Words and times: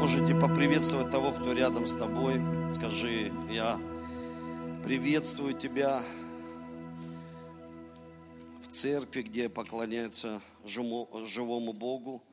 Можете 0.00 0.34
поприветствовать 0.34 1.10
того, 1.10 1.30
кто 1.30 1.52
рядом 1.52 1.86
с 1.86 1.94
тобой. 1.94 2.40
Скажи, 2.72 3.30
я 3.50 3.78
приветствую 4.82 5.52
тебя 5.52 6.02
в 8.62 8.68
церкви, 8.68 9.20
где 9.20 9.50
поклоняются 9.50 10.40
живому 10.64 11.74
Богу. 11.74 12.24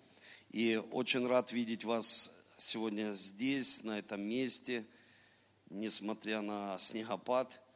И 0.49 0.81
очень 0.93 1.27
рад 1.27 1.51
видеть 1.51 1.83
вас 1.83 2.32
сегодня 2.57 3.11
здесь, 3.11 3.84
на 3.84 3.99
этом 3.99 4.21
месте, 4.21 4.86
несмотря 5.70 6.39
на 6.39 6.79
снегопад– 6.79 7.61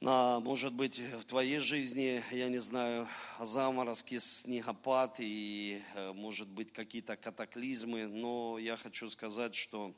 на, 0.00 0.40
может 0.40 0.72
быть, 0.72 0.98
в 0.98 1.24
твоей 1.26 1.58
жизни, 1.58 2.22
я 2.30 2.48
не 2.48 2.58
знаю, 2.58 3.06
заморозки, 3.38 4.18
снегопад 4.18 5.16
и, 5.18 5.82
э, 5.94 6.12
может 6.12 6.48
быть, 6.48 6.72
какие-то 6.72 7.16
катаклизмы, 7.16 8.06
но 8.06 8.58
я 8.58 8.78
хочу 8.78 9.10
сказать, 9.10 9.54
что 9.54 9.94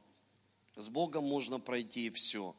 с 0.74 0.88
Богом 0.88 1.22
можно 1.24 1.60
пройти 1.60 2.10
все. 2.10 2.56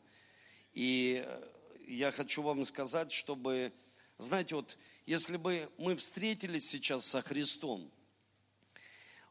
И 0.74 1.22
э, 1.26 1.50
я 1.86 2.12
хочу 2.12 2.42
вам 2.42 2.64
сказать, 2.64 3.12
чтобы, 3.12 3.74
знаете, 4.18 4.56
вот 4.56 4.78
если 5.06 5.36
бы 5.36 5.70
мы 5.78 5.98
встретились 5.98 6.70
сейчас 6.70 7.06
со 7.06 7.22
Христом, 7.22 7.92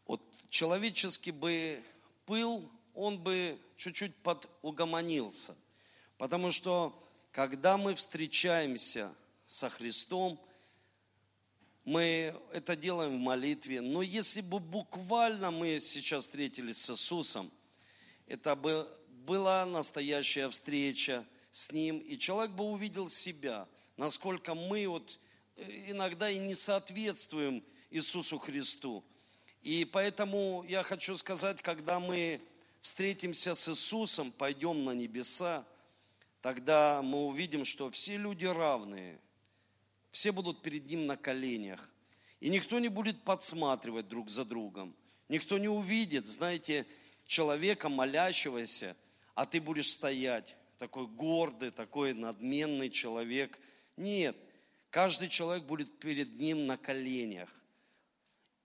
вот 0.06 0.20
человеческий 0.50 1.30
бы 1.30 1.82
пыл, 2.26 2.70
он 2.94 3.18
бы 3.18 3.58
чуть-чуть 3.78 4.14
подугомонился, 4.16 5.56
потому 6.18 6.52
что 6.52 6.98
когда 7.32 7.78
мы 7.78 7.94
встречаемся 7.94 9.12
со 9.46 9.70
Христом, 9.70 10.38
мы 11.84 12.38
это 12.52 12.76
делаем 12.76 13.16
в 13.16 13.20
молитве. 13.20 13.80
Но 13.80 14.02
если 14.02 14.42
бы 14.42 14.60
буквально 14.60 15.50
мы 15.50 15.80
сейчас 15.80 16.24
встретились 16.24 16.76
с 16.76 16.90
Иисусом, 16.90 17.50
это 18.26 18.54
бы 18.54 18.86
была 19.08 19.64
настоящая 19.64 20.48
встреча 20.50 21.26
с 21.50 21.72
Ним, 21.72 21.98
и 21.98 22.18
человек 22.18 22.52
бы 22.52 22.64
увидел 22.64 23.08
себя, 23.08 23.66
насколько 23.96 24.54
мы 24.54 24.86
вот 24.86 25.18
э, 25.56 25.90
иногда 25.90 26.30
и 26.30 26.38
не 26.38 26.54
соответствуем 26.54 27.64
Иисусу 27.90 28.38
Христу. 28.38 29.02
И 29.62 29.84
поэтому 29.84 30.64
я 30.68 30.82
хочу 30.82 31.16
сказать, 31.16 31.62
когда 31.62 31.98
мы 31.98 32.40
встретимся 32.82 33.54
с 33.54 33.68
Иисусом, 33.68 34.32
пойдем 34.32 34.84
на 34.84 34.90
небеса, 34.92 35.64
тогда 36.42 37.00
мы 37.02 37.24
увидим, 37.26 37.64
что 37.64 37.90
все 37.90 38.18
люди 38.18 38.44
равные, 38.44 39.18
все 40.10 40.32
будут 40.32 40.60
перед 40.60 40.86
Ним 40.86 41.06
на 41.06 41.16
коленях, 41.16 41.88
и 42.40 42.50
никто 42.50 42.78
не 42.80 42.88
будет 42.88 43.22
подсматривать 43.22 44.08
друг 44.08 44.28
за 44.28 44.44
другом, 44.44 44.94
никто 45.28 45.56
не 45.56 45.68
увидит, 45.68 46.26
знаете, 46.26 46.86
человека 47.26 47.88
молящегося, 47.88 48.96
а 49.34 49.46
ты 49.46 49.60
будешь 49.60 49.90
стоять, 49.90 50.56
такой 50.78 51.06
гордый, 51.06 51.70
такой 51.70 52.12
надменный 52.12 52.90
человек. 52.90 53.58
Нет, 53.96 54.36
каждый 54.90 55.28
человек 55.28 55.64
будет 55.64 56.00
перед 56.00 56.38
Ним 56.40 56.66
на 56.66 56.76
коленях. 56.76 57.48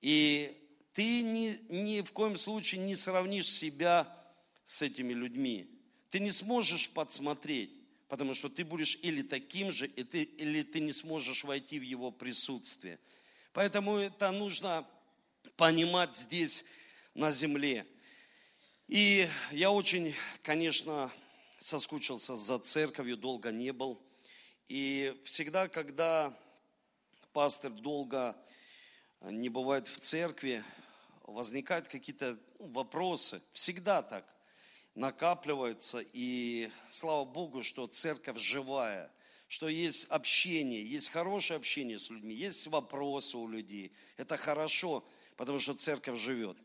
И 0.01 0.57
ты 0.93 1.21
ни, 1.21 1.59
ни 1.69 2.01
в 2.01 2.11
коем 2.11 2.37
случае 2.37 2.81
не 2.81 2.95
сравнишь 2.95 3.51
себя 3.51 4.11
с 4.65 4.81
этими 4.81 5.13
людьми. 5.13 5.76
Ты 6.09 6.19
не 6.19 6.31
сможешь 6.31 6.89
подсмотреть, 6.89 7.71
потому 8.07 8.33
что 8.33 8.49
ты 8.49 8.63
будешь 8.63 8.97
или 9.01 9.21
таким 9.21 9.71
же, 9.71 9.87
и 9.87 10.03
ты, 10.03 10.23
или 10.23 10.63
ты 10.63 10.79
не 10.79 10.93
сможешь 10.93 11.43
войти 11.43 11.79
в 11.79 11.83
его 11.83 12.11
присутствие. 12.11 12.99
Поэтому 13.53 13.97
это 13.97 14.31
нужно 14.31 14.87
понимать 15.55 16.15
здесь, 16.15 16.63
на 17.17 17.31
земле. 17.31 17.85
И 18.87 19.27
я 19.51 19.71
очень, 19.71 20.13
конечно, 20.43 21.11
соскучился 21.57 22.35
за 22.35 22.59
церковью, 22.59 23.17
долго 23.17 23.51
не 23.51 23.73
был. 23.73 23.99
И 24.67 25.19
всегда, 25.25 25.67
когда 25.67 26.37
пастор 27.33 27.71
долго 27.71 28.37
не 29.21 29.49
бывает 29.49 29.87
в 29.87 29.97
церкви, 29.97 30.63
возникают 31.23 31.87
какие-то 31.87 32.37
вопросы. 32.59 33.41
Всегда 33.51 34.03
так 34.03 34.36
накапливаются. 34.97 36.03
И 36.11 36.69
слава 36.89 37.23
Богу, 37.23 37.63
что 37.63 37.87
церковь 37.87 38.39
живая, 38.39 39.11
что 39.47 39.69
есть 39.69 40.05
общение, 40.09 40.83
есть 40.83 41.09
хорошее 41.09 41.57
общение 41.57 41.99
с 41.99 42.09
людьми, 42.09 42.33
есть 42.33 42.67
вопросы 42.67 43.37
у 43.37 43.47
людей. 43.47 43.91
Это 44.17 44.35
хорошо, 44.37 45.07
потому 45.37 45.59
что 45.59 45.75
церковь 45.75 46.19
живет. 46.19 46.57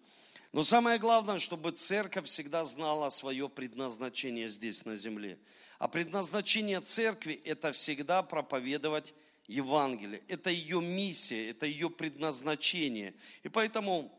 Но 0.52 0.64
самое 0.64 0.98
главное, 0.98 1.38
чтобы 1.38 1.70
церковь 1.72 2.26
всегда 2.26 2.64
знала 2.64 3.10
свое 3.10 3.48
предназначение 3.48 4.48
здесь 4.48 4.84
на 4.84 4.96
земле. 4.96 5.38
А 5.78 5.88
предназначение 5.88 6.80
церкви– 6.80 7.40
это 7.44 7.72
всегда 7.72 8.22
проповедовать 8.22 9.14
Евангелие. 9.46 10.22
Это 10.28 10.50
ее 10.50 10.80
миссия, 10.80 11.50
это 11.50 11.66
ее 11.66 11.90
предназначение. 11.90 13.14
И 13.42 13.48
поэтому 13.48 14.12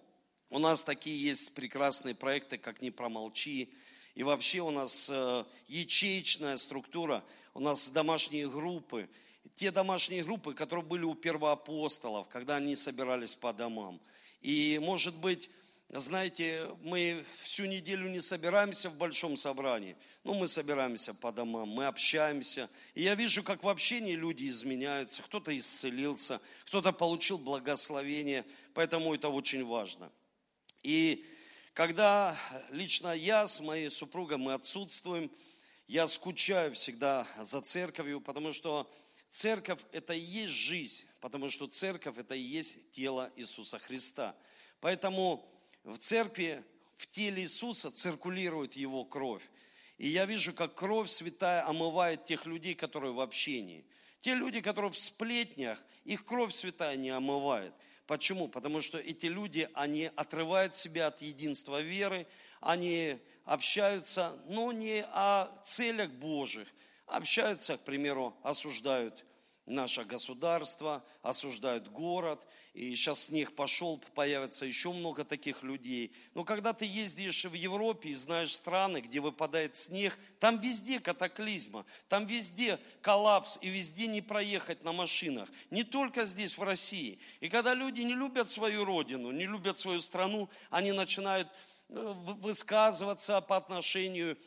у 0.49 0.59
нас 0.59 0.83
такие 0.83 1.19
есть 1.19 1.53
прекрасные 1.53 2.15
проекты, 2.15 2.57
как 2.57 2.81
«Не 2.81 2.91
промолчи», 2.91 3.73
и 4.15 4.23
вообще 4.23 4.59
у 4.59 4.71
нас 4.71 5.09
э, 5.11 5.43
ячеечная 5.67 6.57
структура, 6.57 7.23
у 7.53 7.59
нас 7.59 7.89
домашние 7.89 8.47
группы. 8.47 9.09
Те 9.55 9.71
домашние 9.71 10.23
группы, 10.23 10.53
которые 10.53 10.85
были 10.85 11.03
у 11.03 11.15
первоапостолов, 11.15 12.27
когда 12.27 12.57
они 12.57 12.75
собирались 12.75 13.35
по 13.35 13.53
домам. 13.53 13.99
И, 14.41 14.79
может 14.81 15.15
быть, 15.15 15.49
знаете, 15.89 16.69
мы 16.81 17.23
всю 17.41 17.65
неделю 17.65 18.09
не 18.09 18.21
собираемся 18.21 18.89
в 18.89 18.95
большом 18.95 19.37
собрании, 19.37 19.95
но 20.23 20.33
мы 20.33 20.47
собираемся 20.47 21.13
по 21.13 21.31
домам, 21.31 21.69
мы 21.69 21.85
общаемся. 21.85 22.69
И 22.95 23.03
я 23.03 23.15
вижу, 23.15 23.43
как 23.43 23.63
в 23.63 23.69
общении 23.69 24.15
люди 24.15 24.47
изменяются, 24.47 25.21
кто-то 25.21 25.55
исцелился, 25.55 26.39
кто-то 26.65 26.93
получил 26.93 27.37
благословение, 27.37 28.43
поэтому 28.73 29.13
это 29.13 29.29
очень 29.29 29.63
важно. 29.65 30.11
И 30.81 31.25
когда 31.73 32.37
лично 32.69 33.15
я 33.15 33.47
с 33.47 33.59
моей 33.59 33.89
супругой, 33.89 34.37
мы 34.37 34.53
отсутствуем, 34.53 35.31
я 35.87 36.07
скучаю 36.07 36.73
всегда 36.75 37.27
за 37.39 37.61
церковью, 37.61 38.21
потому 38.21 38.53
что 38.53 38.89
церковь– 39.29 39.79
это 39.91 40.13
и 40.13 40.19
есть 40.19 40.53
жизнь, 40.53 41.05
потому 41.19 41.49
что 41.49 41.67
церковь– 41.67 42.17
это 42.19 42.35
и 42.35 42.41
есть 42.41 42.91
тело 42.91 43.31
Иисуса 43.35 43.79
Христа. 43.79 44.35
Поэтому 44.81 45.49
в 45.83 45.97
церкви, 45.97 46.63
в 46.97 47.07
теле 47.07 47.43
Иисуса 47.43 47.91
циркулирует 47.91 48.73
Его 48.73 49.03
кровь. 49.03 49.43
И 49.97 50.07
я 50.07 50.25
вижу, 50.25 50.53
как 50.53 50.75
кровь 50.75 51.09
святая 51.09 51.67
омывает 51.67 52.25
тех 52.25 52.45
людей, 52.45 52.75
которые 52.75 53.13
в 53.13 53.19
общении. 53.19 53.85
Те 54.21 54.35
люди, 54.35 54.61
которые 54.61 54.91
в 54.91 54.97
сплетнях, 54.97 55.83
их 56.05 56.23
кровь 56.23 56.53
святая 56.53 56.95
не 56.97 57.09
омывает– 57.09 57.73
Почему? 58.13 58.47
Потому 58.47 58.83
что 58.83 58.99
эти 58.99 59.25
люди, 59.25 59.67
они 59.73 60.11
отрывают 60.15 60.75
себя 60.75 61.07
от 61.07 61.23
единства 61.23 61.81
веры, 61.81 62.27
они 62.61 63.17
общаются, 63.43 64.37
но 64.45 64.71
не 64.71 65.03
о 65.13 65.47
целях 65.65 66.11
Божьих, 66.11 66.67
общаются, 67.07 67.75
к 67.75 67.79
примеру, 67.79 68.37
осуждают 68.43 69.25
наше 69.65 70.03
государство, 70.03 71.03
осуждают 71.21 71.87
город, 71.87 72.45
и 72.73 72.95
сейчас 72.95 73.25
снег 73.25 73.55
пошел, 73.55 74.01
появится 74.15 74.65
еще 74.65 74.91
много 74.91 75.23
таких 75.23 75.63
людей. 75.63 76.13
Но 76.33 76.43
когда 76.43 76.73
ты 76.73 76.85
ездишь 76.85 77.45
в 77.45 77.53
Европе 77.53 78.09
и 78.09 78.15
знаешь 78.15 78.55
страны, 78.55 78.97
где 78.99 79.19
выпадает 79.19 79.77
снег, 79.77 80.17
там 80.39 80.59
везде 80.59 80.99
катаклизма, 80.99 81.85
там 82.09 82.25
везде 82.25 82.79
коллапс, 83.01 83.57
и 83.61 83.69
везде 83.69 84.07
не 84.07 84.21
проехать 84.21 84.83
на 84.83 84.91
машинах. 84.91 85.49
Не 85.69 85.83
только 85.83 86.25
здесь, 86.25 86.57
в 86.57 86.63
России. 86.63 87.19
И 87.39 87.47
когда 87.47 87.73
люди 87.73 88.01
не 88.01 88.15
любят 88.15 88.49
свою 88.49 88.83
родину, 88.85 89.31
не 89.31 89.45
любят 89.45 89.77
свою 89.77 90.01
страну, 90.01 90.49
они 90.69 90.91
начинают 90.91 91.47
э, 91.89 92.13
высказываться 92.41 93.39
по 93.41 93.55
отношению 93.55 94.37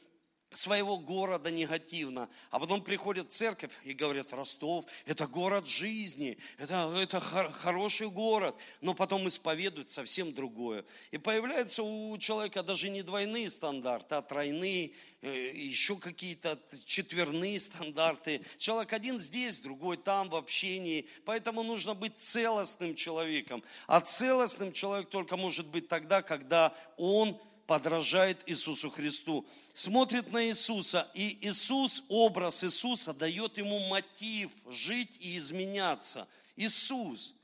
своего 0.53 0.99
города 0.99 1.51
негативно, 1.51 2.29
а 2.51 2.59
потом 2.59 2.83
приходят 2.83 3.29
в 3.29 3.35
церковь 3.35 3.73
и 3.85 3.93
говорят, 3.93 4.33
Ростов, 4.33 4.85
это 5.05 5.27
город 5.27 5.67
жизни, 5.67 6.39
это, 6.59 6.93
это 6.97 7.21
хороший 7.21 8.09
город, 8.09 8.55
но 8.81 8.95
потом 8.95 9.27
исповедуют 9.29 9.91
совсем 9.91 10.33
другое. 10.33 10.85
И 11.11 11.19
появляются 11.19 11.83
у 11.83 12.17
человека 12.19 12.63
даже 12.63 12.89
не 12.91 13.03
двойные 13.03 13.51
стандарты, 13.51 14.15
а 14.15 14.23
тройные, 14.23 14.93
э, 15.23 15.51
еще 15.53 15.97
какие-то 15.97 16.59
четверные 16.85 17.61
стандарты. 17.61 18.43
Человек 18.59 18.93
один 18.93 19.19
здесь, 19.19 19.59
другой 19.59 19.97
там 19.97 20.29
в 20.29 20.37
общении, 20.37 21.09
поэтому 21.25 21.63
нужно 21.65 21.95
быть 21.95 22.17
целостным 22.19 22.95
человеком. 22.95 23.63
А 23.87 24.01
целостным 24.01 24.73
человек 24.73 25.11
только 25.11 25.37
может 25.37 25.67
быть 25.67 25.89
тогда, 25.89 26.23
когда 26.23 26.75
он 26.97 27.41
подражает 27.67 28.43
Иисусу 28.47 28.91
Христу, 28.91 29.47
смотрит 29.75 30.31
на 30.33 30.47
Иисуса, 30.49 31.11
и 31.15 31.39
Иисус, 31.43 32.05
образ 32.09 32.65
Иисуса 32.65 33.13
дает 33.13 33.59
ему 33.59 33.79
мотив 33.89 34.51
жить 34.69 35.17
и 35.21 35.37
изменяться. 35.39 36.29
Иисус, 36.57 37.35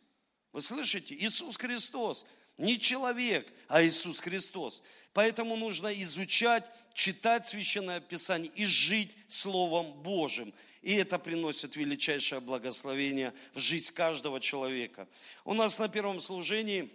вы 0.52 0.62
слышите? 0.62 1.14
Иисус 1.14 1.56
Христос. 1.56 2.24
Не 2.58 2.78
человек, 2.78 3.50
а 3.68 3.82
Иисус 3.82 4.20
Христос. 4.20 4.82
Поэтому 5.12 5.56
нужно 5.56 5.92
изучать, 6.02 6.70
читать 6.94 7.46
Священное 7.46 8.00
Писание 8.00 8.52
и 8.54 8.64
жить 8.66 9.16
Словом 9.28 9.92
Божьим. 10.02 10.54
И 10.82 10.94
это 10.94 11.18
приносит 11.18 11.76
величайшее 11.76 12.40
благословение 12.40 13.32
в 13.54 13.58
жизнь 13.58 13.92
каждого 13.92 14.40
человека. 14.40 15.08
У 15.44 15.54
нас 15.54 15.78
на 15.78 15.88
первом 15.88 16.20
служении 16.20 16.90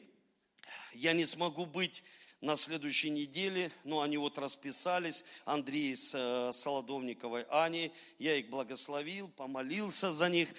я 0.94 1.13
не 1.13 1.25
смогу 1.25 1.65
быть 1.65 2.03
на 2.41 2.55
следующей 2.55 3.09
неделе, 3.09 3.71
но 3.83 4.01
они 4.01 4.17
вот 4.17 4.37
расписались, 4.37 5.23
Андрей 5.45 5.95
с 5.95 6.13
э, 6.13 6.51
Солодовниковой 6.53 7.43
Аней, 7.49 7.91
я 8.19 8.35
их 8.35 8.49
благословил, 8.49 9.27
помолился 9.29 10.13
за 10.13 10.29
них. 10.29 10.49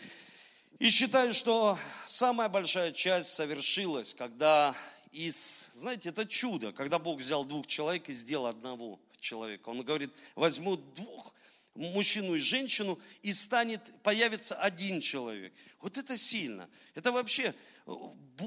И 0.79 0.91
считаю, 0.91 1.33
что 1.33 1.79
самая 2.07 2.49
большая 2.49 2.93
часть 2.93 3.33
совершилась, 3.33 4.15
когда 4.15 4.77
из, 5.13 5.71
знаете, 5.73 6.11
это 6.11 6.27
чудо, 6.27 6.73
когда 6.73 6.99
Бог 6.99 7.21
взял 7.21 7.45
двух 7.45 7.67
человек 7.67 8.09
и 8.09 8.13
сделал 8.13 8.47
одного 8.47 9.01
человека. 9.21 9.69
Он 9.69 9.83
говорит, 9.83 10.13
возьму 10.35 10.77
двух, 10.77 11.33
мужчину 11.75 12.35
и 12.35 12.41
женщину, 12.41 12.99
и 13.23 13.33
станет, 13.33 13.81
появится 14.03 14.57
один 14.57 15.01
человек. 15.01 15.53
Вот 15.81 15.97
это 15.97 16.17
сильно. 16.17 16.69
Это 16.95 17.13
вообще 17.13 17.55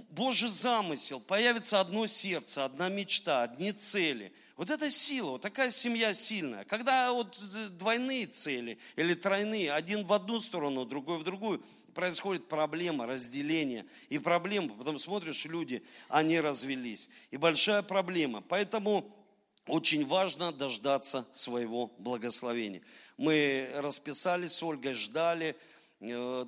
Божий 0.09 0.49
замысел. 0.49 1.19
Появится 1.19 1.79
одно 1.79 2.07
сердце, 2.07 2.63
одна 2.63 2.89
мечта, 2.89 3.43
одни 3.43 3.71
цели. 3.71 4.31
Вот 4.55 4.69
это 4.69 4.89
сила, 4.89 5.31
вот 5.31 5.41
такая 5.41 5.71
семья 5.71 6.13
сильная. 6.13 6.63
Когда 6.65 7.11
вот 7.11 7.39
э, 7.53 7.69
двойные 7.69 8.27
цели 8.27 8.77
или 8.95 9.15
тройные, 9.15 9.73
один 9.73 10.05
в 10.05 10.13
одну 10.13 10.39
сторону, 10.39 10.85
другой 10.85 11.17
в 11.17 11.23
другую, 11.23 11.63
происходит 11.93 12.47
проблема 12.47 13.05
разделения. 13.05 13.85
И 14.09 14.19
проблема, 14.19 14.69
потом 14.75 14.99
смотришь, 14.99 15.45
люди, 15.45 15.83
они 16.07 16.39
развелись. 16.39 17.09
И 17.31 17.37
большая 17.37 17.81
проблема. 17.81 18.41
Поэтому 18.41 19.17
очень 19.67 20.05
важно 20.05 20.51
дождаться 20.51 21.27
своего 21.31 21.87
благословения. 21.97 22.81
Мы 23.17 23.69
расписались 23.75 24.53
с 24.53 24.63
Ольгой, 24.63 24.93
ждали 24.93 25.55
э, 25.99 26.45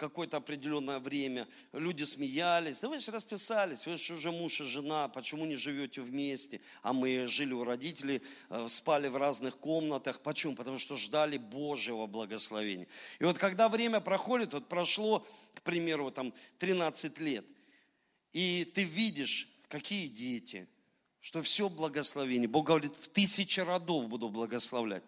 какое-то 0.00 0.38
определенное 0.38 0.98
время. 0.98 1.46
Люди 1.72 2.04
смеялись. 2.04 2.80
Да 2.80 2.88
вы 2.88 2.98
же 2.98 3.12
расписались, 3.12 3.86
вы 3.86 3.96
же 3.96 4.14
уже 4.14 4.32
муж 4.32 4.60
и 4.60 4.64
жена, 4.64 5.08
почему 5.08 5.44
не 5.44 5.56
живете 5.56 6.00
вместе? 6.00 6.60
А 6.82 6.92
мы 6.92 7.26
жили 7.26 7.52
у 7.52 7.64
родителей, 7.64 8.22
э, 8.48 8.66
спали 8.68 9.08
в 9.08 9.16
разных 9.16 9.58
комнатах. 9.58 10.20
Почему? 10.20 10.54
Потому 10.54 10.78
что 10.78 10.96
ждали 10.96 11.36
Божьего 11.36 12.06
благословения. 12.06 12.88
И 13.18 13.24
вот 13.24 13.38
когда 13.38 13.68
время 13.68 14.00
проходит, 14.00 14.54
вот 14.54 14.68
прошло, 14.68 15.26
к 15.54 15.62
примеру, 15.62 16.10
там 16.10 16.32
13 16.58 17.20
лет, 17.20 17.44
и 18.32 18.64
ты 18.64 18.84
видишь, 18.84 19.48
какие 19.68 20.08
дети, 20.08 20.66
что 21.20 21.42
все 21.42 21.68
благословение. 21.68 22.48
Бог 22.48 22.66
говорит, 22.66 22.96
в 22.96 23.08
тысячи 23.08 23.60
родов 23.60 24.08
буду 24.08 24.30
благословлять. 24.30 25.02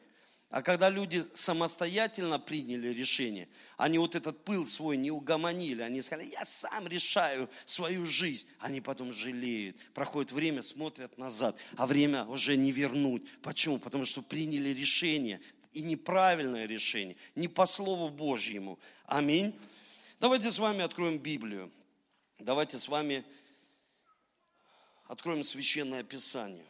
А 0.52 0.60
когда 0.60 0.90
люди 0.90 1.24
самостоятельно 1.32 2.38
приняли 2.38 2.88
решение, 2.88 3.48
они 3.78 3.96
вот 3.96 4.14
этот 4.14 4.44
пыл 4.44 4.66
свой 4.66 4.98
не 4.98 5.10
угомонили, 5.10 5.80
они 5.80 6.02
сказали, 6.02 6.28
я 6.28 6.44
сам 6.44 6.86
решаю 6.86 7.48
свою 7.64 8.04
жизнь. 8.04 8.46
Они 8.58 8.82
потом 8.82 9.14
жалеют, 9.14 9.78
проходит 9.94 10.30
время, 10.30 10.62
смотрят 10.62 11.16
назад, 11.16 11.56
а 11.78 11.86
время 11.86 12.26
уже 12.26 12.58
не 12.58 12.70
вернуть. 12.70 13.22
Почему? 13.40 13.78
Потому 13.78 14.04
что 14.04 14.20
приняли 14.20 14.68
решение, 14.68 15.40
и 15.72 15.80
неправильное 15.80 16.66
решение, 16.66 17.16
не 17.34 17.48
по 17.48 17.64
Слову 17.64 18.10
Божьему. 18.10 18.78
Аминь. 19.06 19.58
Давайте 20.20 20.50
с 20.50 20.58
вами 20.58 20.82
откроем 20.82 21.18
Библию. 21.18 21.72
Давайте 22.38 22.78
с 22.78 22.88
вами 22.88 23.24
откроем 25.06 25.44
Священное 25.44 26.02
Писание. 26.02 26.66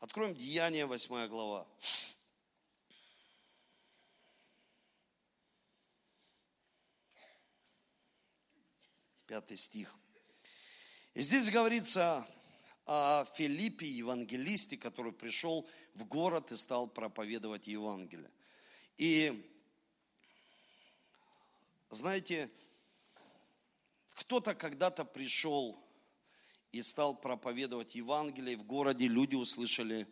Откроем 0.00 0.34
Деяние, 0.34 0.86
8 0.86 1.28
глава. 1.28 1.68
Пятый 9.26 9.56
стих. 9.56 9.94
И 11.14 11.22
здесь 11.22 11.50
говорится 11.50 12.26
о 12.86 13.24
Филиппе, 13.34 13.86
евангелисте, 13.86 14.76
который 14.76 15.12
пришел 15.12 15.68
в 15.94 16.04
город 16.04 16.52
и 16.52 16.56
стал 16.56 16.86
проповедовать 16.86 17.66
Евангелие. 17.66 18.30
И 18.96 19.50
знаете, 21.90 22.50
кто-то 24.14 24.54
когда-то 24.54 25.04
пришел 25.04 25.82
и 26.70 26.82
стал 26.82 27.16
проповедовать 27.16 27.94
Евангелие, 27.96 28.52
и 28.52 28.56
в 28.56 28.64
городе 28.64 29.08
люди 29.08 29.34
услышали 29.34 30.06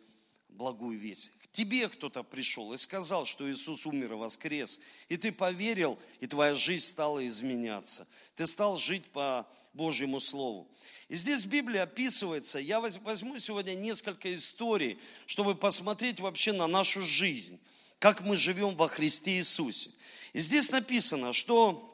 благую 0.55 0.97
весть. 0.97 1.31
К 1.43 1.47
тебе 1.51 1.87
кто-то 1.87 2.23
пришел 2.23 2.73
и 2.73 2.77
сказал, 2.77 3.25
что 3.25 3.49
Иисус 3.51 3.85
умер 3.85 4.13
и 4.13 4.15
воскрес, 4.15 4.79
и 5.09 5.17
ты 5.17 5.31
поверил, 5.31 5.99
и 6.19 6.27
твоя 6.27 6.55
жизнь 6.55 6.85
стала 6.85 7.25
изменяться. 7.27 8.07
Ты 8.35 8.47
стал 8.47 8.77
жить 8.77 9.05
по 9.05 9.47
Божьему 9.73 10.19
Слову. 10.19 10.67
И 11.07 11.15
здесь 11.15 11.43
в 11.43 11.47
Библии 11.47 11.77
описывается, 11.77 12.57
я 12.59 12.79
возьму 12.79 13.37
сегодня 13.39 13.75
несколько 13.75 14.33
историй, 14.35 14.97
чтобы 15.27 15.55
посмотреть 15.55 16.19
вообще 16.19 16.51
на 16.51 16.67
нашу 16.67 17.01
жизнь, 17.01 17.59
как 17.99 18.21
мы 18.21 18.35
живем 18.35 18.75
во 18.75 18.87
Христе 18.87 19.37
Иисусе. 19.37 19.91
И 20.33 20.39
здесь 20.39 20.69
написано, 20.71 21.33
что 21.33 21.91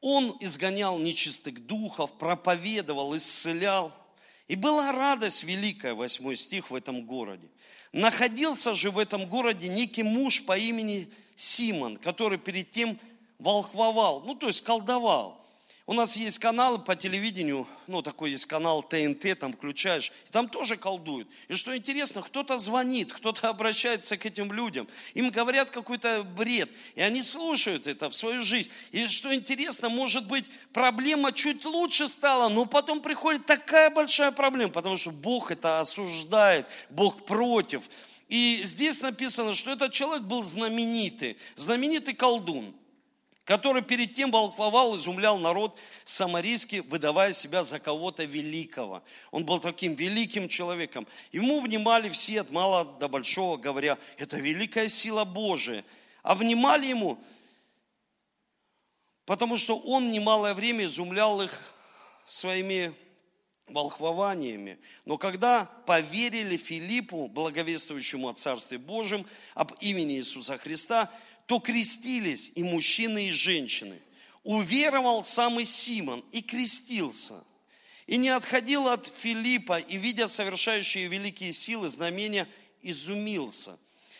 он 0.00 0.36
изгонял 0.40 0.98
нечистых 0.98 1.64
духов, 1.66 2.18
проповедовал, 2.18 3.16
исцелял– 3.16 3.96
и 4.48 4.56
была 4.56 4.92
радость 4.92 5.44
великая, 5.44 5.94
восьмой 5.94 6.36
стих, 6.36 6.70
в 6.70 6.74
этом 6.74 7.04
городе. 7.04 7.48
Находился 7.92 8.74
же 8.74 8.90
в 8.90 8.98
этом 8.98 9.26
городе 9.26 9.68
некий 9.68 10.02
муж 10.02 10.44
по 10.44 10.56
имени 10.56 11.08
Симон, 11.36 11.96
который 11.96 12.38
перед 12.38 12.70
тем 12.70 12.98
волхвовал, 13.38 14.22
ну 14.22 14.34
то 14.34 14.48
есть 14.48 14.62
колдовал. 14.62 15.44
У 15.84 15.94
нас 15.94 16.14
есть 16.14 16.38
каналы 16.38 16.78
по 16.78 16.94
телевидению, 16.94 17.66
ну 17.88 18.02
такой 18.02 18.30
есть 18.30 18.46
канал 18.46 18.84
ТНТ, 18.84 19.36
там 19.36 19.52
включаешь, 19.52 20.12
и 20.28 20.30
там 20.30 20.48
тоже 20.48 20.76
колдуют. 20.76 21.28
И 21.48 21.56
что 21.56 21.76
интересно, 21.76 22.22
кто-то 22.22 22.56
звонит, 22.56 23.12
кто-то 23.12 23.48
обращается 23.50 24.16
к 24.16 24.24
этим 24.24 24.52
людям, 24.52 24.86
им 25.14 25.30
говорят 25.30 25.70
какой-то 25.70 26.22
бред, 26.22 26.70
и 26.94 27.00
они 27.00 27.20
слушают 27.24 27.88
это 27.88 28.10
в 28.10 28.14
свою 28.14 28.42
жизнь. 28.42 28.70
И 28.92 29.08
что 29.08 29.34
интересно, 29.34 29.88
может 29.88 30.28
быть, 30.28 30.44
проблема 30.72 31.32
чуть 31.32 31.64
лучше 31.64 32.06
стала, 32.06 32.48
но 32.48 32.64
потом 32.64 33.02
приходит 33.02 33.46
такая 33.46 33.90
большая 33.90 34.30
проблема, 34.30 34.70
потому 34.70 34.96
что 34.96 35.10
Бог 35.10 35.50
это 35.50 35.80
осуждает, 35.80 36.68
Бог 36.90 37.26
против. 37.26 37.82
И 38.28 38.60
здесь 38.62 39.00
написано, 39.00 39.52
что 39.52 39.72
этот 39.72 39.92
человек 39.92 40.22
был 40.22 40.44
знаменитый, 40.44 41.36
знаменитый 41.56 42.14
колдун 42.14 42.72
который 43.44 43.82
перед 43.82 44.14
тем 44.14 44.30
волхвовал, 44.30 44.96
изумлял 44.96 45.38
народ 45.38 45.78
самарийский, 46.04 46.80
выдавая 46.80 47.32
себя 47.32 47.64
за 47.64 47.80
кого-то 47.80 48.24
великого. 48.24 49.02
Он 49.30 49.44
был 49.44 49.58
таким 49.58 49.94
великим 49.94 50.48
человеком. 50.48 51.06
Ему 51.32 51.60
внимали 51.60 52.08
все 52.10 52.42
от 52.42 52.50
мала 52.50 52.84
до 52.84 53.08
большого, 53.08 53.56
говоря, 53.56 53.98
это 54.16 54.38
великая 54.38 54.88
сила 54.88 55.24
Божия. 55.24 55.84
А 56.22 56.36
внимали 56.36 56.86
ему, 56.86 57.18
потому 59.24 59.56
что 59.56 59.76
он 59.76 60.12
немалое 60.12 60.54
время 60.54 60.84
изумлял 60.84 61.42
их 61.42 61.74
своими 62.24 62.94
волхвованиями. 63.66 64.78
Но 65.04 65.18
когда 65.18 65.64
поверили 65.86 66.56
Филиппу, 66.56 67.28
благовествующему 67.28 68.28
о 68.28 68.34
Царстве 68.34 68.78
Божьем, 68.78 69.26
об 69.54 69.72
имени 69.80 70.18
Иисуса 70.18 70.58
Христа, 70.58 71.10
то 71.46 71.58
крестились 71.60 72.50
и 72.54 72.62
мужчины, 72.62 73.28
и 73.28 73.30
женщины. 73.30 74.00
Уверовал 74.42 75.24
самый 75.24 75.64
Симон 75.64 76.24
и 76.32 76.42
крестился. 76.42 77.44
И 78.06 78.16
не 78.16 78.30
отходил 78.30 78.88
от 78.88 79.12
Филиппа, 79.18 79.78
и, 79.78 79.96
видя 79.96 80.28
совершающие 80.28 81.06
великие 81.06 81.52
силы, 81.52 81.88
знамения, 81.88 82.48
изумился. 82.80 83.78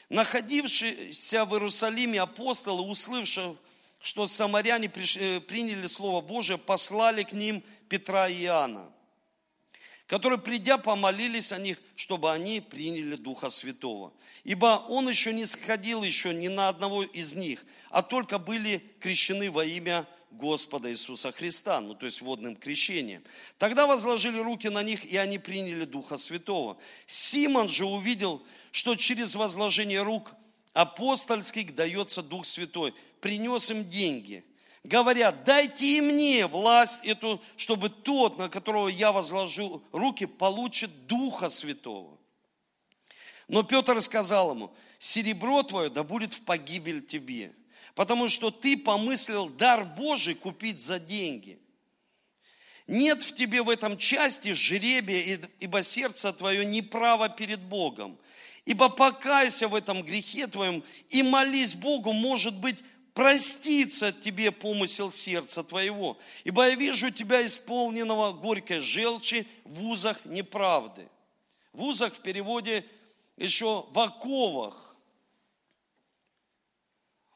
Находившиеся 0.08 1.44
в 1.44 1.54
Иерусалиме 1.54 2.20
апостолы, 2.20 2.82
услышав, 2.82 3.56
что 4.00 4.26
самаряне 4.26 4.90
э, 5.16 5.40
приняли 5.40 5.86
Слово 5.86 6.20
Божие, 6.20 6.58
послали 6.58 7.22
к 7.22 7.32
ним 7.32 7.62
Петра 7.88 8.28
и 8.28 8.44
Иоанна 8.44 8.91
которые, 10.12 10.38
придя, 10.38 10.76
помолились 10.76 11.52
о 11.52 11.58
них, 11.58 11.78
чтобы 11.96 12.30
они 12.30 12.60
приняли 12.60 13.14
Духа 13.14 13.48
Святого. 13.48 14.12
Ибо 14.44 14.84
он 14.90 15.08
еще 15.08 15.32
не 15.32 15.46
сходил 15.46 16.02
еще 16.02 16.34
ни 16.34 16.48
на 16.48 16.68
одного 16.68 17.02
из 17.02 17.32
них, 17.32 17.64
а 17.88 18.02
только 18.02 18.38
были 18.38 18.84
крещены 19.00 19.50
во 19.50 19.64
имя 19.64 20.06
Господа 20.30 20.92
Иисуса 20.92 21.32
Христа, 21.32 21.80
ну 21.80 21.94
то 21.94 22.04
есть 22.04 22.20
водным 22.20 22.56
крещением. 22.56 23.24
Тогда 23.56 23.86
возложили 23.86 24.36
руки 24.36 24.68
на 24.68 24.82
них, 24.82 25.02
и 25.02 25.16
они 25.16 25.38
приняли 25.38 25.86
Духа 25.86 26.18
Святого. 26.18 26.76
Симон 27.06 27.70
же 27.70 27.86
увидел, 27.86 28.42
что 28.70 28.96
через 28.96 29.34
возложение 29.34 30.02
рук 30.02 30.34
апостольских 30.74 31.74
дается 31.74 32.22
Дух 32.22 32.44
Святой, 32.44 32.92
принес 33.22 33.70
им 33.70 33.88
деньги. 33.88 34.44
Говорят, 34.84 35.44
дайте 35.44 35.98
и 35.98 36.00
мне 36.00 36.46
власть 36.46 37.04
эту, 37.04 37.40
чтобы 37.56 37.88
тот, 37.88 38.38
на 38.38 38.48
которого 38.48 38.88
я 38.88 39.12
возложу 39.12 39.82
руки, 39.92 40.26
получит 40.26 41.06
Духа 41.06 41.48
Святого. 41.48 42.18
Но 43.48 43.62
Петр 43.62 44.00
сказал 44.02 44.52
ему, 44.54 44.74
серебро 44.98 45.62
твое 45.62 45.90
да 45.90 46.02
будет 46.04 46.32
в 46.32 46.42
погибель 46.42 47.04
тебе, 47.04 47.54
потому 47.94 48.28
что 48.28 48.50
ты 48.50 48.76
помыслил 48.76 49.48
дар 49.48 49.84
Божий 49.84 50.34
купить 50.34 50.82
за 50.82 50.98
деньги. 50.98 51.58
Нет 52.86 53.22
в 53.22 53.34
тебе 53.34 53.62
в 53.62 53.70
этом 53.70 53.96
части 53.96 54.52
жребия, 54.52 55.38
ибо 55.60 55.82
сердце 55.82 56.32
твое 56.32 56.64
неправо 56.64 57.28
перед 57.28 57.60
Богом. 57.60 58.18
Ибо 58.64 58.88
покайся 58.88 59.66
в 59.66 59.74
этом 59.74 60.02
грехе 60.02 60.46
твоем 60.46 60.84
и 61.08 61.22
молись 61.22 61.74
Богу, 61.74 62.12
может 62.12 62.54
быть, 62.54 62.78
простится 63.14 64.12
тебе 64.12 64.50
помысел 64.50 65.10
сердца 65.10 65.62
твоего. 65.62 66.18
Ибо 66.44 66.68
я 66.68 66.74
вижу 66.74 67.10
тебя 67.10 67.44
исполненного 67.44 68.32
горькой 68.32 68.80
желчи 68.80 69.46
в 69.64 69.84
узах 69.86 70.24
неправды. 70.24 71.08
В 71.72 71.82
узах 71.82 72.14
в 72.14 72.20
переводе 72.20 72.84
еще 73.36 73.86
в 73.90 73.98
оковах. 73.98 74.96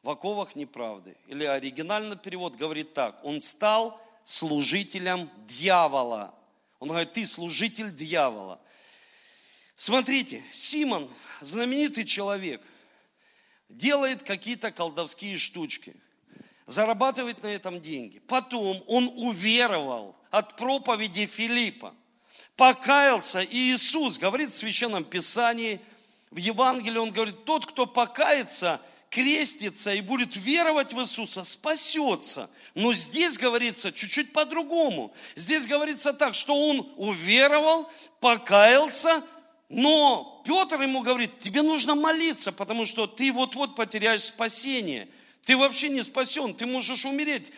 В 0.03 0.09
оковах 0.09 0.55
неправды. 0.55 1.17
Или 1.27 1.43
оригинальный 1.43 2.17
перевод 2.17 2.55
говорит 2.55 2.93
так. 2.93 3.19
Он 3.23 3.41
стал 3.41 4.01
служителем 4.23 5.29
дьявола. 5.47 6.33
Он 6.79 6.89
говорит, 6.89 7.13
ты 7.13 7.25
служитель 7.25 7.95
дьявола. 7.95 8.59
Смотрите, 9.75 10.43
Симон, 10.53 11.11
знаменитый 11.41 12.03
человек, 12.03 12.61
делает 13.69 14.23
какие-то 14.23 14.71
колдовские 14.71 15.37
штучки, 15.37 15.95
зарабатывает 16.65 17.43
на 17.43 17.47
этом 17.47 17.81
деньги. 17.81 18.19
Потом 18.19 18.83
он 18.87 19.11
уверовал 19.15 20.15
от 20.31 20.57
проповеди 20.57 21.25
Филиппа, 21.25 21.93
покаялся, 22.55 23.41
и 23.41 23.73
Иисус 23.73 24.17
говорит 24.17 24.51
в 24.51 24.57
Священном 24.57 25.03
Писании, 25.03 25.79
в 26.31 26.37
Евангелии 26.37 26.97
он 26.97 27.11
говорит, 27.11 27.45
тот, 27.45 27.65
кто 27.65 27.85
покается– 27.85 28.81
крестится 29.09 29.93
и 29.93 30.01
будет 30.01 30.35
веровать 30.35 30.93
в 30.93 31.01
Иисуса, 31.01 31.43
спасется. 31.43 32.49
Но 32.75 32.93
здесь 32.93 33.37
говорится 33.37 33.91
чуть-чуть 33.91 34.33
по-другому. 34.33 35.13
Здесь 35.35 35.67
говорится 35.67 36.13
так, 36.13 36.33
что 36.33 36.55
он 36.55 36.91
уверовал, 36.97 37.89
покаялся, 38.19 39.23
но 39.69 40.36
Петр 40.47 40.81
ему 40.81 41.01
говорит, 41.01 41.39
тебе 41.39 41.61
нужно 41.61 41.93
молиться, 41.93 42.53
потому 42.53 42.85
что 42.85 43.05
ты 43.05 43.33
вот-вот 43.33 43.75
потеряешь 43.75 44.23
спасение. 44.23 45.09
Ты 45.43 45.57
вообще 45.57 45.89
не 45.89 46.01
спасен, 46.03 46.55
ты 46.55 46.65
можешь 46.65 47.03
умереть 47.03 47.51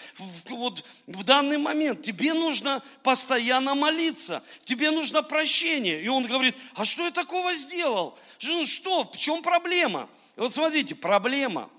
вот 0.47 0.83
в 1.05 1.23
данный 1.23 1.59
момент. 1.59 2.01
Тебе 2.01 2.33
нужно 2.33 2.81
постоянно 3.03 3.75
молиться, 3.75 4.43
тебе 4.65 4.89
нужно 4.89 5.21
прощение. 5.21 6.01
И 6.01 6.07
он 6.07 6.25
говорит, 6.25 6.55
а 6.73 6.83
что 6.83 7.05
я 7.05 7.11
такого 7.11 7.53
сделал? 7.53 8.17
Что, 8.39 9.03
в 9.03 9.17
чем 9.17 9.43
проблема? 9.43 10.09
И 10.35 10.39
вот 10.39 10.51
смотрите, 10.51 10.95
проблема. 10.95 11.69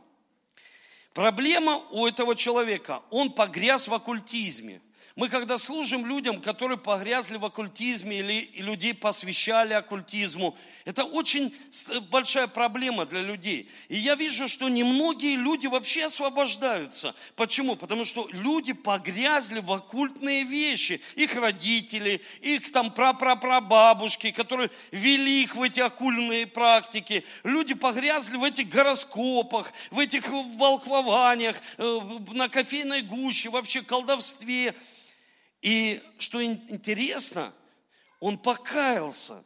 Проблема 1.13 1.79
у 1.91 2.07
этого 2.07 2.37
человека, 2.37 3.03
он 3.11 3.33
погряз 3.33 3.89
в 3.89 3.95
оккультизме. 3.95 4.81
Мы 5.17 5.29
когда 5.29 5.59
служим 5.59 6.07
людям, 6.07 6.41
которые 6.41 6.79
погрязли 6.79 7.37
в 7.37 7.45
оккультизме 7.45 8.21
или 8.21 8.49
людей 8.55 8.95
посвящали 8.95 9.75
оккультизму, 9.75 10.57
это 10.85 11.05
очень 11.05 11.55
большая 12.11 12.47
проблема 12.47 13.07
для 13.07 13.21
людей. 13.21 13.69
И 13.89 13.97
я 13.97 14.15
вижу, 14.15 14.47
что 14.47 14.69
немногие 14.69 15.37
люди 15.37 15.67
вообще 15.67 16.05
освобождаются. 16.05 17.15
Почему? 17.35 17.75
Потому 17.75 18.05
что 18.05 18.29
люди 18.31 18.73
погрязли 18.73 19.59
в 19.59 19.73
оккультные 19.73 20.45
вещи. 20.45 21.01
Их 21.17 21.35
родители, 21.35 22.23
их 22.41 22.71
там 22.71 22.93
прапрапрабабушки, 22.93 24.31
которые 24.31 24.71
вели 24.93 25.43
их 25.43 25.57
в 25.57 25.63
эти 25.63 25.81
оккультные 25.81 26.47
практики. 26.47 27.25
Люди 27.43 27.75
погрязли 27.75 28.37
в 28.37 28.45
этих 28.45 28.69
гороскопах, 28.69 29.73
в 29.91 29.99
этих 29.99 30.29
волхвованиях, 30.29 31.57
э, 31.79 32.01
на 32.33 32.49
кофейной 32.49 33.03
гуще, 33.03 33.51
вообще 33.51 33.83
колдовстве. 33.83 34.75
И 35.63 36.01
что 36.19 36.43
интересно, 36.43 37.53
он 38.19 38.39
покаялся, 38.39 39.45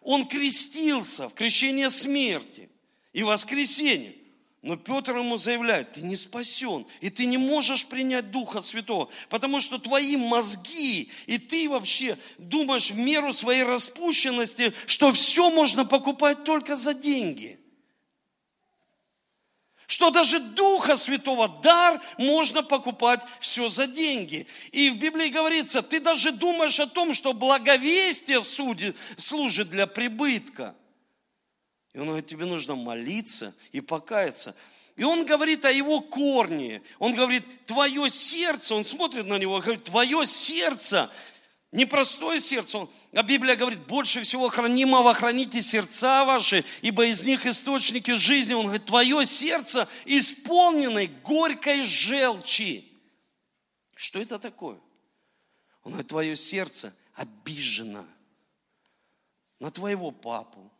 он 0.00 0.26
крестился 0.26 1.28
в 1.28 1.34
крещение 1.34 1.90
смерти 1.90 2.68
и 3.12 3.22
воскресения. 3.22 4.14
Но 4.60 4.76
Петр 4.76 5.16
ему 5.16 5.38
заявляет, 5.38 5.92
ты 5.92 6.02
не 6.02 6.16
спасен, 6.16 6.86
и 7.00 7.10
ты 7.10 7.26
не 7.26 7.38
можешь 7.38 7.86
принять 7.86 8.32
Духа 8.32 8.60
Святого, 8.60 9.08
потому 9.28 9.60
что 9.60 9.78
твои 9.78 10.16
мозги, 10.16 11.12
и 11.26 11.38
ты 11.38 11.68
вообще 11.68 12.18
думаешь 12.38 12.90
в 12.90 12.96
меру 12.96 13.32
своей 13.32 13.62
распущенности, 13.62 14.74
что 14.86 15.12
все 15.12 15.50
можно 15.50 15.84
покупать 15.84 16.42
только 16.44 16.74
за 16.74 16.94
деньги– 16.94 17.57
что 19.88 20.10
даже 20.10 20.38
Духа 20.38 20.98
Святого 20.98 21.48
дар 21.48 22.00
можно 22.18 22.62
покупать 22.62 23.22
все 23.40 23.70
за 23.70 23.86
деньги. 23.86 24.46
И 24.70 24.90
в 24.90 24.98
Библии 24.98 25.30
говорится, 25.30 25.82
ты 25.82 25.98
даже 25.98 26.30
думаешь 26.30 26.78
о 26.78 26.86
том, 26.86 27.14
что 27.14 27.32
благовестие 27.32 28.42
судит, 28.42 28.94
служит 29.16 29.70
для 29.70 29.86
прибытка. 29.86 30.76
И 31.94 31.98
он 31.98 32.08
говорит, 32.08 32.26
тебе 32.26 32.44
нужно 32.44 32.76
молиться 32.76 33.54
и 33.72 33.80
покаяться. 33.80 34.54
И 34.94 35.04
он 35.04 35.24
говорит 35.24 35.64
о 35.64 35.72
его 35.72 36.02
корне. 36.02 36.82
Он 36.98 37.14
говорит, 37.14 37.44
твое 37.64 38.10
сердце, 38.10 38.74
он 38.74 38.84
смотрит 38.84 39.24
на 39.24 39.38
него, 39.38 39.58
говорит, 39.58 39.84
твое 39.84 40.26
сердце 40.26 41.10
Непростое 41.70 42.40
сердце. 42.40 42.88
А 43.12 43.22
Библия 43.22 43.54
говорит, 43.54 43.80
больше 43.86 44.22
всего 44.22 44.48
хранимого 44.48 45.12
храните 45.12 45.60
сердца 45.60 46.24
ваши, 46.24 46.64
ибо 46.80 47.06
из 47.06 47.22
них 47.22 47.44
источники 47.44 48.12
жизни. 48.12 48.54
Он 48.54 48.64
говорит, 48.64 48.86
твое 48.86 49.26
сердце 49.26 49.86
исполнено 50.06 51.06
горькой 51.22 51.82
желчи. 51.82 52.90
Что 53.94 54.18
это 54.18 54.38
такое? 54.38 54.78
Он 55.84 55.92
говорит, 55.92 56.08
твое 56.08 56.36
сердце 56.36 56.94
обижено 57.14 58.06
на 59.60 59.70
твоего 59.70 60.10
папу, 60.10 60.70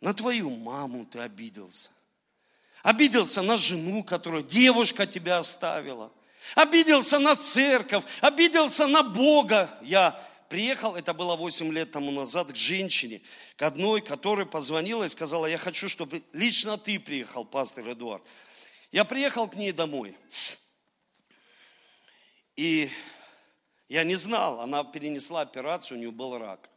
на 0.00 0.14
твою 0.14 0.50
маму 0.50 1.06
ты 1.06 1.20
обиделся. 1.20 1.90
Обиделся 2.82 3.42
на 3.42 3.56
жену, 3.56 4.02
которую 4.02 4.42
девушка 4.42 5.06
тебя 5.06 5.38
оставила– 5.38 6.12
обиделся 6.54 7.18
на 7.18 7.36
церковь, 7.36 8.04
обиделся 8.20 8.86
на 8.86 9.02
Бога. 9.02 9.78
Я 9.82 10.20
приехал, 10.48 10.96
это 10.96 11.14
было 11.14 11.36
8 11.36 11.72
лет 11.72 11.92
тому 11.92 12.10
назад, 12.10 12.52
к 12.52 12.56
женщине, 12.56 13.22
к 13.56 13.62
одной, 13.62 14.00
которая 14.00 14.46
позвонила 14.46 15.04
и 15.04 15.08
сказала, 15.08 15.46
я 15.46 15.58
хочу, 15.58 15.88
чтобы 15.88 16.22
лично 16.32 16.76
ты 16.76 17.00
приехал, 17.00 17.44
пастор 17.44 17.90
Эдуард. 17.90 18.22
Я 18.90 19.04
приехал 19.04 19.48
к 19.48 19.56
ней 19.56 19.72
домой. 19.72 20.16
И 22.56 22.90
я 23.88 24.04
не 24.04 24.14
знал, 24.14 24.60
она 24.60 24.84
перенесла 24.84 25.40
операцию, 25.40 25.96
у 25.96 26.00
нее 26.00 26.10
был 26.10 26.36
рак. 26.36 26.68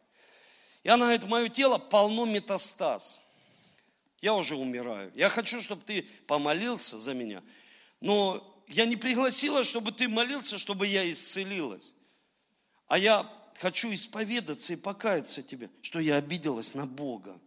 И 0.84 0.90
она 0.90 1.06
говорит, 1.06 1.26
мое 1.26 1.50
тело 1.50 1.78
полно 1.78 2.26
метастаз. 2.26 3.22
Я 4.22 4.34
уже 4.34 4.56
умираю. 4.56 5.12
Я 5.16 5.30
хочу, 5.30 5.60
чтобы 5.62 5.84
ты 5.84 6.04
помолился 6.28 6.98
за 6.98 7.14
меня. 7.14 7.44
Но 8.00 8.55
я 8.68 8.86
не 8.86 8.96
пригласила, 8.96 9.64
чтобы 9.64 9.92
ты 9.92 10.08
молился, 10.08 10.58
чтобы 10.58 10.88
я 10.88 11.10
исцелилась. 11.12 11.94
А 12.88 12.98
я 12.98 13.32
хочу 13.60 13.94
исповедаться 13.94 14.74
и 14.74 14.76
покаяться 14.76 15.42
тебе, 15.42 15.70
что 15.82 16.00
я 16.00 16.18
обиделась 16.18 16.74
на 16.74 16.86
Бога. 16.86 17.40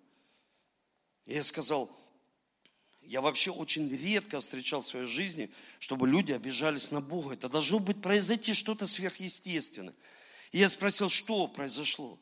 И 1.27 1.35
я 1.35 1.43
сказал, 1.43 1.91
я 3.03 3.21
вообще 3.21 3.51
очень 3.51 3.89
редко 3.95 4.41
встречал 4.41 4.83
в 4.83 4.87
своей 4.87 5.07
жизни, 5.07 5.51
чтобы 5.79 6.09
люди 6.09 6.33
обижались 6.33 6.91
на 6.91 7.01
Бога. 7.01 7.35
Это 7.35 7.49
должно 7.49 7.79
быть 7.79 8.03
произойти 8.03 8.55
что-то 8.55 8.87
сверхъестественное. 8.87 9.95
И 10.53 10.59
я 10.59 10.69
спросил, 10.69 11.09
что 11.09 11.47
произошло. 11.47 12.19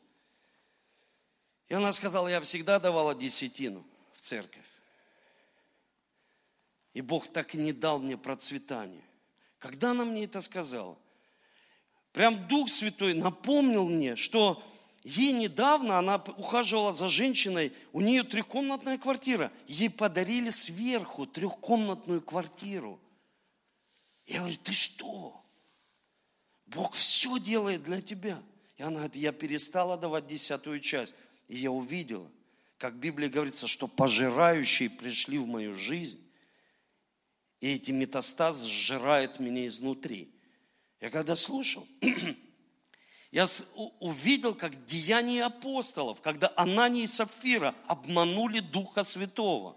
И 1.69 1.73
она 1.73 1.91
сказала, 1.93 2.27
я 2.27 2.41
всегда 2.41 2.79
давала 2.79 3.13
десятину 3.15 3.85
в 4.13 4.21
церковь. 4.21 4.66
И 6.97 7.01
Бог 7.01 7.27
так 7.27 7.53
и 7.53 7.59
не 7.59 7.73
дал 7.73 7.99
мне 7.99 8.17
процветания. 8.17 9.03
Когда 9.59 9.91
она 9.91 10.03
мне 10.03 10.23
это 10.23 10.41
сказала? 10.41 10.97
Прям 12.11 12.47
Дух 12.47 12.69
Святой 12.69 13.13
напомнил 13.13 13.87
мне, 13.87 14.15
что 14.15 14.63
ей 15.03 15.31
недавно, 15.31 15.99
она 15.99 16.15
ухаживала 16.37 16.91
за 16.93 17.07
женщиной, 17.07 17.71
у 17.93 18.01
нее 18.01 18.23
трехкомнатная 18.23 18.97
квартира. 18.97 19.51
Ей 19.67 19.91
подарили 19.91 20.49
сверху 20.49 21.27
трехкомнатную 21.27 22.19
квартиру. 22.19 22.99
Я 24.25 24.39
говорю, 24.39 24.57
ты 24.63 24.73
что? 24.73 25.39
Бог 26.65 26.95
все 26.95 27.37
делает 27.37 27.83
для 27.83 28.01
тебя. 28.01 28.41
И 28.75 28.81
она 28.81 29.01
говорит, 29.01 29.17
я 29.17 29.31
перестала 29.31 29.99
давать 29.99 30.25
десятую 30.25 30.79
часть. 30.79 31.13
И 31.47 31.57
я 31.57 31.69
увидела, 31.69 32.27
как 32.79 32.95
в 32.95 32.97
Библии 32.97 33.27
говорится, 33.27 33.67
что 33.67 33.87
пожирающие 33.87 34.89
пришли 34.89 35.37
в 35.37 35.45
мою 35.45 35.75
жизнь 35.75 36.23
И 37.59 37.73
эти 37.73 37.91
метастазы 37.91 38.67
сжирают 38.67 39.39
меня 39.39 39.67
изнутри. 39.67 40.33
Я 41.01 41.09
когда 41.09 41.35
слушал, 41.35 41.87
я 43.31 43.45
увидел, 43.99 44.55
как 44.55 44.85
деяния 44.85 45.45
апостолов, 45.45 46.21
когда 46.21 46.51
Анания 46.55 47.03
и 47.03 47.07
Сапфира 47.07 47.75
обманули 47.87 48.59
Духа 48.59 49.03
Святого. 49.03 49.75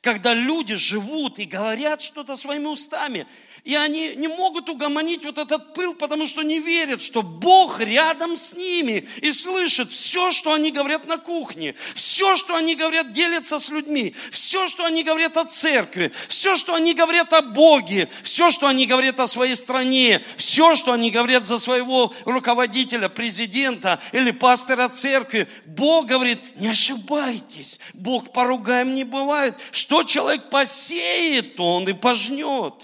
Когда 0.00 0.32
люди 0.32 0.76
живут 0.76 1.38
и 1.38 1.44
говорят 1.44 2.00
что-то 2.00 2.36
своими 2.36 2.66
устами, 2.66 3.26
и 3.64 3.74
они 3.74 4.14
не 4.16 4.28
могут 4.28 4.68
угомонить 4.68 5.24
вот 5.24 5.38
этот 5.38 5.74
пыл, 5.74 5.94
потому 5.94 6.26
что 6.26 6.42
не 6.42 6.60
верят, 6.60 7.02
что 7.02 7.22
Бог 7.22 7.80
рядом 7.80 8.36
с 8.36 8.54
ними 8.54 9.06
и 9.20 9.32
слышит 9.32 9.90
все, 9.90 10.30
что 10.30 10.52
они 10.52 10.70
говорят 10.70 11.06
на 11.06 11.18
кухне, 11.18 11.74
все, 11.94 12.36
что 12.36 12.56
они 12.56 12.74
говорят, 12.74 13.12
делятся 13.12 13.58
с 13.58 13.68
людьми, 13.68 14.14
все, 14.30 14.66
что 14.66 14.84
они 14.84 15.02
говорят 15.02 15.36
о 15.36 15.44
церкви, 15.44 16.12
все, 16.28 16.56
что 16.56 16.74
они 16.74 16.94
говорят 16.94 17.32
о 17.32 17.42
Боге, 17.42 18.08
все, 18.22 18.50
что 18.50 18.66
они 18.66 18.86
говорят 18.86 19.20
о 19.20 19.26
своей 19.26 19.56
стране, 19.56 20.22
все, 20.36 20.74
что 20.74 20.92
они 20.92 21.10
говорят 21.10 21.46
за 21.46 21.58
своего 21.58 22.14
руководителя, 22.24 23.08
президента 23.08 24.00
или 24.12 24.30
пастора 24.30 24.88
церкви. 24.88 25.48
Бог 25.66 26.06
говорит, 26.06 26.38
не 26.56 26.68
ошибайтесь, 26.68 27.80
Бог 27.92 28.32
поругаем 28.32 28.94
не 28.94 29.04
бывает. 29.04 29.54
Что 29.80 30.04
человек 30.04 30.50
посеет, 30.50 31.56
то 31.56 31.76
он 31.76 31.88
и 31.88 31.94
пожнет. 31.94 32.74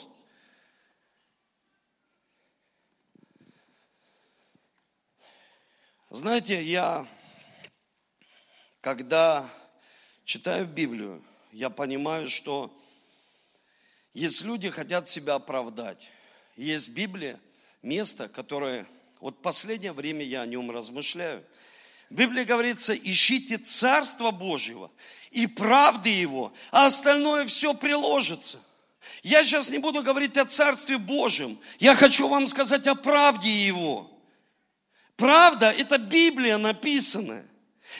Знаете, 6.08 6.62
я, 6.62 7.06
когда 8.80 9.46
читаю 10.24 10.66
Библию, 10.66 11.22
я 11.52 11.68
понимаю, 11.68 12.30
что 12.30 12.74
есть 14.14 14.42
люди 14.42 14.70
хотят 14.70 15.06
себя 15.06 15.34
оправдать. 15.34 16.08
Есть 16.56 16.88
Библия, 16.88 17.38
место, 17.82 18.26
которое, 18.26 18.86
вот 19.20 19.42
последнее 19.42 19.92
время 19.92 20.24
я 20.24 20.40
о 20.40 20.46
нем 20.46 20.70
размышляю. 20.70 21.44
В 22.10 22.14
Библии 22.14 22.44
говорится, 22.44 22.94
ищите 22.94 23.58
Царство 23.58 24.30
Божьего 24.30 24.90
и 25.30 25.46
правды 25.46 26.08
Его, 26.08 26.52
а 26.70 26.86
остальное 26.86 27.46
все 27.46 27.74
приложится. 27.74 28.60
Я 29.22 29.42
сейчас 29.42 29.68
не 29.70 29.78
буду 29.78 30.02
говорить 30.02 30.36
о 30.36 30.44
Царстве 30.44 30.98
Божьем. 30.98 31.58
Я 31.78 31.94
хочу 31.94 32.28
вам 32.28 32.48
сказать 32.48 32.86
о 32.86 32.94
правде 32.94 33.50
Его. 33.50 34.10
Правда– 35.16 35.70
это 35.78 35.98
Библия 35.98 36.58
написанная. 36.58 37.46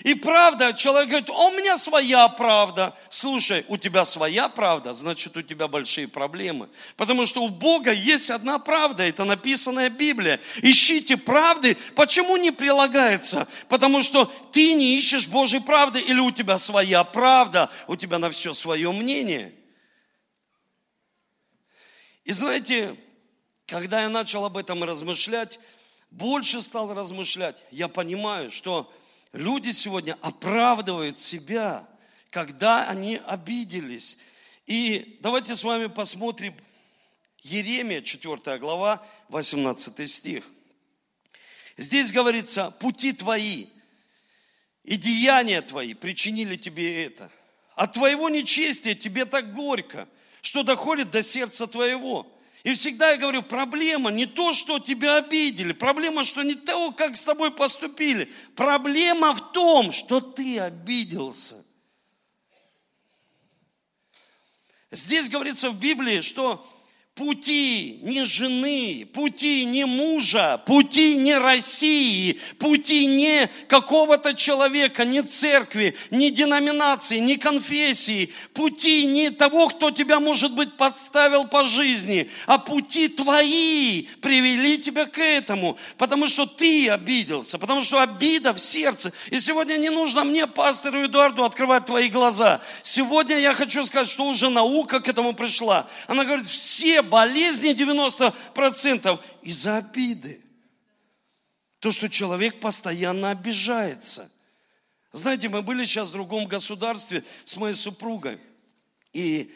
И 0.05 0.15
правда, 0.15 0.73
человек 0.75 1.09
говорит, 1.09 1.31
у 1.31 1.51
меня 1.53 1.77
своя 1.79 2.29
правда. 2.29 2.95
Слушай, 3.09 3.65
у 3.69 3.77
тебя 3.77 4.05
своя 4.05 4.49
правда, 4.49 4.93
значит, 4.93 5.37
у 5.37 5.43
тебя 5.43 5.69
большие 5.69 6.07
проблемы. 6.07 6.69
Потому 6.97 7.25
что 7.25 7.43
у 7.43 7.49
Бога 7.49 7.93
есть 7.93 8.31
одна 8.31 8.59
правда, 8.59 9.05
это 9.05 9.25
написанная 9.25 9.89
Библия. 9.89 10.41
Ищите 10.63 11.17
правды. 11.17 11.77
Почему 11.95 12.37
не 12.37 12.51
прилагается? 12.51 13.49
Потому 13.69 14.03
что 14.03 14.27
ты 14.53 14.75
не 14.75 14.97
ищешь 14.99 15.29
Божьей 15.29 15.61
правды, 15.61 16.01
или 16.01 16.21
у 16.21 16.31
тебя 16.31 16.59
своя 16.59 17.03
правда, 17.05 17.71
у 17.87 17.97
тебя 17.97 18.19
на 18.19 18.31
все 18.31 18.53
свое 18.53 18.93
мнение. 18.93 19.55
И 22.25 22.33
знаете, 22.33 22.97
когда 23.67 24.03
я 24.03 24.09
начал 24.09 24.45
об 24.45 24.57
этом 24.57 24.85
размышлять, 24.85 25.59
больше 26.11 26.61
стал 26.61 26.93
размышлять, 26.93 27.57
я 27.71 27.89
понимаю, 27.89 28.51
что 28.51 28.93
люди 29.37 29.71
сегодня 29.71 30.17
оправдывают 30.21 31.21
себя, 31.21 31.89
когда 32.31 32.89
они 32.89 33.21
обиделись. 33.27 34.19
И 34.67 35.19
давайте 35.21 35.55
с 35.55 35.63
вами 35.63 35.87
посмотрим 35.87 36.55
Еремия, 37.43 38.03
4 38.03 38.59
глава, 38.59 39.07
18 39.29 40.11
стих. 40.11 40.45
Здесь 41.77 42.13
говорится, 42.13 42.71
пути 42.71 43.13
твои 43.13 43.67
и 44.85 44.97
деяния 44.97 45.63
твои 45.63 45.95
причинили 45.95 46.57
тебе 46.57 47.05
это. 47.05 47.31
От 47.75 47.93
твоего 47.93 48.29
нечестия 48.29 48.95
тебе 48.95 49.27
так 49.27 49.53
горько, 49.55 50.09
что 50.41 50.63
доходит 50.63 51.11
до 51.11 51.23
сердца 51.23 51.67
твоего. 51.67 52.33
И 52.67 52.75
всегда 52.75 53.13
я 53.13 53.17
говорю, 53.17 53.45
проблема 53.45 54.11
не 54.11 54.27
то, 54.27 54.53
что 54.53 54.81
тебя 54.81 55.19
обидели, 55.19 55.73
проблема, 55.73 56.25
что 56.25 56.43
не 56.43 56.57
то, 56.57 56.91
как 56.91 57.15
с 57.15 57.23
тобой 57.23 57.53
поступили. 57.53 58.25
Проблема 58.57 59.35
в 59.35 59.53
том, 59.53 59.93
что 59.93 60.21
ты 60.21 60.59
обиделся. 60.59 61.65
Здесь 64.91 65.29
говорится 65.29 65.71
в 65.71 65.79
Библии, 65.79 66.23
что 66.23 66.69
пути 67.17 67.99
не 68.03 68.25
жены, 68.25 69.09
пути 69.13 69.65
не 69.65 69.87
мужа, 69.87 70.59
пути 70.67 71.17
не 71.17 71.37
России, 71.39 72.39
пути 72.59 73.07
не 73.07 73.49
какого-то 73.69 74.35
человека, 74.35 75.07
не 75.07 75.23
церкви, 75.23 75.97
не 76.11 76.31
деноминации, 76.31 77.19
не 77.19 77.37
конфессии, 77.37 78.33
пути 78.53 79.07
не 79.07 79.31
того, 79.31 79.69
кто 79.69 79.91
тебя, 79.91 80.21
может 80.21 80.53
быть, 80.53 80.77
подставил 80.77 81.47
по 81.47 81.65
жизни, 81.65 82.29
а 82.47 82.59
пути 82.59 83.09
твои 83.09 84.03
привели 84.21 84.77
тебя 84.77 85.07
к 85.07 85.19
этому, 85.19 85.79
потому 85.97 86.27
что 86.27 86.45
ты 86.45 86.91
обиделся, 86.91 87.59
потому 87.59 87.81
что 87.81 88.03
обида 88.03 88.53
в 88.53 88.61
сердце. 88.61 89.11
И 89.31 89.41
сегодня 89.41 89.79
не 89.79 89.89
нужно 89.89 90.23
мне, 90.23 90.47
пастору 90.47 91.07
Эдуарду, 91.07 91.45
открывать 91.45 91.87
твои 91.87 92.11
глаза. 92.11 92.61
Сегодня 92.83 93.39
я 93.39 93.55
хочу 93.55 93.87
сказать, 93.87 94.11
что 94.11 94.27
уже 94.27 94.51
наука 94.51 95.01
к 95.01 95.09
этому 95.09 95.33
пришла. 95.33 95.89
Она 96.09 96.27
говорит, 96.27 96.47
все 96.47 97.06
болезни 97.07 97.71
90% 97.71 99.21
из-за 99.43 99.79
обиды. 99.79 100.43
То, 101.79 101.91
что 101.91 102.09
человек 102.09 102.61
постоянно 102.61 103.31
обижается. 103.31 104.31
Знаете, 105.13 105.49
мы 105.49 105.63
были 105.63 105.85
сейчас 105.87 106.09
в 106.09 106.13
другом 106.13 106.47
государстве 106.47 107.25
с 107.45 107.57
моей 107.57 107.75
супругой. 107.75 108.39
И 109.13 109.51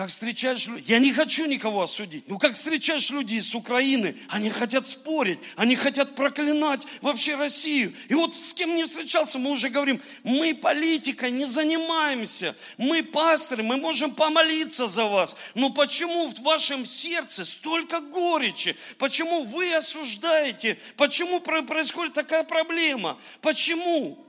как 0.00 0.08
встречаешь 0.08 0.66
людей, 0.66 0.84
я 0.86 0.98
не 0.98 1.12
хочу 1.12 1.44
никого 1.44 1.82
осудить, 1.82 2.26
но 2.26 2.38
как 2.38 2.54
встречаешь 2.54 3.10
людей 3.10 3.42
с 3.42 3.54
Украины, 3.54 4.16
они 4.30 4.48
хотят 4.48 4.88
спорить, 4.88 5.38
они 5.56 5.76
хотят 5.76 6.14
проклинать 6.14 6.80
вообще 7.02 7.36
Россию. 7.36 7.94
И 8.08 8.14
вот 8.14 8.34
с 8.34 8.54
кем 8.54 8.76
не 8.76 8.86
встречался, 8.86 9.38
мы 9.38 9.50
уже 9.50 9.68
говорим, 9.68 10.00
мы 10.22 10.54
политикой 10.54 11.30
не 11.30 11.44
занимаемся, 11.44 12.56
мы 12.78 13.02
пасторы, 13.02 13.62
мы 13.62 13.76
можем 13.76 14.14
помолиться 14.14 14.86
за 14.86 15.04
вас. 15.04 15.36
Но 15.54 15.68
почему 15.68 16.28
в 16.28 16.40
вашем 16.40 16.86
сердце 16.86 17.44
столько 17.44 18.00
горечи? 18.00 18.76
Почему 18.96 19.42
вы 19.42 19.74
осуждаете? 19.74 20.78
Почему 20.96 21.40
происходит 21.40 22.14
такая 22.14 22.44
проблема? 22.44 23.18
Почему? 23.42 24.24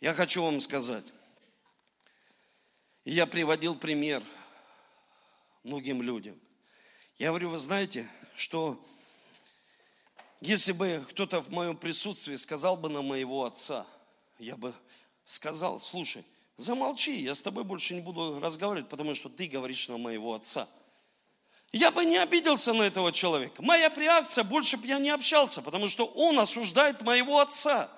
Я 0.00 0.12
хочу 0.12 0.42
вам 0.42 0.60
сказать. 0.60 1.04
Я 3.04 3.26
приводил 3.26 3.76
пример– 3.76 4.20
многим 5.64 6.02
людям. 6.02 6.38
Я 7.16 7.28
говорю, 7.28 7.50
вы 7.50 7.58
знаете, 7.58 8.08
что 8.36 8.78
если 10.40 10.72
бы 10.72 11.04
кто-то 11.08 11.40
в 11.40 11.50
моем 11.50 11.76
присутствии 11.76 12.36
сказал 12.36 12.76
бы 12.76 12.90
на 12.90 13.02
моего 13.02 13.44
отца, 13.44 13.86
я 14.38 14.56
бы 14.56 14.74
сказал, 15.24 15.80
слушай, 15.80 16.24
замолчи, 16.58 17.16
я 17.16 17.34
с 17.34 17.40
тобой 17.40 17.64
больше 17.64 17.94
не 17.94 18.02
буду 18.02 18.38
разговаривать, 18.40 18.90
потому 18.90 19.14
что 19.14 19.30
ты 19.30 19.46
говоришь 19.46 19.88
на 19.88 19.96
моего 19.96 20.34
отца. 20.34 20.68
Я 21.72 21.90
бы 21.90 22.04
не 22.04 22.18
обиделся 22.18 22.72
на 22.72 22.82
этого 22.82 23.10
человека. 23.10 23.62
Моя 23.62 23.88
реакция, 23.88 24.44
больше 24.44 24.76
бы 24.76 24.86
я 24.86 24.98
не 24.98 25.10
общался, 25.10 25.62
потому 25.62 25.88
что 25.88 26.04
он 26.04 26.38
осуждает 26.38 27.00
моего 27.00 27.40
отца. 27.40 27.90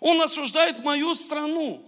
Он 0.00 0.20
осуждает 0.22 0.78
мою 0.78 1.14
страну 1.16 1.82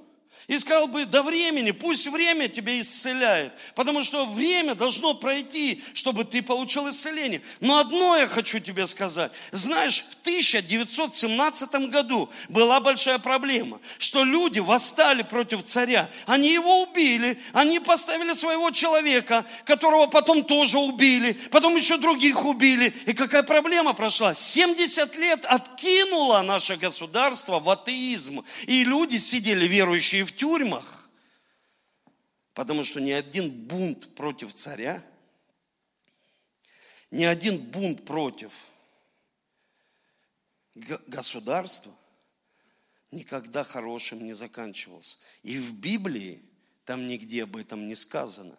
и 0.47 0.59
сказал 0.59 0.87
бы, 0.87 1.05
до 1.05 1.23
времени, 1.23 1.73
пусть 1.73 2.07
время 2.07 2.49
тебя 2.49 2.81
исцеляет, 2.81 3.53
потому 3.75 4.03
что 4.03 4.25
время 4.25 4.75
должно 4.75 5.15
пройти, 5.15 5.83
чтобы 5.95 6.25
ты 6.25 6.43
получил 6.43 6.89
исцеление. 6.89 7.43
Но 7.61 7.79
одно 7.79 8.17
я 8.17 8.29
хочу 8.29 8.59
тебе 8.59 8.87
сказать. 8.87 9.33
Знаешь, 9.53 10.05
в 10.11 10.21
1917 10.23 11.71
году 11.91 12.31
была 12.49 12.81
большая 12.81 13.19
проблема, 13.19 13.81
что 13.99 14.25
люди 14.25 14.61
восстали 14.61 15.23
против 15.23 15.65
царя. 15.65 16.09
Они 16.27 16.51
его 16.51 16.83
убили, 16.83 17.39
они 17.53 17.81
поставили 17.81 18.33
своего 18.33 18.71
человека, 18.71 19.45
которого 19.65 20.07
потом 20.07 20.45
тоже 20.45 20.79
убили, 20.79 21.33
потом 21.51 21.77
еще 21.77 21.99
других 21.99 22.45
убили. 22.45 22.95
И 23.07 23.13
какая 23.13 23.43
проблема 23.43 23.93
прошла? 23.93 24.35
70 24.35 25.15
лет 25.17 25.45
откинуло 25.45 26.41
наше 26.43 26.77
государство 26.77 27.59
в 27.59 27.69
атеизм. 27.69 28.45
И 28.67 28.85
люди 28.85 29.17
сидели 29.17 29.67
верующие 29.67 30.25
в 30.29 30.37
тюрьмах, 30.37 31.09
потому 32.55 32.85
что 32.85 33.01
ни 33.01 33.11
один 33.11 33.51
бунт 33.51 34.15
против 34.15 34.53
царя, 34.53 35.05
ни 37.11 37.25
один 37.25 37.59
бунт 37.59 38.05
против 38.05 38.53
государства 40.75 41.93
никогда 43.11 43.65
хорошим 43.65 44.25
не 44.25 44.35
заканчивался. 44.35 45.17
И 45.43 45.59
в 45.59 45.75
Библии 45.75 46.43
там 46.85 47.07
нигде 47.07 47.45
об 47.45 47.57
этом 47.57 47.89
не 47.89 47.95
сказано. 47.95 48.57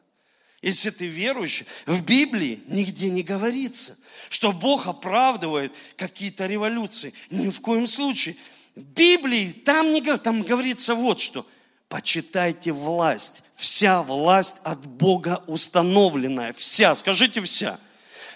Если 0.62 0.90
ты 0.90 1.06
верующий, 1.06 1.66
в 1.86 2.04
Библии 2.04 2.62
нигде 2.68 3.10
не 3.10 3.24
говорится, 3.24 3.98
что 4.30 4.52
Бог 4.52 4.88
оправдывает 4.88 5.72
какие-то 5.96 6.48
революции. 6.48 7.14
Ни 7.30 7.50
в 7.50 7.62
коем 7.62 7.88
случае. 7.88 8.36
В 8.76 8.84
Библии 8.84 9.52
там, 9.52 9.94
не, 9.94 10.02
там 10.18 10.42
говорится 10.42 10.96
вот 10.96 11.22
что. 11.22 11.48
Почитайте 11.90 12.72
власть. 12.72 13.42
Вся 13.56 14.04
власть 14.04 14.56
от 14.64 14.86
Бога 14.86 15.44
установленная. 15.48 16.54
Вся. 16.54 16.96
Скажите 16.96 17.42
вся. 17.42 17.80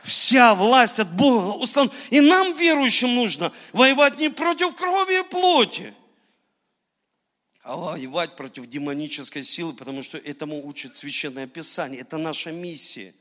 Вся 0.03 0.55
власть 0.55 0.99
от 0.99 1.13
Бога 1.13 1.55
установлена. 1.55 1.97
И 2.09 2.19
нам, 2.19 2.57
верующим, 2.57 3.13
нужно 3.13 3.53
воевать 3.71 4.17
не 4.17 4.29
против 4.29 4.75
крови 4.75 5.19
и 5.19 5.23
плоти, 5.23 5.93
а 7.61 7.77
воевать 7.77 8.35
против 8.35 8.67
демонической 8.67 9.43
силы, 9.43 9.73
потому 9.73 10.01
что 10.01 10.17
этому 10.17 10.65
учит 10.67 10.97
Священное 10.97 11.47
Писание. 11.47 12.01
Это 12.01 12.17
наша 12.17 12.51
миссия. 12.51 13.13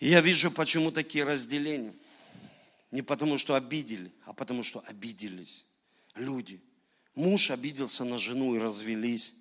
Я 0.00 0.20
вижу, 0.20 0.50
почему 0.50 0.92
такие 0.92 1.24
разделения. 1.24 1.92
Не 2.92 3.02
потому, 3.02 3.36
что 3.36 3.56
обидели, 3.56 4.10
а 4.24 4.32
потому, 4.32 4.62
что 4.62 4.82
обиделись 4.86 5.66
люди. 6.18 6.62
Муж 7.14 7.50
обиделся 7.50 8.04
на 8.04 8.18
жену 8.18 8.54
и 8.54 8.58
развелись. 8.58 9.34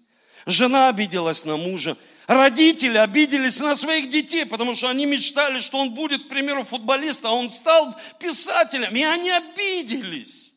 Жена 0.46 0.90
обиделась 0.90 1.46
на 1.46 1.58
мужа. 1.58 1.98
Родители 2.28 2.98
обиделись 2.98 3.60
на 3.60 3.76
своих 3.76 4.10
детей, 4.10 4.46
потому 4.46 4.76
что 4.76 4.90
они 4.90 5.06
мечтали, 5.06 5.60
что 5.60 5.80
он 5.80 5.94
будет, 5.94 6.26
к 6.26 6.28
примеру, 6.28 6.63
футболистом, 6.63 7.32
а 7.32 7.36
он 7.36 7.50
стал 7.50 7.98
писателем. 8.20 8.96
И 8.96 9.04
они 9.04 9.30
обиделись. 9.30 10.54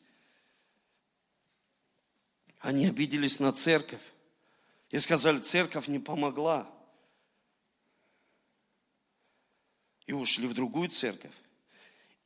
Они 2.59 2.87
обиделись 2.87 3.39
на 3.39 3.51
церковь 3.53 4.01
и 4.89 4.99
сказали, 4.99 5.39
церковь 5.39 5.87
не 5.87 5.99
помогла. 5.99 6.69
И 10.05 10.13
ушли 10.13 10.47
в 10.47 10.53
другую 10.53 10.89
церковь. 10.89 11.31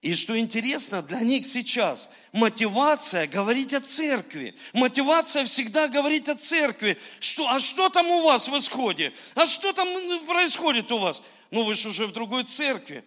И 0.06 0.14
что 0.14 0.38
интересно, 0.38 1.02
для 1.02 1.22
них 1.22 1.44
сейчас 1.48 2.12
мотивация 2.32 3.26
говорить 3.26 3.74
о 3.74 3.82
церкви. 3.82 4.54
Мотивация 4.72 5.46
всегда 5.46 5.88
говорить 5.88 6.30
о 6.30 6.36
церкви. 6.36 7.00
Что, 7.20 7.50
а 7.50 7.60
что 7.60 7.90
там 7.90 8.06
у 8.12 8.22
вас 8.22 8.48
в 8.48 8.56
исходе? 8.56 9.16
А 9.34 9.48
что 9.48 9.74
там 9.74 9.88
происходит 10.28 10.92
у 10.92 11.00
вас? 11.00 11.24
Ну 11.50 11.64
вы 11.64 11.74
же 11.74 11.90
уже 11.90 12.06
в 12.06 12.12
другой 12.12 12.44
церкви. 12.44 13.04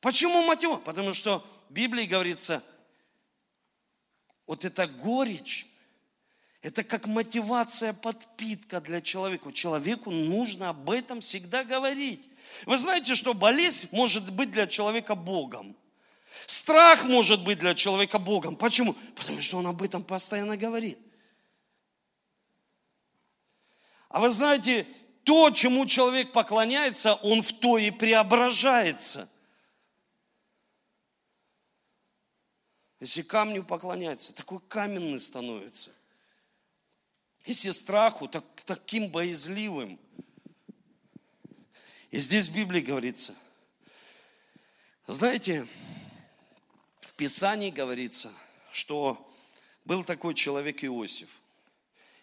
Почему 0.00 0.44
мотивация? 0.44 0.84
Потому 0.84 1.12
что 1.12 1.44
в 1.68 1.72
Библии 1.72 2.04
говорится, 2.04 2.62
вот 4.46 4.64
эта 4.64 4.86
горечь, 4.86 5.66
это 6.62 6.84
как 6.84 7.06
мотивация, 7.06 7.94
подпитка 7.94 8.80
для 8.80 9.00
человека. 9.00 9.50
Человеку 9.52 10.10
нужно 10.10 10.68
об 10.68 10.90
этом 10.90 11.22
всегда 11.22 11.64
говорить. 11.64 12.28
Вы 12.66 12.76
знаете, 12.76 13.14
что 13.14 13.32
болезнь 13.32 13.88
может 13.92 14.30
быть 14.30 14.50
для 14.50 14.66
человека 14.66 15.14
Богом. 15.14 15.74
Страх 16.46 17.04
может 17.04 17.42
быть 17.44 17.58
для 17.58 17.74
человека 17.74 18.18
Богом. 18.18 18.56
Почему? 18.56 18.94
Потому 19.14 19.40
что 19.40 19.58
он 19.58 19.66
об 19.68 19.82
этом 19.82 20.02
постоянно 20.02 20.56
говорит. 20.56 20.98
А 24.08 24.20
вы 24.20 24.28
знаете, 24.30 24.86
то, 25.24 25.50
чему 25.50 25.86
человек 25.86 26.32
поклоняется, 26.32 27.14
он 27.14 27.42
в 27.42 27.52
то 27.52 27.78
и 27.78 27.90
преображается. 27.90 29.30
Если 32.98 33.22
камню 33.22 33.64
поклоняется, 33.64 34.34
такой 34.34 34.60
каменный 34.60 35.20
становится. 35.20 35.92
Если 37.44 37.70
страху, 37.70 38.28
так, 38.28 38.44
таким 38.64 39.08
боязливым. 39.08 39.98
И 42.10 42.18
здесь 42.18 42.48
в 42.48 42.54
Библии 42.54 42.80
говорится, 42.80 43.34
знаете, 45.06 45.66
в 47.02 47.14
Писании 47.14 47.70
говорится, 47.70 48.32
что 48.72 49.26
был 49.84 50.04
такой 50.04 50.34
человек 50.34 50.84
Иосиф. 50.84 51.28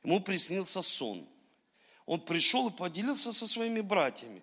Ему 0.03 0.19
приснился 0.19 0.81
сон. 0.81 1.27
Он 2.05 2.21
пришел 2.21 2.69
и 2.69 2.71
поделился 2.71 3.33
со 3.33 3.47
своими 3.47 3.81
братьями. 3.81 4.41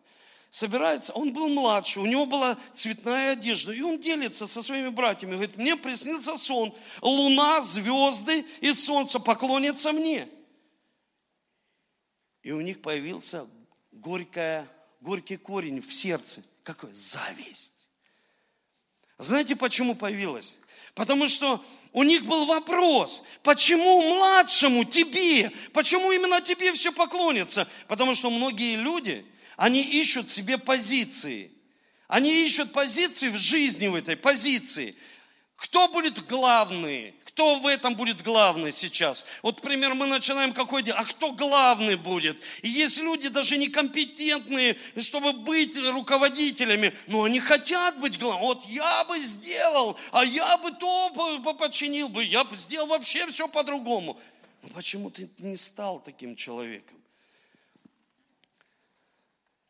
Собирается, 0.51 1.13
он 1.13 1.33
был 1.33 1.49
младший, 1.49 2.03
у 2.03 2.07
него 2.07 2.27
была 2.27 2.57
цветная 2.73 3.33
одежда, 3.33 3.73
и 3.73 3.81
он 3.81 3.99
делится 4.01 4.47
со 4.47 4.63
своими 4.63 4.89
братьями. 4.89 5.33
Говорит, 5.33 5.57
мне 5.57 5.77
приснился 5.77 6.37
сон, 6.37 6.73
луна, 7.01 7.61
звезды 7.63 8.47
и 8.61 8.73
солнце 8.73 9.19
поклонятся 9.19 9.93
мне. 9.93 10.29
И 12.45 12.53
у 12.53 12.61
них 12.61 12.83
появился 12.83 13.49
горькая, 13.91 14.69
горький 15.01 15.39
корень 15.39 15.81
в 15.81 15.93
сердце. 15.93 16.43
Какой? 16.63 16.93
Зависть. 16.93 17.73
Знаете, 19.19 19.57
почему 19.57 19.95
появилась? 19.95 20.59
Потому 20.95 21.29
что 21.29 21.65
у 21.93 22.03
них 22.03 22.25
был 22.25 22.47
вопрос, 22.47 23.25
почему 23.43 24.03
младшему 24.03 24.85
тебе, 24.85 25.51
почему 25.73 26.13
именно 26.13 26.41
тебе 26.41 26.73
все 26.73 26.93
поклонятся? 26.93 27.67
Потому 27.89 28.15
что 28.15 28.31
многие 28.31 28.77
люди, 28.77 29.27
они 29.57 29.83
ищут 29.83 30.29
себе 30.29 30.59
позиции. 30.59 31.51
Они 32.09 32.45
ищут 32.45 32.73
позиции 32.73 33.31
в 33.31 33.37
жизни 33.37 33.89
в 33.89 33.95
этой 33.95 34.17
позиции. 34.17 34.95
Кто 35.57 35.89
будет 35.89 36.27
главный? 36.27 37.15
Кто 37.35 37.59
в 37.59 37.67
этом 37.67 37.97
будет 37.97 38.23
главный 38.23 38.71
сейчас? 38.71 39.27
Вот, 39.43 39.57
например, 39.57 39.95
мы 39.95 40.07
начинаем 40.07 40.53
какой 40.53 40.85
день, 40.85 40.95
а 40.97 41.05
кто 41.05 41.33
главный 41.33 41.97
будет? 41.97 42.41
И 42.63 42.69
есть 42.69 43.01
люди 43.01 43.29
даже 43.29 43.59
некомпетентные, 43.59 44.77
чтобы 44.99 45.33
быть 45.33 45.77
руководителями, 45.77 46.95
но 47.09 47.25
они 47.25 47.41
хотят 47.41 47.99
быть 47.99 48.21
главными. 48.21 48.47
Вот 48.47 48.65
я 48.67 49.03
бы 49.03 49.19
сделал, 49.19 49.99
а 50.13 50.25
я 50.25 50.57
бы 50.59 50.71
то 50.71 51.11
починил 51.59 52.09
бы, 52.09 52.23
я 52.23 52.45
бы 52.45 52.55
сделал 52.55 52.87
вообще 52.87 53.27
все 53.27 53.49
по-другому. 53.49 54.17
Но 54.63 54.69
почему 54.69 55.11
ты 55.11 55.29
не 55.39 55.57
стал 55.57 55.99
таким 55.99 56.37
человеком? 56.37 57.03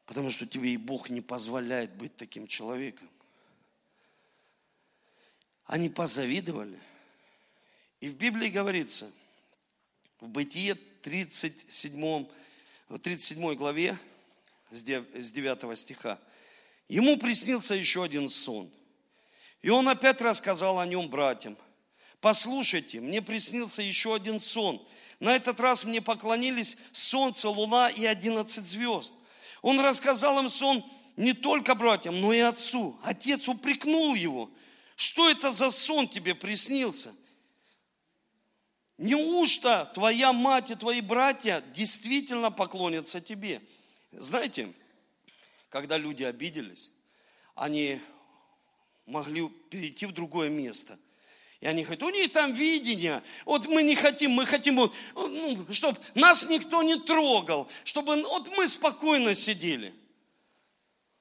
Потому 0.04 0.30
что 0.30 0.44
тебе 0.44 0.74
и 0.74 0.76
Бог 0.76 1.08
не 1.08 1.22
позволяет 1.22 1.94
быть 1.94 2.14
таким 2.14 2.46
человеком. 2.46 3.08
Они 5.64 5.88
позавидовали– 5.88 6.78
и 8.04 8.08
в 8.10 8.16
Библии 8.16 8.50
говорится, 8.50 9.10
в 10.20 10.28
Бытие 10.28 10.74
37, 10.74 12.26
37 13.02 13.54
главе, 13.54 13.98
с 14.70 14.82
9 14.82 15.78
стиха, 15.78 16.18
ему 16.86 17.16
приснился 17.16 17.74
еще 17.74 18.04
один 18.04 18.28
сон. 18.28 18.70
И 19.62 19.70
он 19.70 19.88
опять 19.88 20.20
рассказал 20.20 20.78
о 20.80 20.84
нем 20.84 21.08
братьям. 21.08 21.56
Послушайте, 22.20 23.00
мне 23.00 23.22
приснился 23.22 23.80
еще 23.80 24.14
один 24.14 24.38
сон. 24.38 24.86
На 25.18 25.34
этот 25.34 25.58
раз 25.58 25.84
мне 25.84 26.02
поклонились 26.02 26.76
солнце, 26.92 27.48
луна 27.48 27.88
и 27.88 28.04
одиннадцать 28.04 28.66
звезд. 28.66 29.14
Он 29.62 29.80
рассказал 29.80 30.38
им 30.40 30.50
сон 30.50 30.84
не 31.16 31.32
только 31.32 31.74
братьям, 31.74 32.20
но 32.20 32.34
и 32.34 32.40
отцу. 32.40 32.98
Отец 33.02 33.48
упрекнул 33.48 34.14
его. 34.14 34.50
Что 34.94 35.30
это 35.30 35.52
за 35.52 35.70
сон 35.70 36.06
тебе 36.06 36.34
приснился? 36.34 37.14
Неужто 38.96 39.90
твоя 39.92 40.32
мать 40.32 40.70
и 40.70 40.76
твои 40.76 41.00
братья 41.00 41.62
действительно 41.74 42.50
поклонятся 42.50 43.20
тебе? 43.20 43.60
Знаете, 44.12 44.72
когда 45.68 45.98
люди 45.98 46.22
обиделись, 46.22 46.90
они 47.56 48.00
могли 49.06 49.48
перейти 49.48 50.06
в 50.06 50.12
другое 50.12 50.48
место. 50.48 50.96
И 51.60 51.66
они 51.66 51.82
говорят, 51.82 52.02
у 52.04 52.10
них 52.10 52.32
там 52.32 52.52
видение, 52.52 53.22
вот 53.44 53.66
мы 53.66 53.82
не 53.82 53.96
хотим, 53.96 54.32
мы 54.32 54.46
хотим, 54.46 54.76
ну, 55.14 55.66
чтобы 55.72 55.98
нас 56.14 56.48
никто 56.48 56.82
не 56.82 56.96
трогал, 57.00 57.68
чтобы 57.84 58.22
вот 58.22 58.56
мы 58.56 58.68
спокойно 58.68 59.34
сидели. 59.34 59.92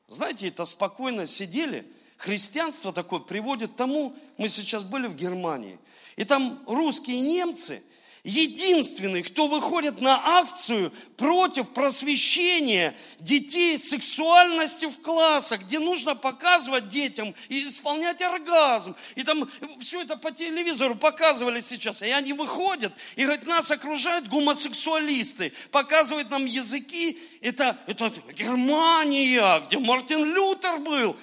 Знаете, 0.07 0.49
это 0.49 0.65
спокойно 0.65 1.25
сидели, 1.25 1.91
христианство 2.17 2.93
такое 2.93 3.19
приводит 3.19 3.71
к 3.71 3.75
тому, 3.77 4.15
мы 4.37 4.47
сейчас 4.49 4.83
были 4.83 5.07
в 5.07 5.15
Германии– 5.15 5.79
и 6.15 6.23
там 6.23 6.63
русские 6.67 7.19
немцы 7.21 7.81
единственные, 8.23 9.21
кто 9.21 9.47
выходит 9.47 9.99
на 9.99 10.39
акцию 10.39 10.91
против 11.17 11.69
просвещения 11.69 12.95
детей 13.19 13.77
сексуальности 13.77 14.85
в 14.85 15.01
классах, 15.01 15.63
где 15.63 15.79
нужно 15.79 16.15
показывать 16.15 16.87
детям 16.87 17.35
и 17.49 17.67
исполнять 17.67 18.21
оргазм. 18.21 18.95
И 19.15 19.23
там 19.23 19.49
все 19.81 20.01
это 20.01 20.15
по 20.15 20.31
телевизору 20.31 20.95
показывали 20.95 21.59
сейчас. 21.59 22.01
И 22.01 22.09
они 22.09 22.31
выходят 22.33 22.93
и 23.17 23.23
говорят, 23.25 23.45
нас 23.45 23.71
окружают 23.71 24.29
гомосексуалисты, 24.29 25.51
показывают 25.71 26.29
нам 26.29 26.45
языки. 26.45 27.19
Это, 27.41 27.77
это 27.87 28.11
Германия, 28.33 29.59
где 29.67 29.77
Мартин 29.79 30.33
Лютер 30.33 30.77
был. 30.77 31.17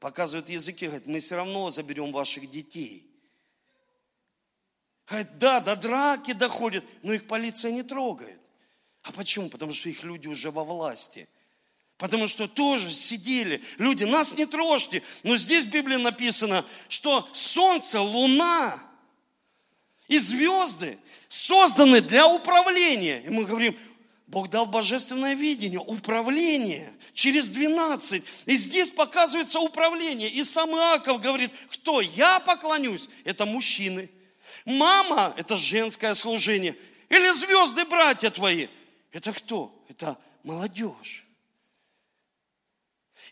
Показывают 0.00 0.48
языки, 0.48 0.86
говорят, 0.86 1.06
мы 1.06 1.20
все 1.20 1.36
равно 1.36 1.70
заберем 1.70 2.10
ваших 2.10 2.50
детей. 2.50 3.09
Да, 5.10 5.60
до 5.60 5.74
драки 5.74 6.32
доходит, 6.32 6.84
но 7.02 7.12
их 7.12 7.26
полиция 7.26 7.72
не 7.72 7.82
трогает. 7.82 8.40
А 9.02 9.12
почему? 9.12 9.48
Потому 9.48 9.72
что 9.72 9.88
их 9.88 10.04
люди 10.04 10.28
уже 10.28 10.50
во 10.50 10.62
власти. 10.62 11.28
Потому 11.96 12.28
что 12.28 12.48
тоже 12.48 12.92
сидели 12.92 13.62
люди, 13.78 14.04
нас 14.04 14.36
не 14.36 14.46
трожьте. 14.46 15.02
Но 15.22 15.36
здесь 15.36 15.66
в 15.66 15.70
Библии 15.70 15.96
написано, 15.96 16.64
что 16.88 17.28
солнце, 17.32 18.00
луна 18.00 18.80
и 20.06 20.18
звезды 20.18 20.98
созданы 21.28 22.00
для 22.00 22.26
управления. 22.26 23.22
И 23.26 23.30
мы 23.30 23.44
говорим, 23.44 23.76
Бог 24.28 24.48
дал 24.48 24.64
божественное 24.64 25.34
видение, 25.34 25.80
управление 25.80 26.92
через 27.14 27.48
12. 27.48 28.22
И 28.46 28.56
здесь 28.56 28.90
показывается 28.92 29.58
управление. 29.58 30.30
И 30.30 30.44
сам 30.44 30.70
Иаков 30.70 31.20
говорит, 31.20 31.50
кто 31.68 32.00
я 32.00 32.38
поклонюсь, 32.38 33.08
это 33.24 33.44
мужчины. 33.44 34.08
Мама– 34.64 35.34
это 35.36 35.56
женское 35.56 36.14
служение. 36.14 36.76
Или 37.08 37.30
звезды, 37.32 37.84
братья 37.84 38.30
твои. 38.30 38.68
Это 39.12 39.32
кто? 39.32 39.74
Это 39.88 40.16
молодежь. 40.44 41.26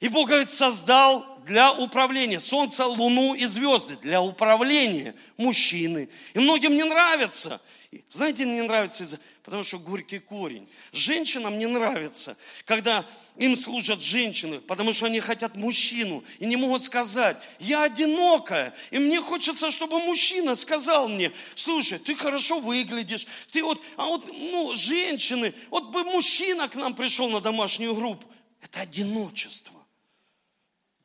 И 0.01 0.09
Бог, 0.09 0.29
говорит, 0.29 0.51
создал 0.51 1.39
для 1.45 1.73
управления 1.73 2.41
солнце, 2.41 2.87
луну 2.87 3.35
и 3.35 3.47
звезды. 3.47 3.97
Для 3.97 4.21
управления 4.21 5.15
мужчины. 5.37 6.09
И 6.35 6.39
многим 6.39 6.75
не 6.75 6.85
нравится. 6.85 7.61
Знаете, 8.09 8.45
не 8.45 8.63
нравится 8.63 9.05
из-за 9.05 9.19
потому 9.49 9.65
что 9.65 9.79
горький 9.79 10.19
корень. 10.19 10.69
Женщинам 10.93 11.57
не 11.57 11.65
нравится, 11.65 12.37
когда 12.67 13.07
им 13.39 13.57
служат 13.57 14.03
женщины, 14.03 14.61
потому 14.61 14.93
что 14.93 15.07
они 15.07 15.21
хотят 15.21 15.57
мужчину 15.57 16.23
и 16.39 16.45
не 16.45 16.57
могут 16.57 16.85
сказать, 16.85 17.39
я 17.59 17.85
одинокая, 17.85 18.75
и 18.91 18.99
мне 18.99 19.23
хочется, 19.23 19.71
чтобы 19.71 20.01
мужчина 20.01 20.55
сказал 20.55 21.09
мне, 21.09 21.33
слушай, 21.55 21.99
ты 21.99 22.15
хорошо 22.15 22.61
выглядишь, 22.61 23.27
ты 23.51 23.65
вот, 23.65 23.83
а 23.97 24.05
вот, 24.05 24.31
ну, 24.31 24.75
женщины, 24.77 25.55
вот 25.71 25.93
бы 25.93 26.05
мужчина 26.05 26.69
к 26.69 26.75
нам 26.75 26.95
пришел 26.95 27.31
на 27.31 27.41
домашнюю 27.41 27.95
группу, 27.95 28.29
это 28.61 28.81
одиночество, 28.81 29.83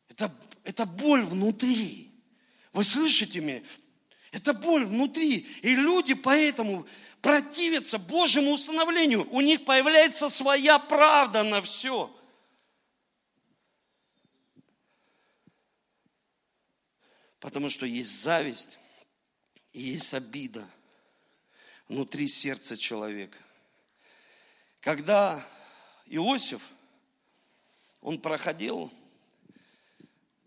это, 0.09 0.35
это 0.65 0.85
боль 0.85 1.23
внутри. 1.23 2.11
Вы 2.73 2.83
слышите 2.83 3.39
меня? 3.39 3.61
Это 4.33 4.51
боль 4.51 4.83
внутри. 4.83 5.47
И 5.61 5.75
люди 5.75 6.15
поэтому 6.15 6.87
противятся 7.21 7.99
Божьему 7.99 8.53
установлению. 8.53 9.29
У 9.29 9.41
них 9.41 9.63
появляется 9.63 10.27
своя 10.27 10.79
правда 10.79 11.43
на 11.43 11.61
все. 11.61 12.13
Потому 17.39 17.69
что 17.69 17.85
есть 17.85 18.23
зависть 18.23 18.79
и 19.71 19.81
есть 19.81 20.15
обида 20.15 20.67
внутри 21.87 22.27
сердца 22.27 22.75
человека. 22.75 23.37
Когда 24.79 25.47
Иосиф, 26.07 26.61
он 28.01 28.19
проходил 28.19 28.91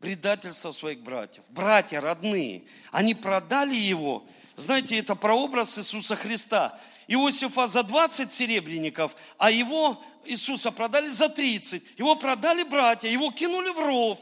предательство 0.01 0.73
своих 0.73 1.01
братьев. 1.01 1.45
Братья 1.49 2.01
родные, 2.01 2.65
они 2.93 3.15
продали 3.15 3.75
его 3.75 4.27
знаете, 4.57 4.99
это 4.99 5.15
прообраз 5.15 5.79
Иисуса 5.79 6.17
Христа. 6.17 6.79
Иосифа 7.09 7.69
за 7.69 7.83
20 7.83 8.33
серебряников, 8.33 9.15
а 9.39 9.51
его, 9.51 10.03
Иисуса, 10.25 10.73
продали 10.73 11.09
за 11.09 11.29
30. 11.29 11.83
Его 11.99 12.17
продали 12.17 12.65
братья, 12.65 13.09
его 13.09 13.31
кинули 13.31 13.69
в 13.69 13.79
ров. 13.79 14.19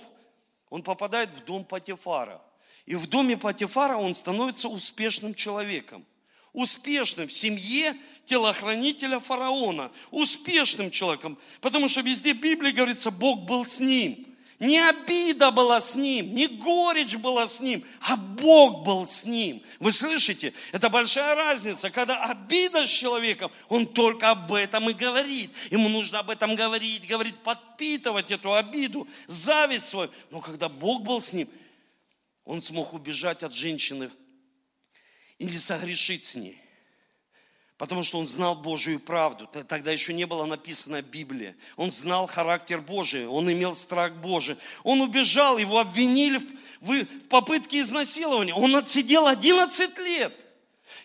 Он 0.71 0.83
попадает 0.83 1.31
в 1.31 1.45
дом 1.45 1.65
Патифара. 1.65 2.43
И 2.85 2.97
в 2.97 3.07
доме 3.07 3.39
Патифара 3.39 3.97
он 3.97 4.15
становится 4.15 4.69
успешным 4.69 5.35
человеком. 5.35 6.05
Успешным 6.53 7.29
в 7.29 7.33
семье 7.33 7.97
телохранителя 8.27 9.21
фараона. 9.21 9.93
Успешным 10.11 10.91
человеком. 10.91 11.39
Потому 11.61 11.89
что 11.89 12.01
везде 12.01 12.35
в 12.35 12.41
Библии 12.41 12.73
говорится, 12.73 13.11
Бог 13.11 13.45
был 13.45 13.65
с 13.65 13.81
ним. 13.81 14.27
Не 14.61 14.79
обида 14.79 15.51
была 15.51 15.81
с 15.81 15.95
ним, 15.95 16.35
не 16.35 16.47
горечь 16.47 17.17
была 17.17 17.49
с 17.49 17.61
ним, 17.61 17.85
а 18.01 18.17
Бог 18.17 18.85
был 18.85 19.07
с 19.07 19.25
ним. 19.25 19.61
Вы 19.81 19.91
слышите? 19.91 20.53
Это 20.71 20.89
большая 20.89 21.35
разница. 21.35 21.91
Когда 21.91 22.25
обида 22.25 22.87
с 22.87 22.91
человеком, 22.91 23.51
он 23.69 23.87
только 23.87 24.31
об 24.31 24.53
этом 24.53 24.89
и 24.89 24.93
говорит. 24.93 25.51
Ему 25.71 25.89
нужно 25.89 26.21
об 26.21 26.31
этом 26.31 26.55
говорить, 26.55 27.07
говорить, 27.07 27.37
подпитывать 27.43 28.31
эту 28.31 28.55
обиду, 28.55 29.09
зависть 29.27 29.89
свою. 29.89 30.11
Но 30.31 30.41
когда 30.41 30.69
Бог 30.69 31.03
был 31.03 31.21
с 31.21 31.33
ним, 31.33 31.49
он 32.45 32.63
смог 32.63 32.93
убежать 32.93 33.43
от 33.43 33.53
женщины 33.53 34.11
или 35.39 35.57
согрешить 35.57 36.27
с 36.27 36.37
ней. 36.37 36.64
Потому 37.77 38.05
что 38.05 38.19
он 38.19 38.27
знал 38.27 38.55
Божию 38.55 39.01
правду. 39.01 39.49
Тогда 39.49 39.91
еще 39.91 40.15
не 40.15 40.27
было 40.27 40.45
написано 40.45 41.03
Библия. 41.03 41.57
Он 41.77 41.91
знал 41.91 42.27
характер 42.29 42.81
Божий, 42.81 43.27
он 43.27 43.51
имел 43.53 43.75
страх 43.75 44.15
Божий. 44.15 44.57
Он 44.85 45.01
убежал, 45.01 45.59
его 45.59 45.81
обвинили 45.81 46.41
в 46.81 47.05
попытке 47.29 47.81
изнасилования. 47.81 48.55
Он 48.55 48.77
отсидел 48.77 49.27
11 49.27 49.99
лет. 49.99 50.33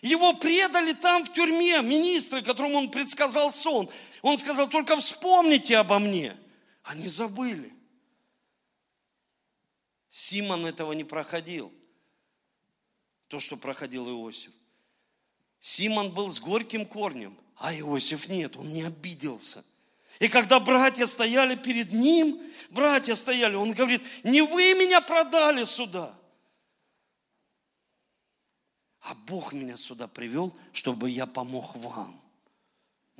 Его 0.00 0.32
предали 0.34 0.92
там 0.92 1.24
в 1.24 1.32
тюрьме 1.32 1.82
министры, 1.82 2.40
которому 2.40 2.78
он 2.78 2.90
предсказал 2.90 3.52
сон. 3.52 3.90
Он 4.22 4.38
сказал, 4.38 4.68
только 4.68 4.96
вспомните 4.96 5.76
обо 5.76 5.98
мне. 5.98 6.36
Они 6.84 7.08
забыли. 7.08 7.74
Симон 10.10 10.66
этого 10.66 10.92
не 10.92 11.04
проходил. 11.04 11.72
То, 13.28 13.40
что 13.40 13.56
проходил 13.56 14.08
Иосиф. 14.08 14.52
Симон 15.60 16.10
был 16.10 16.30
с 16.30 16.40
горьким 16.40 16.86
корнем, 16.86 17.36
а 17.56 17.74
Иосиф 17.74 18.28
нет, 18.28 18.56
он 18.56 18.72
не 18.72 18.82
обиделся. 18.82 19.64
И 20.18 20.28
когда 20.28 20.60
братья 20.60 21.06
стояли 21.06 21.54
перед 21.54 21.92
ним, 21.92 22.40
братья 22.70 23.14
стояли, 23.14 23.54
он 23.54 23.72
говорит, 23.72 24.02
не 24.24 24.42
вы 24.42 24.74
меня 24.74 25.00
продали 25.00 25.64
сюда, 25.64 26.14
а 29.00 29.14
Бог 29.14 29.52
меня 29.52 29.76
сюда 29.76 30.08
привел, 30.08 30.54
чтобы 30.72 31.10
я 31.10 31.26
помог 31.26 31.74
вам 31.76 32.19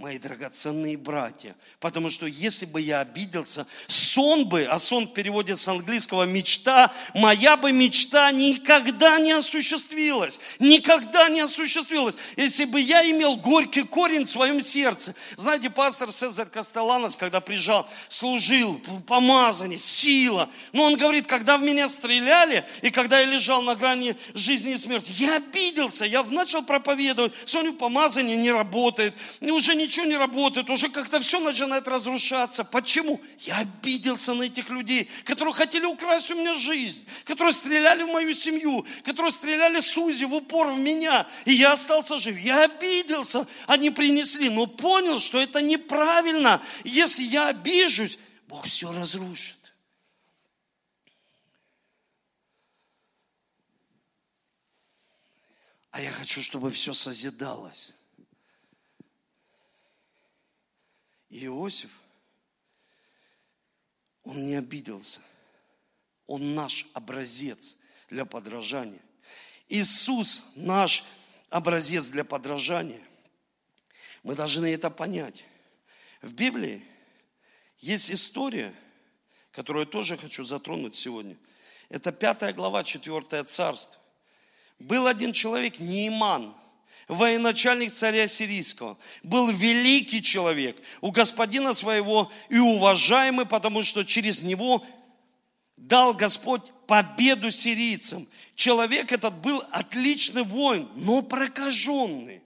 мои 0.01 0.19
драгоценные 0.19 0.97
братья. 0.97 1.55
Потому 1.79 2.11
что 2.11 2.27
если 2.27 2.65
бы 2.65 2.81
я 2.81 3.01
обиделся, 3.01 3.67
сон 3.87 4.49
бы, 4.49 4.65
а 4.65 4.79
сон 4.79 5.07
в 5.07 5.13
переводе 5.13 5.57
с 5.57 5.69
английского 5.69 6.25
мечта, 6.25 6.93
моя 7.15 7.57
бы 7.57 7.71
мечта 7.71 8.33
никогда 8.33 9.19
не 9.19 9.33
осуществилась. 9.33 10.41
Никогда 10.59 11.29
не 11.29 11.41
осуществилась. 11.41 12.17
Если 12.37 12.65
бы 12.65 12.81
я 12.81 13.09
имел 13.11 13.37
горький 13.37 13.83
корень 13.83 14.25
в 14.25 14.31
своем 14.31 14.63
сердце. 14.63 15.15
Знаете, 15.37 15.69
пастор 15.69 16.11
Цезарь 16.11 16.49
Костеланос, 16.49 17.17
когда 17.17 17.41
приезжал, 17.41 17.87
служил, 18.09 18.81
помазание, 19.07 19.79
сила. 19.79 20.49
Но 20.73 20.85
он 20.85 20.97
говорит, 20.97 21.27
когда 21.27 21.59
в 21.59 21.63
меня 21.63 21.89
стреляли, 21.89 22.65
и 22.81 22.91
когда 22.91 23.21
я 23.21 23.27
лежал 23.27 23.61
на 23.63 23.75
грани 23.75 24.17
жизни 24.35 24.73
и 24.73 24.79
смерти, 24.79 25.13
я 25.17 25.37
обиделся, 25.37 26.07
я 26.07 26.23
начал 26.23 26.63
проповедовать, 26.63 27.33
смотрю, 27.45 27.75
помазание 27.75 28.37
не 28.37 28.51
работает, 28.51 29.15
уже 29.41 29.75
не 29.75 29.90
ничего 29.91 30.07
не 30.07 30.17
работает, 30.17 30.71
уже 30.71 30.89
как-то 30.89 31.21
все 31.21 31.41
начинает 31.41 31.89
разрушаться. 31.89 32.63
Почему? 32.63 33.21
Я 33.41 33.59
обиделся 33.59 34.35
на 34.35 34.45
этих 34.45 34.71
людей, 34.71 35.11
которые 35.25 35.53
хотели 35.53 35.85
украсть 35.85 36.31
у 36.31 36.37
меня 36.37 36.55
жизнь, 36.55 37.05
которые 37.25 37.53
стреляли 37.53 38.05
в 38.05 38.07
мою 38.07 38.33
семью, 38.33 38.87
которые 39.05 39.33
стреляли 39.33 39.81
с 39.81 39.99
Узи 39.99 40.25
в 40.25 40.35
упор 40.35 40.73
в 40.73 40.79
меня, 40.79 41.27
и 41.45 41.53
я 41.53 41.73
остался 41.73 42.19
жив. 42.19 42.39
Я 42.39 42.63
обиделся, 42.63 43.49
они 43.67 43.91
принесли, 43.91 44.49
но 44.49 44.67
понял, 44.67 45.19
что 45.19 45.41
это 45.41 45.61
неправильно. 45.61 46.63
Если 46.85 47.25
я 47.25 47.49
обижусь, 47.49 48.17
Бог 48.47 48.67
все 48.67 48.93
разрушит. 48.93 49.57
А 55.91 56.01
я 56.01 56.13
хочу, 56.13 56.41
чтобы 56.41 56.71
все 56.71 56.95
созидалось. 56.95 57.93
Иосиф, 61.31 61.91
он 64.25 64.45
не 64.45 64.57
обиделся. 64.57 65.21
Он 66.27 66.55
наш 66.55 66.87
образец 66.93 67.77
для 68.09 68.25
подражания. 68.25 69.01
Иисус 69.69 70.45
наш 70.55 71.05
образец 71.49 72.09
для 72.09 72.25
подражания. 72.25 73.03
Мы 74.23 74.35
должны 74.35 74.67
это 74.67 74.91
понять. 74.91 75.45
В 76.21 76.33
Библии 76.35 76.85
есть 77.79 78.11
история, 78.11 78.75
которую 79.53 79.87
я 79.87 79.91
тоже 79.91 80.17
хочу 80.17 80.45
затронуть 80.45 80.95
сегодня. 80.95 81.37
Это 81.89 82.13
пятая 82.13 82.53
глава, 82.53 82.85
четвертое 82.85 83.43
царство. 83.45 83.97
Был 84.79 85.07
один 85.07 85.33
человек, 85.33 85.81
Неиман, 85.81 86.55
военачальник 87.11 87.93
царя 87.93 88.29
сирийского, 88.29 88.97
был 89.25 89.51
великий 89.51 90.23
человек 90.23 90.77
у 91.01 91.11
господина 91.11 91.75
своего 91.75 92.31
и 92.49 92.59
уважаемый, 92.59 93.47
потому 93.47 93.83
что 93.83 94.05
через 94.05 94.43
него 94.43 94.87
дал 95.77 96.15
Господь 96.15 96.63
победу 96.87 97.51
сирийцам. 97.51 98.29
Человек 98.55 99.11
этот 99.11 99.35
был 99.35 99.63
отличный 99.71 100.45
воин, 100.45 100.89
но 100.95 101.21
прокаженный. 101.23 102.43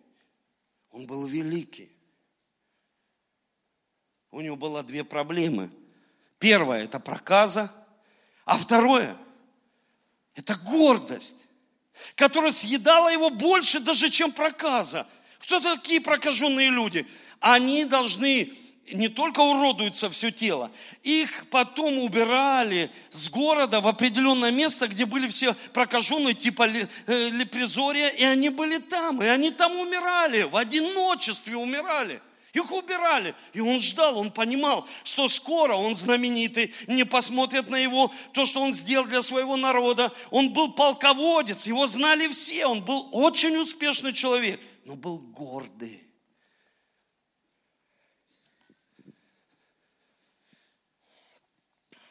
Он 0.91 1.07
был 1.07 1.27
великий. 1.27 1.91
у 4.31 4.41
него 4.41 4.57
было 4.57 4.83
две 4.83 5.05
проблемы. 5.05 5.71
Первое– 6.39 6.85
это 6.85 6.99
проказа, 6.99 7.71
а 8.45 8.59
второе– 8.59 9.17
это 10.35 10.57
гордость, 10.57 11.47
которая 12.17 12.53
съедала 12.53 13.09
его 13.09 13.31
больше 13.31 13.81
даже, 13.81 14.11
чем 14.11 14.33
проказа. 14.33 15.07
Кто 15.41 15.61
такие 15.61 16.01
прокаженные 16.01 16.71
люди? 16.71 17.07
Они 17.41 17.85
должны 17.85 18.53
не 18.93 19.09
только 19.09 19.41
уродуются 19.41 20.11
все 20.11 20.31
тело, 20.31 20.71
их 21.03 21.47
потом 21.51 21.99
убирали 21.99 22.91
с 23.13 23.31
города 23.31 23.81
в 23.81 23.89
определенное 23.89 24.51
место, 24.51 24.89
где 24.89 25.07
были 25.07 25.29
все 25.29 25.55
прокаженные, 25.73 26.35
типа 26.35 26.67
э, 26.69 27.31
лепризория, 27.31 28.09
и 28.09 28.25
они 28.25 28.51
были 28.51 28.79
там, 28.79 29.23
и 29.23 29.27
они 29.27 29.51
там 29.51 29.77
умирали, 29.79 30.43
в 30.43 30.57
одиночестве 30.57 31.57
умирали. 31.57 32.21
Их 32.55 32.71
убирали. 32.71 33.35
И 33.53 33.61
он 33.61 33.81
ждал, 33.81 34.17
он 34.17 34.31
понимал, 34.31 34.89
что 35.03 35.29
скоро 35.29 35.75
он 35.75 35.97
знаменитый, 35.97 36.73
не 36.87 37.05
посмотрят 37.05 37.69
на 37.69 37.77
его, 37.77 38.13
то, 38.33 38.47
что 38.47 38.63
он 38.63 38.73
сделал 38.73 39.07
для 39.07 39.25
своего 39.25 39.57
народа. 39.57 40.13
Он 40.31 40.53
был 40.53 40.73
полководец, 40.73 41.67
его 41.67 41.89
знали 41.89 42.29
все, 42.29 42.67
он 42.67 42.85
был 42.85 43.09
очень 43.11 43.57
успешный 43.57 44.13
человек, 44.13 44.61
но 44.85 44.95
был 44.95 45.19
гордый. 45.19 46.01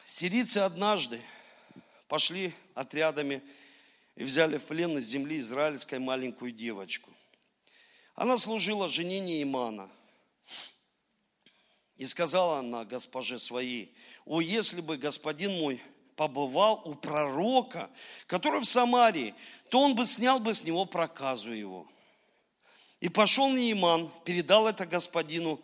Сирийцы 0.04 0.58
однажды 0.58 1.22
пошли 2.06 2.52
отрядами 2.74 3.42
и 4.14 4.24
взяли 4.24 4.58
в 4.58 4.64
плен 4.64 4.98
из 4.98 5.06
земли 5.06 5.38
израильской 5.38 5.98
маленькую 6.00 6.52
девочку. 6.52 7.10
Она 8.14 8.36
служила 8.36 8.90
жене 8.90 9.20
Неимана– 9.20 9.88
и 11.96 12.06
сказала 12.06 12.58
она 12.58 12.84
госпоже 12.84 13.38
своей, 13.38 13.94
о, 14.24 14.40
если 14.40 14.80
бы 14.80 14.96
господин 14.96 15.52
мой 15.52 15.80
побывал 16.16 16.82
у 16.84 16.94
пророка, 16.94 17.90
который 18.26 18.60
в 18.60 18.64
Самарии, 18.64 19.34
то 19.70 19.80
он 19.80 19.94
бы 19.94 20.04
снял 20.06 20.40
бы 20.40 20.54
с 20.54 20.64
него 20.64 20.84
проказу 20.84 21.52
его. 21.52 21.88
И 23.00 23.08
пошел 23.08 23.50
Неиман, 23.50 24.10
передал 24.24 24.66
это 24.66 24.86
господину 24.86 25.60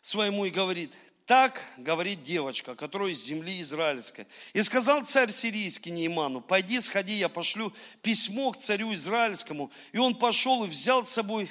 своему 0.00 0.44
и 0.44 0.50
говорит, 0.50 0.94
так 1.26 1.62
говорит 1.76 2.22
девочка, 2.22 2.74
которая 2.74 3.10
из 3.10 3.22
земли 3.22 3.60
израильской. 3.60 4.26
И 4.54 4.62
сказал 4.62 5.04
царь 5.04 5.30
сирийский 5.30 5.90
Неиману, 5.90 6.40
пойди, 6.40 6.80
сходи, 6.80 7.14
я 7.14 7.28
пошлю 7.28 7.72
письмо 8.00 8.52
к 8.52 8.58
царю 8.58 8.94
израильскому. 8.94 9.70
И 9.92 9.98
он 9.98 10.18
пошел 10.18 10.64
и 10.64 10.68
взял 10.68 11.04
с 11.04 11.10
собой 11.10 11.50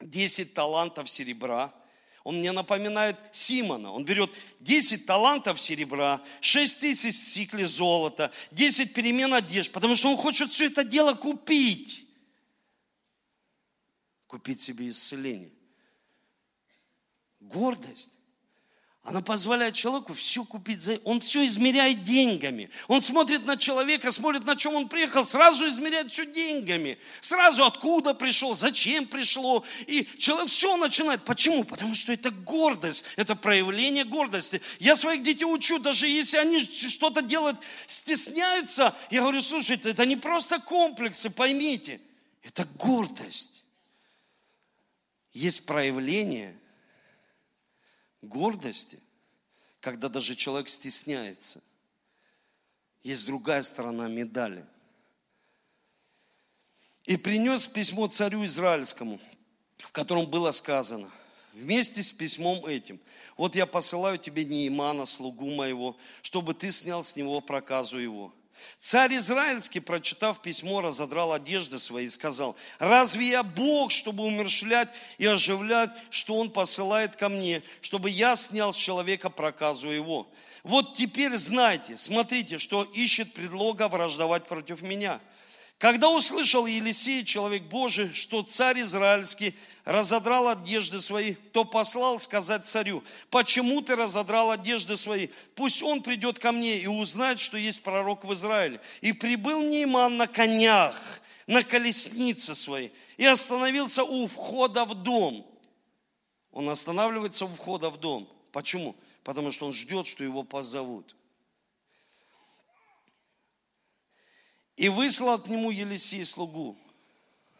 10 0.00 0.54
талантов 0.54 1.08
серебра, 1.10 1.74
он 2.22 2.36
мне 2.36 2.52
напоминает 2.52 3.16
Симона. 3.32 3.92
Он 3.92 4.04
берет 4.04 4.30
10 4.60 5.06
талантов 5.06 5.60
серебра, 5.60 6.22
6 6.40 6.80
тысяч 6.80 7.16
сиклей 7.16 7.64
золота, 7.64 8.30
10 8.50 8.92
перемен 8.92 9.32
одежд, 9.32 9.72
потому 9.72 9.96
что 9.96 10.10
он 10.10 10.16
хочет 10.16 10.52
все 10.52 10.66
это 10.66 10.84
дело 10.84 11.14
купить. 11.14 12.06
Купить 14.26 14.60
себе 14.60 14.90
исцеление. 14.90 15.52
Гордость. 17.40 18.10
Она 19.02 19.22
позволяет 19.22 19.74
человеку 19.74 20.12
все 20.12 20.44
купить. 20.44 20.82
За... 20.82 20.96
Он 21.04 21.20
все 21.20 21.46
измеряет 21.46 22.02
деньгами. 22.02 22.68
Он 22.86 23.00
смотрит 23.00 23.46
на 23.46 23.56
человека, 23.56 24.12
смотрит, 24.12 24.44
на 24.44 24.56
чем 24.56 24.74
он 24.74 24.88
приехал, 24.88 25.24
сразу 25.24 25.66
измеряет 25.68 26.12
все 26.12 26.26
деньгами. 26.26 26.98
Сразу 27.22 27.64
откуда 27.64 28.12
пришел, 28.12 28.54
зачем 28.54 29.06
пришло. 29.06 29.64
И 29.86 30.06
человек 30.18 30.50
все 30.50 30.76
начинает. 30.76 31.24
Почему? 31.24 31.64
Потому 31.64 31.94
что 31.94 32.12
это 32.12 32.30
гордость, 32.30 33.04
это 33.16 33.34
проявление 33.36 34.04
гордости. 34.04 34.60
Я 34.78 34.96
своих 34.96 35.22
детей 35.22 35.46
учу, 35.46 35.78
даже 35.78 36.06
если 36.06 36.36
они 36.36 36.60
что-то 36.60 37.22
делают, 37.22 37.56
стесняются, 37.86 38.94
я 39.10 39.22
говорю, 39.22 39.40
слушайте, 39.40 39.90
это 39.90 40.04
не 40.04 40.16
просто 40.16 40.58
комплексы, 40.58 41.30
поймите. 41.30 42.02
Это 42.42 42.66
гордость. 42.76 43.64
Есть 45.32 45.64
проявление– 45.64 46.54
гордости, 48.22 49.00
когда 49.80 50.08
даже 50.08 50.34
человек 50.34 50.68
стесняется. 50.68 51.62
Есть 53.02 53.26
другая 53.26 53.62
сторона 53.62 54.08
медали. 54.08 54.64
И 57.04 57.16
принес 57.16 57.66
письмо 57.66 58.08
царю 58.08 58.44
израильскому, 58.44 59.20
в 59.78 59.92
котором 59.92 60.26
было 60.26 60.50
сказано, 60.50 61.10
вместе 61.54 62.02
с 62.02 62.12
письмом 62.12 62.66
этим, 62.66 63.00
вот 63.36 63.56
я 63.56 63.66
посылаю 63.66 64.18
тебе 64.18 64.44
Неимана, 64.44 65.06
слугу 65.06 65.50
моего, 65.50 65.96
чтобы 66.22 66.52
ты 66.52 66.70
снял 66.70 67.02
с 67.02 67.16
него 67.16 67.40
проказу 67.40 67.98
его. 67.98 68.34
Царь 68.80 69.16
Израильский, 69.16 69.80
прочитав 69.80 70.40
письмо, 70.42 70.80
разодрал 70.80 71.32
одежды 71.32 71.78
свои 71.78 72.06
и 72.06 72.10
сказал, 72.10 72.56
разве 72.78 73.28
я 73.28 73.42
Бог, 73.42 73.90
чтобы 73.90 74.24
умершлять 74.24 74.88
и 75.18 75.26
оживлять, 75.26 75.90
что 76.10 76.36
Он 76.36 76.50
посылает 76.50 77.16
ко 77.16 77.28
мне, 77.28 77.62
чтобы 77.80 78.10
я 78.10 78.36
снял 78.36 78.72
с 78.72 78.76
человека 78.76 79.30
проказу 79.30 79.88
его? 79.88 80.30
Вот 80.62 80.96
теперь 80.96 81.36
знайте, 81.36 81.96
смотрите, 81.96 82.58
что 82.58 82.84
ищет 82.84 83.32
предлога 83.34 83.88
враждовать 83.88 84.46
против 84.46 84.82
меня– 84.82 85.20
когда 85.80 86.10
услышал 86.10 86.66
Елисей, 86.66 87.24
человек 87.24 87.62
Божий, 87.62 88.12
что 88.12 88.42
царь 88.42 88.82
израильский 88.82 89.54
разодрал 89.86 90.48
одежды 90.48 91.00
свои, 91.00 91.32
то 91.32 91.64
послал 91.64 92.18
сказать 92.18 92.66
царю, 92.66 93.02
почему 93.30 93.80
ты 93.80 93.96
разодрал 93.96 94.50
одежды 94.50 94.98
свои? 94.98 95.28
Пусть 95.54 95.82
он 95.82 96.02
придет 96.02 96.38
ко 96.38 96.52
мне 96.52 96.76
и 96.80 96.86
узнает, 96.86 97.40
что 97.40 97.56
есть 97.56 97.82
пророк 97.82 98.26
в 98.26 98.32
Израиле. 98.34 98.78
И 99.00 99.14
прибыл 99.14 99.62
Нейман 99.62 100.18
на 100.18 100.26
конях, 100.26 101.00
на 101.46 101.64
колеснице 101.64 102.54
своей, 102.54 102.92
и 103.16 103.24
остановился 103.24 104.04
у 104.04 104.26
входа 104.26 104.84
в 104.84 104.94
дом. 104.94 105.46
Он 106.52 106.68
останавливается 106.68 107.46
у 107.46 107.54
входа 107.54 107.88
в 107.88 107.96
дом. 107.96 108.28
Почему? 108.52 108.96
Потому 109.24 109.50
что 109.50 109.64
он 109.64 109.72
ждет, 109.72 110.06
что 110.06 110.22
его 110.22 110.42
позовут. 110.42 111.16
И 114.80 114.88
выслал 114.88 115.38
к 115.38 115.48
нему 115.48 115.70
Елисей 115.70 116.24
слугу, 116.24 116.74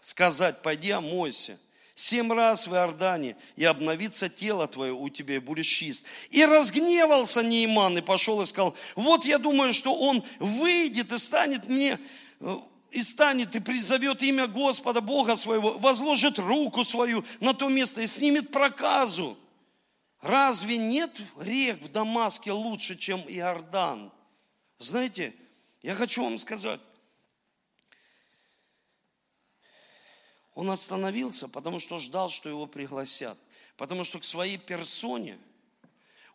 сказать, 0.00 0.62
пойди 0.62 0.90
омойся, 0.90 1.60
семь 1.94 2.32
раз 2.32 2.66
в 2.66 2.72
Иордане, 2.72 3.36
и 3.56 3.64
обновится 3.66 4.30
тело 4.30 4.66
твое 4.66 4.94
у 4.94 5.06
тебя, 5.10 5.34
и 5.34 5.38
будешь 5.38 5.66
чист. 5.66 6.06
И 6.30 6.42
разгневался 6.46 7.42
Нейман, 7.42 7.98
и 7.98 8.00
пошел 8.00 8.40
и 8.40 8.46
сказал, 8.46 8.74
вот 8.94 9.26
я 9.26 9.36
думаю, 9.36 9.74
что 9.74 9.94
он 9.94 10.24
выйдет 10.38 11.12
и 11.12 11.18
станет 11.18 11.68
мне, 11.68 11.98
э, 12.40 12.56
и 12.90 13.02
станет, 13.02 13.54
и 13.54 13.60
призовет 13.60 14.22
имя 14.22 14.46
Господа, 14.46 15.02
Бога 15.02 15.36
своего, 15.36 15.76
возложит 15.76 16.38
руку 16.38 16.86
свою 16.86 17.22
на 17.40 17.52
то 17.52 17.68
место 17.68 18.00
и 18.00 18.06
снимет 18.06 18.50
проказу. 18.50 19.36
Разве 20.22 20.78
нет 20.78 21.20
рек 21.38 21.82
в 21.82 21.92
Дамаске 21.92 22.52
лучше, 22.52 22.96
чем 22.96 23.20
Иордан? 23.28 24.10
Знаете, 24.78 25.34
я 25.82 25.94
хочу 25.94 26.24
вам 26.24 26.38
сказать, 26.38 26.80
Он 30.60 30.68
остановился, 30.68 31.48
потому 31.48 31.78
что 31.78 31.98
ждал, 31.98 32.28
что 32.28 32.50
его 32.50 32.66
пригласят. 32.66 33.38
Потому 33.78 34.04
что 34.04 34.18
к 34.18 34.24
своей 34.24 34.58
персоне 34.58 35.38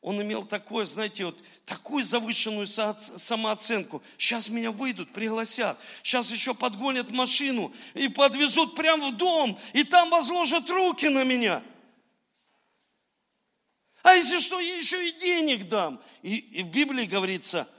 он 0.02 0.20
имел 0.20 0.44
такое, 0.44 0.88
знаете, 0.88 1.26
вот 1.26 1.38
такую 1.64 2.04
завышенную 2.04 2.66
самооценку. 2.66 4.02
Сейчас 4.18 4.50
меня 4.50 4.72
выйдут, 4.72 5.14
пригласят. 5.14 5.78
Сейчас 6.02 6.32
еще 6.32 6.56
подгонят 6.56 7.12
машину 7.12 7.72
и 7.94 8.08
подвезут 8.08 8.74
прямо 8.74 9.10
в 9.10 9.16
дом. 9.16 9.60
И 9.74 9.84
там 9.84 10.10
возложат 10.10 10.72
руки 10.72 11.08
на 11.08 11.24
меня. 11.24 11.62
А 14.02 14.16
если 14.16 14.40
что, 14.40 14.60
я 14.60 14.76
еще 14.76 15.08
и 15.08 15.20
денег 15.20 15.68
дам. 15.70 16.02
И, 16.24 16.38
и 16.38 16.64
в 16.64 16.70
Библии 16.70 17.06
говорится, 17.06 17.70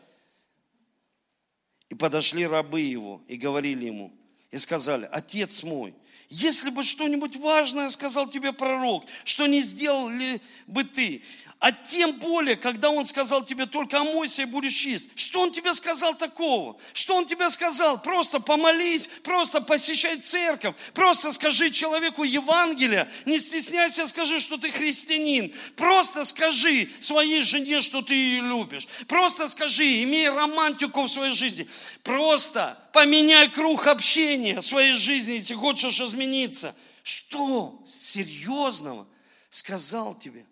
и 1.89 1.97
подошли 1.97 2.47
рабы 2.47 2.83
его 2.83 3.21
и 3.27 3.35
говорили 3.35 3.87
ему, 3.87 4.17
и 4.53 4.59
сказали, 4.59 5.09
отец 5.11 5.65
мой, 5.65 5.93
если 6.29 6.71
бы 6.71 6.83
что-нибудь 6.83 7.37
важное 7.37 7.89
сказал 7.91 8.29
тебе 8.29 8.53
пророк, 8.53 9.05
что 9.25 9.47
не 9.47 9.63
сделал 9.63 10.09
ли 10.09 10.41
бы 10.67 10.85
ты? 10.85 11.23
А 11.59 11.73
тем 11.73 12.19
более, 12.19 12.55
когда 12.57 12.91
он 12.91 13.07
сказал 13.07 13.43
тебе 13.43 13.65
только 13.65 14.01
омойся 14.01 14.43
и 14.43 14.45
будешь 14.45 14.75
чист. 14.75 15.09
Что 15.15 15.41
он 15.41 15.53
тебе 15.53 15.73
сказал 15.73 16.15
такого? 16.15 16.79
Что 16.93 17.17
он 17.17 17.27
тебе 17.27 17.49
сказал? 17.49 18.01
Просто 18.01 18.41
помолись, 18.41 19.09
просто 19.23 19.63
посещай 19.63 20.19
церковь, 20.19 20.75
просто 20.93 21.33
скажи 21.33 21.71
человеку 21.71 22.25
Евангелие, 22.25 23.09
не 23.25 23.39
стесняйся, 23.39 24.07
скажи, 24.07 24.39
что 24.39 24.59
ты 24.59 24.71
христианин. 24.71 25.53
Просто 25.77 26.25
скажи 26.25 26.91
своей 27.01 27.41
жене, 27.43 27.81
что 27.81 28.03
ты 28.03 28.13
ее 28.13 28.43
любишь. 28.43 28.87
Просто 29.09 29.49
скажи, 29.49 30.03
имей 30.03 30.29
романтику 30.29 31.03
в 31.03 31.09
своей 31.09 31.35
жизни. 31.35 31.67
Просто 32.03 32.79
поменяй 32.93 33.49
круг 33.49 33.87
общения 33.87 34.61
в 34.61 34.67
своей 34.67 34.95
жизни, 34.95 35.33
если 35.33 35.55
хочешь 35.55 36.01
измениться. 36.01 36.75
Что 37.03 37.83
серьезного 37.87 39.07
сказал 39.49 40.15
тебе? 40.15 40.45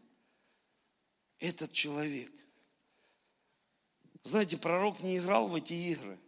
Этот 1.44 1.72
человек. 1.72 2.32
Знаете, 4.22 4.56
пророк 4.56 5.00
не 5.00 5.18
играл 5.18 5.48
в 5.48 5.54
эти 5.54 5.74
игры. 5.74 6.18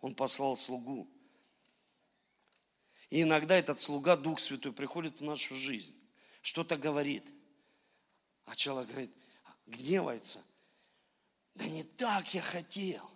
Он 0.00 0.14
послал 0.14 0.56
слугу. 0.56 1.08
И 3.10 3.22
иногда 3.22 3.56
этот 3.56 3.80
слуга, 3.80 4.16
Дух 4.16 4.38
Святой, 4.38 4.72
приходит 4.72 5.20
в 5.20 5.24
нашу 5.24 5.56
жизнь, 5.56 5.94
что-то 6.42 6.76
говорит. 6.76 7.24
А 8.44 8.54
человек 8.54 8.88
говорит, 8.90 9.14
гневается. 9.66 10.42
Да 11.56 11.66
не 11.66 11.82
так 11.82 12.32
я 12.32 12.40
хотел. 12.40 13.10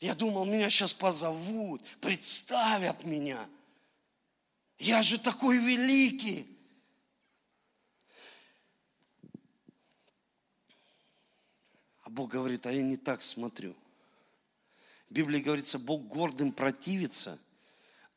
Я 0.00 0.14
думал, 0.16 0.44
меня 0.44 0.68
сейчас 0.68 0.92
позовут, 0.92 1.82
представят 2.00 3.04
меня. 3.04 3.48
Я 4.78 5.00
же 5.02 5.18
такой 5.18 5.58
великий. 5.58 6.55
А 12.06 12.08
Бог 12.08 12.30
говорит, 12.30 12.64
а 12.66 12.72
я 12.72 12.84
не 12.84 12.96
так 12.96 13.20
смотрю. 13.20 13.74
В 15.10 15.12
Библии 15.12 15.40
говорится, 15.40 15.76
Бог 15.76 16.06
гордым 16.06 16.52
противится, 16.52 17.36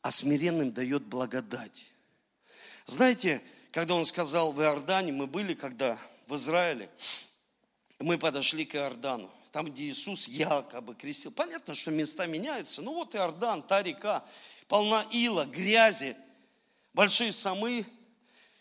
а 0.03 0.11
смиренным 0.11 0.71
дает 0.71 1.01
благодать. 1.01 1.87
Знаете, 2.85 3.41
когда 3.71 3.95
он 3.95 4.05
сказал 4.05 4.53
в 4.53 4.61
Иордане, 4.61 5.11
мы 5.11 5.25
были 5.25 5.55
когда 5.55 5.97
в 6.27 6.35
Израиле, 6.35 6.91
мы 7.97 8.19
подошли 8.19 8.63
к 8.63 8.75
Иордану, 8.75 9.31
там, 9.51 9.71
где 9.71 9.89
Иисус 9.89 10.27
якобы 10.27 10.93
крестил. 10.93 11.31
Понятно, 11.31 11.73
что 11.73 11.89
места 11.89 12.27
меняются. 12.27 12.83
Ну 12.83 12.93
вот 12.93 13.15
Иордан, 13.15 13.63
та 13.63 13.81
река, 13.81 14.23
полна 14.67 15.03
ила, 15.11 15.45
грязи, 15.45 16.15
большие 16.93 17.31
самы, 17.31 17.87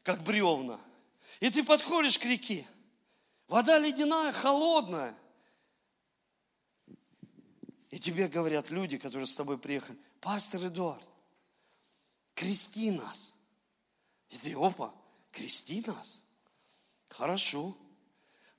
как 0.04 0.22
бревна. 0.22 0.80
И 1.40 1.50
ты 1.50 1.62
подходишь 1.64 2.18
к 2.18 2.24
реке, 2.24 2.66
вода 3.48 3.78
ледяная, 3.78 4.32
холодная. 4.32 5.16
И 7.90 7.98
тебе 7.98 8.28
говорят 8.28 8.70
люди, 8.70 8.98
которые 8.98 9.26
с 9.26 9.34
тобой 9.34 9.58
приехали, 9.58 9.98
пастор 10.20 10.66
Эдуард, 10.66 11.06
крести 12.34 12.90
нас. 12.90 13.34
И 14.28 14.36
ты, 14.36 14.54
опа, 14.54 14.94
крести 15.32 15.82
нас. 15.86 16.22
Хорошо. 17.08 17.76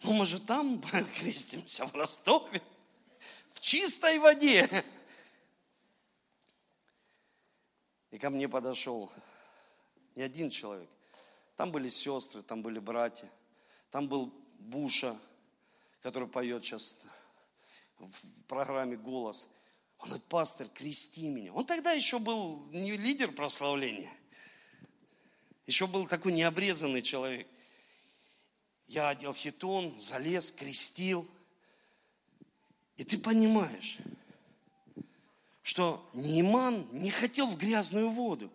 Ну, 0.04 0.14
мы 0.14 0.26
же 0.26 0.40
там 0.40 0.82
крестимся, 1.20 1.86
в 1.86 1.94
Ростове, 1.94 2.62
в 3.54 3.60
чистой 3.62 4.18
воде. 4.18 4.84
И 8.12 8.18
ко 8.18 8.30
мне 8.30 8.50
подошел 8.50 9.12
не 10.16 10.24
один 10.24 10.50
человек. 10.50 10.90
Там 11.56 11.72
были 11.72 11.90
сестры, 11.90 12.42
там 12.42 12.62
были 12.62 12.80
братья, 12.80 13.30
там 13.92 14.08
был 14.08 14.34
Буша, 14.60 15.20
который 16.02 16.28
поет 16.28 16.64
сейчас 16.64 16.98
в 17.98 18.44
программе 18.48 18.98
«Голос». 18.98 19.50
Он 20.00 20.10
говорит, 20.10 20.26
пастор, 20.28 20.70
крести 20.70 21.28
меня. 21.28 21.52
Он 21.54 21.66
тогда 21.66 21.92
еще 21.92 22.20
был 22.20 22.66
не 22.72 22.96
лидер 22.96 23.34
прославления. 23.34 24.14
Еще 25.68 25.88
был 25.88 26.08
такой 26.08 26.32
необрезанный 26.32 27.02
человек. 27.02 27.48
Я 28.88 29.10
одел 29.10 29.34
хитон, 29.34 30.00
залез, 30.00 30.52
крестил. 30.52 31.30
И 32.96 33.04
ты 33.04 33.18
понимаешь, 33.18 33.98
что 35.62 36.10
Нейман 36.14 36.88
не 36.92 37.12
хотел 37.12 37.48
в 37.48 37.58
грязную 37.58 38.10
воду. 38.10 38.50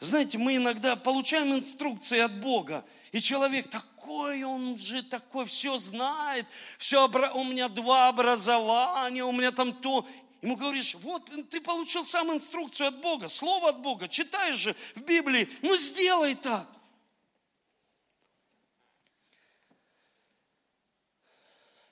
Знаете, 0.00 0.36
мы 0.36 0.56
иногда 0.56 0.96
получаем 0.96 1.56
инструкции 1.56 2.18
от 2.18 2.40
Бога, 2.40 2.84
и 3.12 3.20
человек 3.20 3.70
такой, 4.04 4.42
он 4.42 4.78
же 4.78 5.02
такой, 5.02 5.46
все 5.46 5.78
знает, 5.78 6.46
все, 6.78 7.08
у 7.08 7.44
меня 7.44 7.68
два 7.68 8.08
образования, 8.08 9.24
у 9.24 9.32
меня 9.32 9.50
там 9.50 9.72
то. 9.72 10.06
Ему 10.42 10.56
говоришь, 10.56 10.94
вот 10.96 11.30
ты 11.48 11.60
получил 11.60 12.04
сам 12.04 12.30
инструкцию 12.30 12.88
от 12.88 13.00
Бога, 13.00 13.28
слово 13.28 13.70
от 13.70 13.80
Бога, 13.80 14.08
читаешь 14.08 14.56
же 14.56 14.76
в 14.94 15.02
Библии, 15.02 15.48
ну 15.62 15.74
сделай 15.76 16.34
так. 16.34 16.68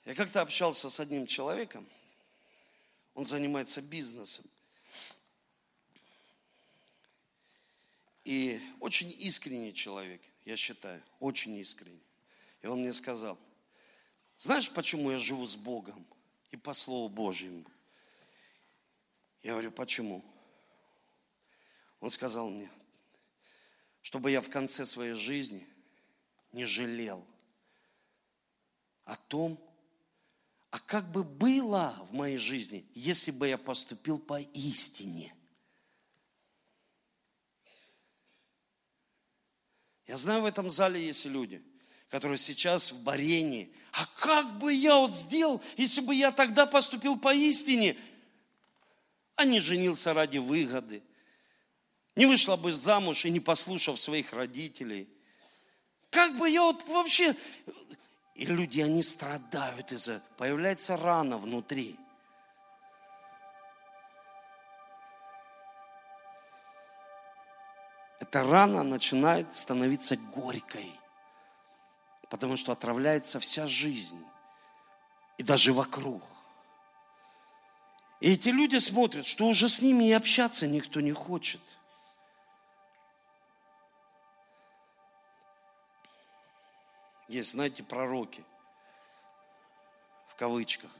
Я 0.04 0.14
как-то 0.14 0.42
общался 0.42 0.90
с 0.90 1.00
одним 1.00 1.26
человеком, 1.26 1.86
он 3.14 3.24
занимается 3.24 3.80
бизнесом. 3.80 4.44
И 8.32 8.62
очень 8.80 9.14
искренний 9.18 9.74
человек, 9.74 10.22
я 10.46 10.56
считаю, 10.56 11.02
очень 11.20 11.54
искренний. 11.58 12.02
И 12.62 12.66
он 12.66 12.80
мне 12.80 12.94
сказал, 12.94 13.38
знаешь, 14.38 14.70
почему 14.70 15.10
я 15.10 15.18
живу 15.18 15.46
с 15.46 15.54
Богом 15.54 16.06
и 16.50 16.56
по 16.56 16.72
Слову 16.72 17.10
Божьему? 17.10 17.62
Я 19.42 19.52
говорю, 19.52 19.70
почему? 19.70 20.24
Он 22.00 22.10
сказал 22.10 22.48
мне, 22.48 22.70
чтобы 24.00 24.30
я 24.30 24.40
в 24.40 24.48
конце 24.48 24.86
своей 24.86 25.12
жизни 25.12 25.66
не 26.52 26.64
жалел 26.64 27.22
о 29.04 29.16
том, 29.16 29.60
а 30.70 30.78
как 30.78 31.12
бы 31.12 31.22
было 31.22 31.94
в 32.08 32.14
моей 32.14 32.38
жизни, 32.38 32.86
если 32.94 33.30
бы 33.30 33.48
я 33.48 33.58
поступил 33.58 34.18
по 34.18 34.40
истине? 34.40 35.34
Я 40.06 40.16
знаю, 40.16 40.42
в 40.42 40.46
этом 40.46 40.70
зале 40.70 41.04
есть 41.04 41.24
люди, 41.24 41.62
которые 42.08 42.38
сейчас 42.38 42.92
в 42.92 43.02
Барении. 43.02 43.72
А 43.92 44.06
как 44.06 44.58
бы 44.58 44.72
я 44.72 44.96
вот 44.96 45.16
сделал, 45.16 45.62
если 45.76 46.00
бы 46.00 46.14
я 46.14 46.32
тогда 46.32 46.66
поступил 46.66 47.18
по 47.18 47.34
истине, 47.34 47.96
а 49.36 49.44
не 49.44 49.60
женился 49.60 50.12
ради 50.12 50.38
выгоды, 50.38 51.02
не 52.16 52.26
вышла 52.26 52.56
бы 52.56 52.72
замуж 52.72 53.24
и 53.24 53.30
не 53.30 53.40
послушав 53.40 53.98
своих 53.98 54.32
родителей. 54.32 55.08
Как 56.10 56.36
бы 56.36 56.50
я 56.50 56.62
вот 56.62 56.86
вообще 56.88 57.34
и 58.34 58.46
люди, 58.46 58.80
они 58.80 59.02
страдают 59.02 59.92
из-за... 59.92 60.22
Появляется 60.36 60.96
рана 60.96 61.38
внутри. 61.38 61.96
Эта 68.32 68.44
рана 68.44 68.82
начинает 68.82 69.54
становиться 69.54 70.16
горькой, 70.16 70.90
потому 72.30 72.56
что 72.56 72.72
отравляется 72.72 73.38
вся 73.38 73.66
жизнь 73.66 74.24
и 75.36 75.42
даже 75.42 75.74
вокруг. 75.74 76.22
И 78.20 78.32
эти 78.32 78.48
люди 78.48 78.78
смотрят, 78.78 79.26
что 79.26 79.46
уже 79.46 79.68
с 79.68 79.82
ними 79.82 80.04
и 80.04 80.12
общаться 80.12 80.66
никто 80.66 81.02
не 81.02 81.12
хочет– 81.12 81.60
Есть, 87.28 87.52
знаете, 87.52 87.82
пророки, 87.82 88.44
в 90.28 90.34
кавычках, 90.34 90.90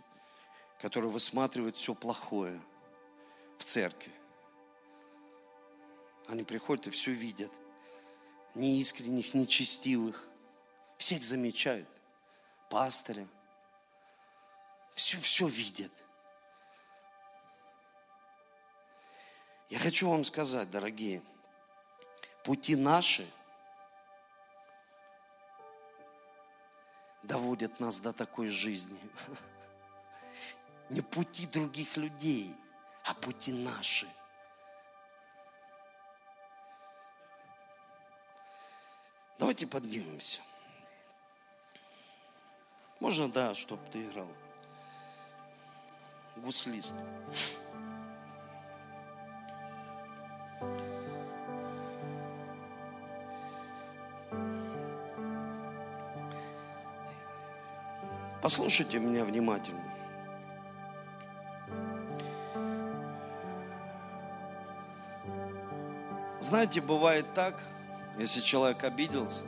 которые 0.81 1.11
высматривают 1.11 1.77
все 1.77 1.95
плохое 1.95 2.59
в 3.59 3.65
церкви. 3.65 4.15
Они 6.33 6.45
приходят 6.45 6.87
и 6.87 6.91
все 6.91 7.13
видят. 7.13 7.53
Неискренних, 8.55 9.35
нечестивых. 9.35 10.27
Всех 10.97 11.23
замечают. 11.23 11.87
Пастыря. 12.71 13.29
Все, 14.95 15.19
все 15.19 15.47
видят. 15.47 15.93
Я 19.69 19.79
хочу 19.79 20.09
вам 20.09 20.25
сказать, 20.25 20.71
дорогие, 20.71 21.21
пути 22.45 22.77
наши– 22.77 23.29
доводят 27.23 27.79
нас 27.79 28.01
до 28.01 28.15
такой 28.15 28.49
жизни. 28.49 28.99
Не 30.89 31.03
пути 31.03 31.47
других 31.47 31.99
людей, 31.99 32.55
а 33.05 33.13
пути 33.13 33.53
наши. 33.53 34.09
Давайте 39.43 39.67
поднимемся. 39.67 40.41
Можно, 43.01 43.29
да, 43.29 43.57
чтобы 43.57 43.83
ты 43.91 44.01
играл. 44.01 44.29
Гуслист. 46.37 46.95
Послушайте 58.41 59.01
меня 59.01 59.25
внимательно. 59.25 59.83
Знаете, 66.39 66.81
бывает 66.81 67.27
так, 67.35 67.61
если 68.19 68.41
человек 68.41 68.85
обиделся, 68.85 69.47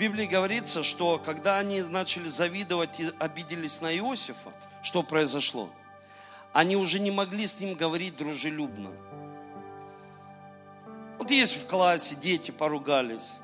Библии 0.00 0.24
говорится, 0.24 0.82
что 0.82 1.18
когда 1.18 1.58
они 1.58 1.82
начали 1.82 2.26
завидовать 2.26 2.98
и 2.98 3.10
обиделись 3.18 3.82
на 3.82 3.94
Иосифа, 3.94 4.50
что 4.82 5.02
произошло? 5.02 5.68
Они 6.54 6.74
уже 6.74 6.98
не 7.00 7.10
могли 7.10 7.46
с 7.46 7.60
ним 7.60 7.74
говорить 7.74 8.16
дружелюбно. 8.16 8.90
Вот 11.18 11.30
есть 11.30 11.54
в 11.54 11.66
классе 11.66 12.14
дети 12.14 12.50
поругались, 12.50 13.34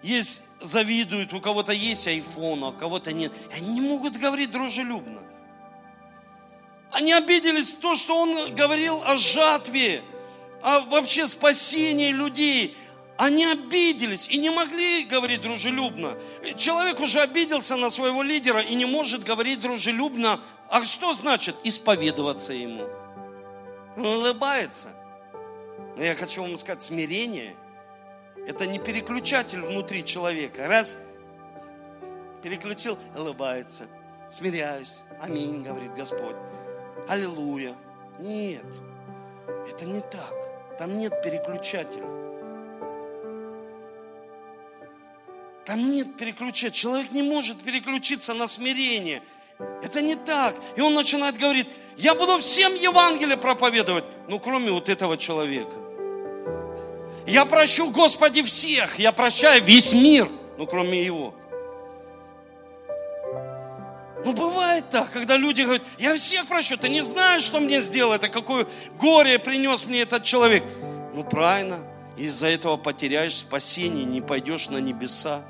есть 0.00 0.44
завидуют, 0.60 1.32
у 1.32 1.40
кого-то 1.40 1.72
есть 1.72 2.06
айфон, 2.06 2.62
а 2.62 2.68
у 2.68 2.72
кого-то 2.74 3.12
нет. 3.12 3.32
И 3.50 3.54
они 3.54 3.80
не 3.80 3.80
могут 3.80 4.16
говорить 4.16 4.52
дружелюбно. 4.52 5.20
Они 6.92 7.12
обиделись 7.12 7.74
то, 7.74 7.96
что 7.96 8.16
он 8.22 8.54
говорил 8.54 9.02
о 9.02 9.16
жатве, 9.16 10.00
о 10.62 10.80
вообще 10.80 11.26
спасении 11.26 12.12
людей. 12.12 12.76
Они 13.16 13.44
обиделись 13.44 14.28
и 14.28 14.38
не 14.38 14.50
могли 14.50 15.04
говорить 15.04 15.42
дружелюбно. 15.42 16.16
Человек 16.56 17.00
уже 17.00 17.20
обиделся 17.20 17.76
на 17.76 17.90
своего 17.90 18.22
лидера 18.22 18.60
и 18.60 18.74
не 18.74 18.84
может 18.84 19.24
говорить 19.24 19.60
дружелюбно. 19.60 20.40
А 20.68 20.84
что 20.84 21.12
значит 21.14 21.56
исповедоваться 21.64 22.52
ему? 22.52 22.84
Он 23.96 24.06
улыбается. 24.06 24.88
Но 25.96 26.04
я 26.04 26.14
хочу 26.14 26.42
вам 26.42 26.56
сказать, 26.56 26.82
смирение– 26.82 27.56
это 28.46 28.66
не 28.66 28.78
переключатель 28.78 29.60
внутри 29.60 30.04
человека. 30.04 30.68
Раз 30.68 30.96
переключил, 32.42 32.98
улыбается. 33.16 33.88
Смиряюсь. 34.30 35.00
Аминь, 35.20 35.62
говорит 35.62 35.92
Господь. 35.94 36.36
Аллилуйя. 37.08 37.74
Нет, 38.18 38.64
это 39.68 39.84
не 39.84 40.00
так. 40.00 40.47
Там 40.78 40.96
нет 40.96 41.20
переключателя. 41.22 42.06
Там 45.66 45.90
нет 45.90 46.16
переключателя. 46.16 46.70
Человек 46.70 47.10
не 47.10 47.22
может 47.22 47.58
переключиться 47.62 48.32
на 48.32 48.46
смирение. 48.46 49.22
Это 49.82 50.00
не 50.00 50.14
так. 50.14 50.54
И 50.76 50.80
он 50.80 50.94
начинает 50.94 51.36
говорить, 51.36 51.66
я 51.96 52.14
буду 52.14 52.38
всем 52.38 52.74
Евангелие 52.74 53.36
проповедовать, 53.36 54.04
ну 54.28 54.38
кроме 54.38 54.70
вот 54.70 54.88
этого 54.88 55.16
человека. 55.16 55.74
Я 57.26 57.44
прощу, 57.44 57.90
Господи, 57.90 58.42
всех. 58.42 58.98
Я 59.00 59.10
прощаю 59.10 59.62
весь 59.62 59.92
мир, 59.92 60.30
ну 60.56 60.66
кроме 60.66 61.02
его. 61.02 61.34
Ну, 64.24 64.32
бывает 64.32 64.90
так, 64.90 65.12
когда 65.12 65.36
люди 65.36 65.62
говорят, 65.62 65.82
я 65.98 66.16
всех 66.16 66.46
прощу, 66.46 66.76
ты 66.76 66.88
не 66.88 67.02
знаешь, 67.02 67.42
что 67.42 67.60
мне 67.60 67.82
сделал 67.82 68.12
это, 68.12 68.28
какое 68.28 68.66
горе 68.98 69.38
принес 69.38 69.86
мне 69.86 70.02
этот 70.02 70.24
человек. 70.24 70.64
Ну, 71.14 71.24
правильно, 71.24 71.78
из-за 72.16 72.48
этого 72.48 72.76
потеряешь 72.76 73.36
спасение, 73.36 74.04
не 74.04 74.20
пойдешь 74.20 74.68
на 74.68 74.78
небеса. 74.78 75.42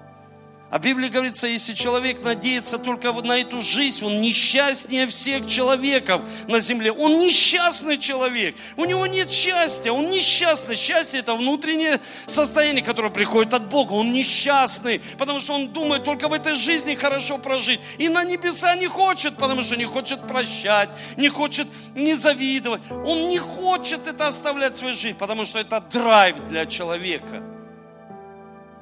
А 0.70 0.78
Библия 0.78 1.08
говорится, 1.08 1.46
если 1.46 1.72
человек 1.72 2.22
надеется 2.22 2.76
только 2.76 3.12
на 3.12 3.38
эту 3.38 3.62
жизнь, 3.62 4.04
он 4.04 4.20
несчастнее 4.20 5.06
всех 5.06 5.46
человеков 5.46 6.20
на 6.46 6.60
земле. 6.60 6.92
Он 6.92 7.20
несчастный 7.20 7.96
человек. 7.96 8.54
У 8.76 8.84
него 8.84 9.06
нет 9.06 9.30
счастья. 9.30 9.92
Он 9.92 10.10
несчастный. 10.10 10.76
Счастье– 10.76 11.20
это 11.20 11.34
внутреннее 11.34 12.00
состояние, 12.26 12.84
которое 12.84 13.08
приходит 13.08 13.54
от 13.54 13.70
Бога. 13.70 13.94
Он 13.94 14.12
несчастный, 14.12 15.00
потому 15.16 15.40
что 15.40 15.54
он 15.54 15.68
думает 15.68 16.04
только 16.04 16.28
в 16.28 16.34
этой 16.34 16.54
жизни 16.54 16.94
хорошо 16.94 17.38
прожить. 17.38 17.80
И 17.96 18.10
на 18.10 18.22
небеса 18.24 18.74
не 18.74 18.88
хочет, 18.88 19.36
потому 19.36 19.62
что 19.62 19.74
не 19.74 19.86
хочет 19.86 20.26
прощать, 20.28 20.90
не 21.16 21.30
хочет 21.30 21.66
не 21.94 22.14
завидовать. 22.14 22.82
Он 23.06 23.28
не 23.28 23.38
хочет 23.38 24.06
это 24.06 24.26
оставлять 24.26 24.74
в 24.74 24.78
своей 24.78 24.94
жизни, 24.94 25.16
потому 25.18 25.46
что 25.46 25.58
это 25.58 25.80
драйв 25.80 26.36
для 26.48 26.66
человека– 26.66 27.42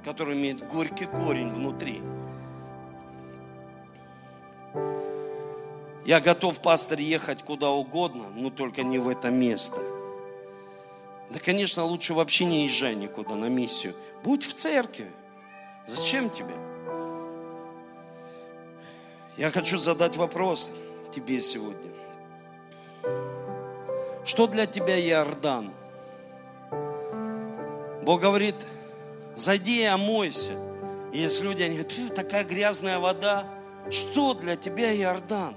который 0.07 0.37
имеет 0.37 0.65
горький 0.69 1.07
корень 1.07 1.51
внутри. 1.51 2.01
Я 6.07 6.21
готов, 6.21 6.61
пастор, 6.61 7.01
ехать 7.01 7.43
куда 7.43 7.71
угодно, 7.71 8.31
но 8.31 8.51
только 8.51 8.85
не 8.85 8.99
в 9.01 9.09
это 9.09 9.31
место. 9.31 9.77
Да, 11.31 11.41
конечно, 11.41 11.83
лучше 11.83 12.15
вообще 12.15 12.45
не 12.45 12.67
езжай 12.67 12.95
никуда 12.95 13.35
на 13.35 13.47
миссию. 13.47 13.97
Будь 14.23 14.45
в 14.45 14.55
церкви. 14.55 15.11
Зачем 15.89 16.31
тебе? 16.31 16.55
Я 19.37 19.51
хочу 19.51 19.77
задать 19.77 20.15
вопрос 20.15 20.71
тебе 21.13 21.41
сегодня. 21.41 21.91
Что 24.25 24.47
для 24.47 24.67
тебя 24.67 25.01
Иордан? 25.01 25.73
Бог 28.05 28.21
говорит, 28.21 28.55
зайди 29.37 29.83
и 29.83 29.85
омойся. 29.85 30.53
И 31.13 31.21
есть 31.21 31.43
люди, 31.43 31.63
они 31.63 31.79
говорят, 31.79 32.15
такая 32.15 32.45
грязная 32.45 32.99
вода. 32.99 33.47
Что 33.91 34.35
для 34.35 34.57
тебя 34.57 34.93
Иордан? 34.97 35.55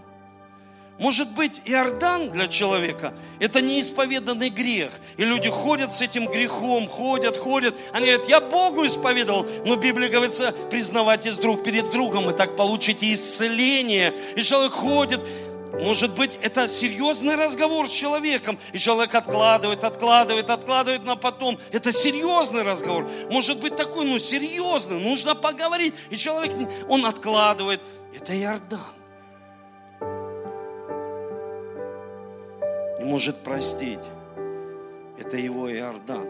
Может 0.99 1.31
быть, 1.31 1.61
Иордан 1.63 2.29
для 2.29 2.47
человека– 2.47 3.13
это 3.39 3.61
неисповеданный 3.61 4.49
грех. 4.49 4.91
И 5.15 5.23
люди 5.23 5.49
ходят 5.49 5.93
с 5.93 6.01
этим 6.01 6.25
грехом, 6.27 6.89
ходят, 6.89 7.37
ходят. 7.37 7.73
Они 7.93 8.07
говорят, 8.07 8.27
я 8.27 8.41
Богу 8.41 8.85
исповедовал. 8.85 9.47
Но 9.65 9.77
Библия 9.77 10.09
говорится, 10.09 10.53
признавайтесь 10.69 11.35
друг 11.35 11.63
перед 11.63 11.89
другом, 11.91 12.29
и 12.29 12.35
так 12.35 12.57
получите 12.57 13.13
исцеление. 13.13 14.13
И 14.35 14.43
человек 14.43 14.73
ходит, 14.73 15.21
может 15.79 16.13
быть, 16.15 16.37
это 16.41 16.67
серьезный 16.67 17.35
разговор 17.35 17.87
с 17.87 17.91
человеком, 17.91 18.59
и 18.73 18.79
человек 18.79 19.15
откладывает, 19.15 19.83
откладывает, 19.83 20.49
откладывает 20.49 21.03
на 21.05 21.15
потом. 21.15 21.57
Это 21.71 21.91
серьезный 21.91 22.63
разговор. 22.63 23.09
Может 23.31 23.59
быть, 23.59 23.75
такой, 23.75 24.05
ну, 24.05 24.19
серьезный, 24.19 24.99
нужно 24.99 25.35
поговорить. 25.35 25.95
И 26.09 26.17
человек, 26.17 26.53
он 26.87 27.05
откладывает. 27.05 27.81
Это 28.13 28.37
Иордан. 28.37 28.79
Не 32.99 33.05
может 33.05 33.37
простить. 33.37 33.99
Это 35.17 35.37
его 35.37 35.71
Иордан. 35.71 36.27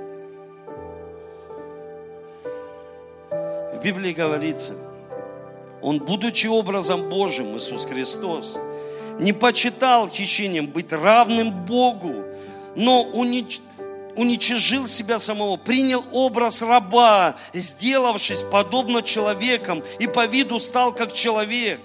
В 3.30 3.82
Библии 3.82 4.14
говорится, 4.14 4.74
он, 5.82 6.00
будучи 6.00 6.48
образом 6.48 7.10
Божьим, 7.10 7.56
Иисус 7.56 7.86
Христос, 7.86 8.58
не 9.20 9.34
почитал 9.34 10.10
хищением 10.10 10.68
быть 10.68 10.92
равным 10.92 11.52
Богу, 11.52 12.26
но 12.76 13.04
унич... 13.04 13.60
уничижил 14.16 14.88
себя 14.88 15.20
самого, 15.20 15.58
принял 15.58 16.04
образ 16.12 16.62
раба, 16.62 17.36
сделавшись 17.54 18.44
подобно 18.52 19.02
человеком 19.02 19.84
и 20.00 20.08
по 20.08 20.26
виду 20.26 20.60
стал 20.60 20.94
как 20.94 21.14
человек. 21.14 21.82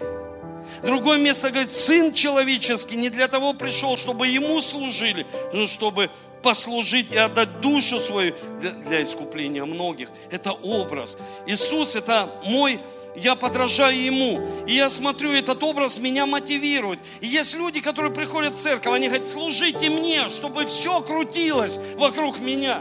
Другое 0.83 1.19
место 1.19 1.51
говорит, 1.51 1.73
Сын 1.73 2.13
человеческий 2.13 2.97
не 2.97 3.11
для 3.11 3.29
того 3.29 3.53
пришел, 3.53 3.97
чтобы 3.97 4.27
Ему 4.29 4.61
служили, 4.61 5.27
но 5.53 5.67
чтобы 5.67 6.11
послужить 6.43 7.13
и 7.13 7.17
отдать 7.17 7.61
душу 7.61 7.99
свою 7.99 8.35
для, 8.61 8.71
для 8.71 9.03
искупления 9.03 9.65
многих. 9.65 10.09
Это 10.31 10.53
образ. 10.53 11.17
Иисус– 11.47 11.95
это 11.97 12.29
мой 12.45 12.79
я 13.15 13.35
подражаю 13.35 13.97
Ему. 13.97 14.41
И 14.67 14.73
я 14.73 14.91
смотрю, 14.91 15.33
этот 15.33 15.63
образ 15.63 15.99
меня 15.99 16.27
мотивирует. 16.27 16.99
И 17.21 17.27
есть 17.27 17.55
люди, 17.55 17.81
которые 17.81 18.13
приходят 18.13 18.55
в 18.55 18.61
церковь, 18.61 18.93
они 18.93 19.09
говорят, 19.09 19.29
служите 19.29 19.91
мне, 19.91 20.29
чтобы 20.29 20.67
все 20.67 21.01
крутилось 21.01 21.79
вокруг 21.97 22.39
меня. 22.39 22.81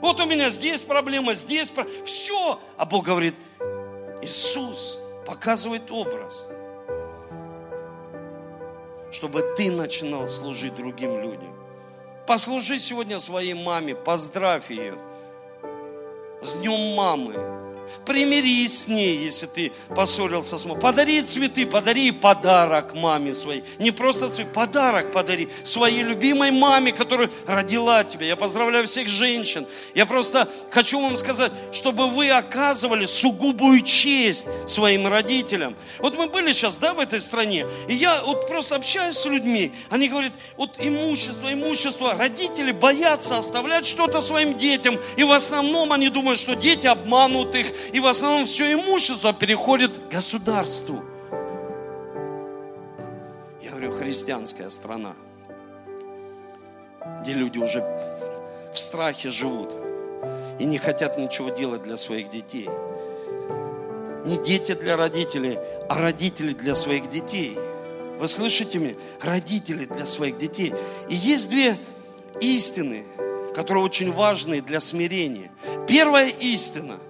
Вот 0.00 0.20
у 0.20 0.26
меня 0.26 0.50
здесь 0.50 0.82
проблема, 0.82 1.34
здесь 1.34 1.68
проблема. 1.70 2.04
Все. 2.04 2.58
А 2.76 2.86
Бог 2.86 3.04
говорит, 3.04 3.34
Иисус 4.22 4.98
показывает 5.26 5.90
образ, 5.90 6.46
чтобы 9.12 9.42
ты 9.56 9.70
начинал 9.70 10.28
служить 10.28 10.74
другим 10.74 11.20
людям. 11.20 11.54
Послужи 12.26 12.78
сегодня 12.78 13.20
своей 13.20 13.54
маме, 13.54 13.94
поздравь 13.94 14.70
ее 14.70 14.98
с 16.42 16.52
днем 16.52 16.94
мамы. 16.94 17.59
Примирись 18.06 18.84
с 18.84 18.88
ней, 18.88 19.16
если 19.16 19.46
ты 19.46 19.72
поссорился 19.94 20.58
с 20.58 20.64
мамой. 20.64 20.80
Подари 20.80 21.22
цветы, 21.22 21.66
подари 21.66 22.10
подарок 22.12 22.94
маме 22.94 23.34
своей. 23.34 23.64
Не 23.78 23.90
просто 23.90 24.28
цветы, 24.28 24.50
подарок 24.50 25.12
подари 25.12 25.48
своей 25.64 26.02
любимой 26.02 26.50
маме, 26.50 26.92
которая 26.92 27.30
родила 27.46 28.04
тебя. 28.04 28.26
Я 28.26 28.36
поздравляю 28.36 28.86
всех 28.86 29.08
женщин. 29.08 29.66
Я 29.94 30.06
просто 30.06 30.48
хочу 30.70 31.00
вам 31.00 31.16
сказать, 31.16 31.52
чтобы 31.72 32.08
вы 32.08 32.30
оказывали 32.30 33.06
сугубую 33.06 33.82
честь 33.82 34.46
своим 34.66 35.06
родителям. 35.06 35.76
Вот 35.98 36.16
мы 36.16 36.28
были 36.28 36.52
сейчас, 36.52 36.78
да, 36.78 36.94
в 36.94 37.00
этой 37.00 37.20
стране, 37.20 37.66
и 37.88 37.94
я 37.94 38.22
вот 38.22 38.46
просто 38.46 38.76
общаюсь 38.76 39.16
с 39.16 39.26
людьми, 39.26 39.72
они 39.90 40.08
говорят, 40.08 40.32
вот 40.56 40.76
имущество, 40.78 41.52
имущество, 41.52 42.14
родители 42.14 42.72
боятся 42.72 43.38
оставлять 43.38 43.86
что-то 43.86 44.20
своим 44.20 44.56
детям, 44.56 44.98
и 45.16 45.24
в 45.24 45.32
основном 45.32 45.92
они 45.92 46.08
думают, 46.08 46.38
что 46.38 46.54
дети 46.54 46.86
обманут 46.86 47.54
их, 47.54 47.72
и 47.92 48.00
в 48.00 48.06
основном 48.06 48.46
все 48.46 48.72
имущество 48.72 49.32
переходит 49.32 50.08
государству. 50.08 51.04
Я 53.62 53.70
говорю, 53.70 53.92
христианская 53.92 54.70
страна, 54.70 55.14
где 57.20 57.34
люди 57.34 57.58
уже 57.58 57.80
в 58.72 58.78
страхе 58.78 59.30
живут. 59.30 59.70
и 60.58 60.66
не 60.66 60.76
хотят 60.76 61.18
ничего 61.18 61.48
делать 61.48 61.82
для 61.82 61.96
своих 61.96 62.28
детей. 62.28 62.68
Не 64.26 64.36
дети 64.36 64.74
для 64.74 64.94
родителей, 64.94 65.58
а 65.88 65.98
родители 65.98 66.52
для 66.52 66.74
своих 66.74 67.08
детей. 67.08 67.56
Вы 68.18 68.28
слышите 68.28 68.78
меня? 68.78 68.94
Родители 69.22 69.86
для 69.86 70.04
своих 70.04 70.36
детей. 70.36 70.74
И 71.08 71.14
есть 71.14 71.48
две 71.48 71.78
истины, 72.40 73.06
которые 73.54 73.82
очень 73.82 74.12
важны 74.12 74.60
для 74.60 74.80
смирения. 74.80 75.50
Первая 75.88 76.28
истина– 76.28 76.98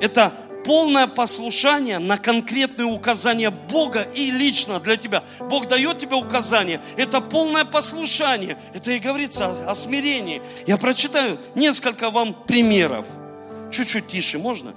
это 0.00 0.32
полное 0.64 1.06
послушание 1.06 1.98
на 1.98 2.18
конкретные 2.18 2.86
указания 2.86 3.50
Бога 3.50 4.02
и 4.14 4.30
лично 4.30 4.80
для 4.80 4.96
тебя. 4.96 5.24
Бог 5.38 5.68
дает 5.68 5.98
тебе 5.98 6.16
указания. 6.16 6.80
Это 6.96 7.20
полное 7.20 7.64
послушание. 7.64 8.56
Это 8.74 8.92
и 8.92 8.98
говорится 8.98 9.46
о, 9.46 9.70
о 9.70 9.74
смирении. 9.74 10.42
Я 10.66 10.76
прочитаю 10.76 11.38
несколько 11.54 12.10
вам 12.10 12.34
примеров. 12.34 13.06
Чуть-чуть 13.72 14.08
тише, 14.08 14.38
можно? 14.38 14.74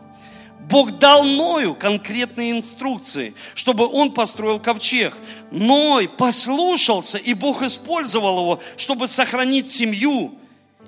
Бог 0.69 0.97
дал 0.97 1.23
Ною 1.23 1.75
конкретные 1.75 2.51
инструкции, 2.51 3.33
чтобы 3.53 3.85
он 3.85 4.13
построил 4.13 4.59
ковчег. 4.59 5.13
Ной 5.51 6.07
послушался, 6.07 7.17
и 7.17 7.33
Бог 7.33 7.61
использовал 7.63 8.39
его, 8.39 8.59
чтобы 8.77 9.07
сохранить 9.07 9.71
семью 9.71 10.35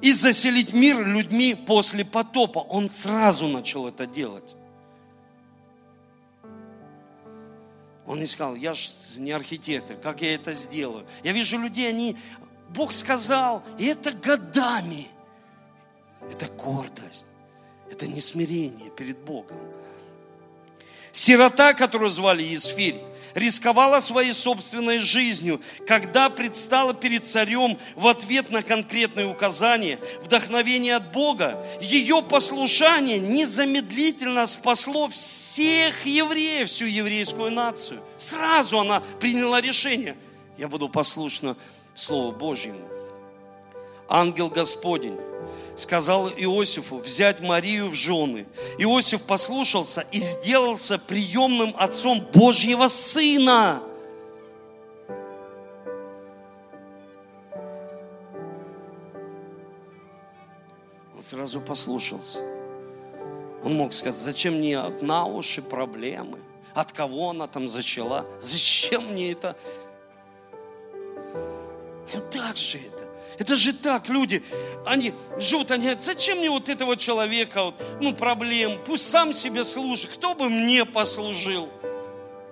и 0.06 0.12
заселить 0.12 0.72
мир 0.72 1.04
людьми 1.04 1.56
после 1.56 2.06
потопа. 2.06 2.60
Он 2.60 2.92
сразу 2.92 3.48
начал 3.48 3.88
это 3.88 4.06
делать. 4.06 4.56
Он 8.06 8.20
не 8.20 8.28
сказал, 8.28 8.54
я 8.54 8.76
же 8.76 8.90
не 9.16 9.32
архитектор, 9.32 9.98
как 9.98 10.22
я 10.22 10.36
это 10.36 10.54
сделаю? 10.54 11.08
Я 11.24 11.32
вижу 11.32 11.58
людей, 11.58 11.90
они, 11.90 12.18
Бог 12.70 12.94
сказал, 12.94 13.64
и 13.80 13.86
это 13.86 14.12
годами. 14.12 15.08
Это 16.32 16.52
гордость, 16.52 17.26
это 17.90 18.06
не 18.06 18.22
смирение 18.22 18.92
перед 18.92 19.18
Богом. 19.18 19.58
Сирота, 21.12 21.74
которую 21.74 22.12
звали 22.12 22.44
Есфирь, 22.44 23.02
рисковала 23.36 24.00
своей 24.00 24.34
собственной 24.34 24.98
жизнью, 25.00 25.62
когда 25.86 26.30
предстала 26.30 26.94
перед 26.96 27.28
царем 27.28 27.78
в 27.96 28.08
ответ 28.08 28.50
на 28.50 28.64
конкретные 28.64 29.28
указания, 29.28 30.00
вдохновение 30.24 30.96
от 30.96 31.12
Бога, 31.12 31.64
ее 31.80 32.24
послушание 32.24 33.20
незамедлительно 33.20 34.48
спасло 34.48 35.10
всех 35.10 36.06
евреев, 36.06 36.70
всю 36.70 36.86
еврейскую 36.86 37.52
нацию. 37.52 38.02
Сразу 38.18 38.80
она 38.80 39.02
приняла 39.20 39.62
решение, 39.62 40.16
я 40.58 40.68
буду 40.68 40.90
послушна 40.90 41.58
Слову 41.94 42.32
Божьему. 42.32 42.80
Ангел 44.08 44.50
Господень 44.50 45.18
сказал 45.78 46.30
Иосифу 46.30 46.98
взять 46.98 47.42
Марию 47.42 47.90
в 47.90 47.94
жены. 47.94 48.46
Иосиф 48.78 49.24
послушался 49.24 50.02
и 50.12 50.22
сделался 50.22 50.98
приемным 50.98 51.74
отцом 51.78 52.26
Божьего 52.34 52.88
Сына. 52.88 53.82
Он 61.16 61.22
сразу 61.22 61.62
послушался. 61.62 62.40
Он 63.64 63.76
мог 63.76 63.94
сказать, 63.94 64.22
зачем 64.22 64.56
мне 64.56 64.80
на 65.02 65.26
уши 65.26 65.62
проблемы? 65.62 66.40
От 66.76 66.92
кого 66.92 67.32
она 67.32 67.48
там 67.48 67.68
зачала? 67.68 68.26
Зачем 68.42 69.08
мне 69.08 69.32
это? 69.32 69.56
Ну 72.14 72.22
так 72.30 72.56
же 72.58 72.78
это. 72.78 72.95
Это 73.38 73.56
же 73.56 73.74
так, 73.74 74.10
люди, 74.10 74.44
они 74.86 75.14
живут, 75.38 75.72
они 75.72 75.84
говорят, 75.84 76.02
зачем 76.02 76.40
мне 76.40 76.50
вот 76.50 76.70
этого 76.70 76.96
человека, 76.96 77.64
вот, 77.64 77.76
ну, 78.00 78.14
проблем, 78.14 78.80
пусть 78.86 79.10
сам 79.10 79.34
себе 79.34 79.64
служит, 79.64 80.12
кто 80.12 80.34
бы 80.34 80.50
мне 80.50 80.86
послужил? 80.86 81.70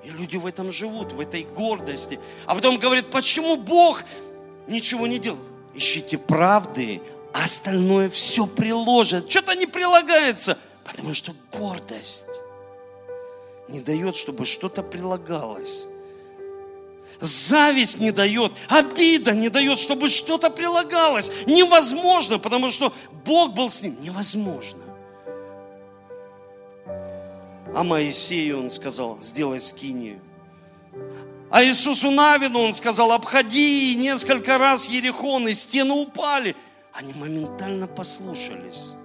И 0.03 0.09
люди 0.09 0.36
в 0.36 0.45
этом 0.45 0.71
живут, 0.71 1.13
в 1.13 1.19
этой 1.19 1.43
гордости. 1.43 2.19
А 2.45 2.55
потом 2.55 2.77
говорят, 2.77 3.09
почему 3.09 3.55
Бог 3.55 4.03
ничего 4.67 5.07
не 5.07 5.17
делал? 5.17 5.39
Ищите 5.73 6.17
правды, 6.17 7.01
а 7.31 7.45
остальное 7.45 8.09
все 8.09 8.45
приложит. 8.45 9.31
Что-то 9.31 9.55
не 9.55 9.65
прилагается, 9.65 10.57
потому 10.84 11.13
что 11.13 11.34
гордость 11.51 12.25
не 13.69 13.79
дает, 13.79 14.15
чтобы 14.15 14.45
что-то 14.45 14.84
прилагалось. 14.84 15.88
Зависть 17.24 18.01
не 18.01 18.11
дает, 18.11 18.51
обида 18.67 19.32
не 19.32 19.47
дает, 19.47 19.80
чтобы 19.80 20.09
что-то 20.09 20.49
прилагалось. 20.49 21.32
Невозможно, 21.45 22.38
потому 22.38 22.69
что 22.69 22.93
Бог 23.24 23.53
был 23.53 23.71
с 23.71 23.82
ним. 23.82 23.95
Невозможно. 24.01 24.82
А 27.74 27.82
Моисею 27.82 28.59
он 28.59 28.69
сказал, 28.69 29.19
сделай 29.24 29.61
скинию. 29.61 30.19
А 31.49 31.63
Иисусу 31.63 32.11
Навину 32.11 32.59
он 32.59 32.76
сказал, 32.76 33.13
обходи 33.13 33.95
несколько 33.95 34.57
раз 34.57 34.89
Ерехон, 34.89 35.47
и 35.47 35.53
стены 35.53 35.93
упали. 35.93 36.57
Они 36.91 37.13
моментально 37.13 37.88
послушались. 37.88 38.95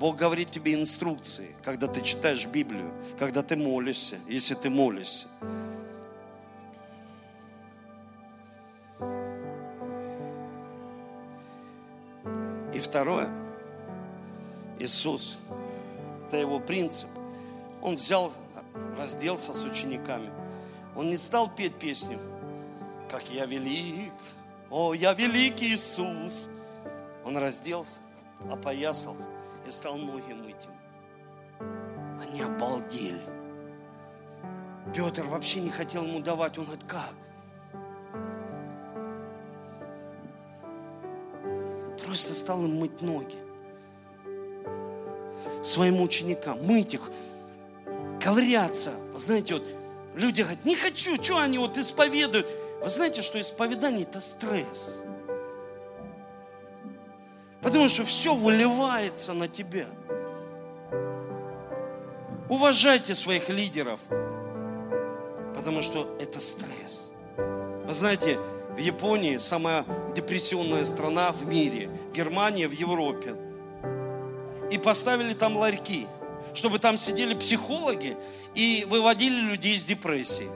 Бог 0.00 0.16
говорит 0.16 0.50
тебе 0.50 0.72
инструкции, 0.72 1.54
когда 1.62 1.86
ты 1.86 2.00
читаешь 2.00 2.46
Библию, 2.46 2.90
когда 3.18 3.42
ты 3.42 3.54
молишься, 3.54 4.18
если 4.26 4.54
ты 4.54 4.70
молишься. 4.70 5.28
И 12.72 12.78
второе, 12.78 13.28
Иисус, 14.78 15.38
это 16.28 16.38
его 16.38 16.60
принцип. 16.60 17.10
Он 17.82 17.96
взял, 17.96 18.32
разделся 18.96 19.52
с 19.52 19.64
учениками. 19.64 20.30
Он 20.96 21.10
не 21.10 21.18
стал 21.18 21.54
петь 21.54 21.74
песню, 21.74 22.18
как 23.10 23.28
я 23.30 23.44
велик, 23.44 24.14
о, 24.70 24.94
я 24.94 25.12
великий 25.12 25.74
Иисус. 25.74 26.48
Он 27.22 27.36
разделся, 27.36 28.00
опоясался 28.50 29.28
и 29.70 29.72
стал 29.72 29.96
ноги 29.96 30.32
мыть 30.32 30.64
им. 30.64 32.20
Они 32.20 32.42
обалдели. 32.42 33.20
Петр 34.92 35.24
вообще 35.26 35.60
не 35.60 35.70
хотел 35.70 36.04
ему 36.04 36.20
давать. 36.20 36.58
Он 36.58 36.64
говорит, 36.64 36.84
как? 36.88 37.14
Просто 42.04 42.34
стал 42.34 42.64
им 42.64 42.80
мыть 42.80 43.00
ноги. 43.00 43.38
Своим 45.62 46.00
ученикам. 46.00 46.60
Мыть 46.66 46.94
их. 46.94 47.10
Ковыряться. 48.20 48.92
Знаете, 49.14 49.54
вот 49.54 49.68
люди 50.16 50.42
говорят, 50.42 50.64
не 50.64 50.74
хочу, 50.74 51.22
что 51.22 51.38
они 51.38 51.58
вот 51.58 51.78
исповедуют. 51.78 52.48
Вы 52.82 52.88
знаете, 52.88 53.22
что 53.22 53.40
исповедание 53.40 54.02
это 54.02 54.20
стресс. 54.20 55.00
Потому 57.62 57.88
что 57.88 58.04
все 58.04 58.34
выливается 58.34 59.34
на 59.34 59.48
тебя. 59.48 59.86
Уважайте 62.48 63.14
своих 63.14 63.48
лидеров, 63.48 64.00
потому 65.54 65.82
что 65.82 66.16
это 66.20 66.40
стресс. 66.40 67.12
Вы 67.36 67.94
знаете, 67.94 68.38
в 68.76 68.78
Японии 68.78 69.36
самая 69.36 69.84
депрессионная 70.16 70.84
страна 70.84 71.32
в 71.32 71.46
мире, 71.46 71.90
Германия 72.14 72.66
в 72.66 72.72
Европе. 72.72 73.36
И 74.70 74.78
поставили 74.78 75.34
там 75.34 75.56
ларьки, 75.56 76.06
чтобы 76.54 76.78
там 76.78 76.96
сидели 76.96 77.34
психологи 77.34 78.16
и 78.54 78.86
выводили 78.88 79.40
людей 79.40 79.76
из 79.76 79.84
депрессии. 79.84 80.48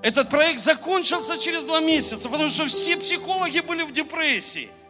Этот 0.00 0.30
проект 0.30 0.58
закончился 0.58 1.38
через 1.38 1.64
два 1.64 1.80
месяца, 1.80 2.28
потому 2.28 2.48
что 2.48 2.66
все 2.66 2.96
психологи 2.96 3.60
были 3.60 3.82
в 3.82 3.92
депрессии– 3.92 4.70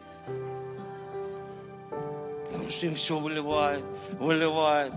что 2.73 2.85
им 2.87 2.95
все 2.95 3.17
выливает, 3.17 3.83
выливает. 4.19 4.93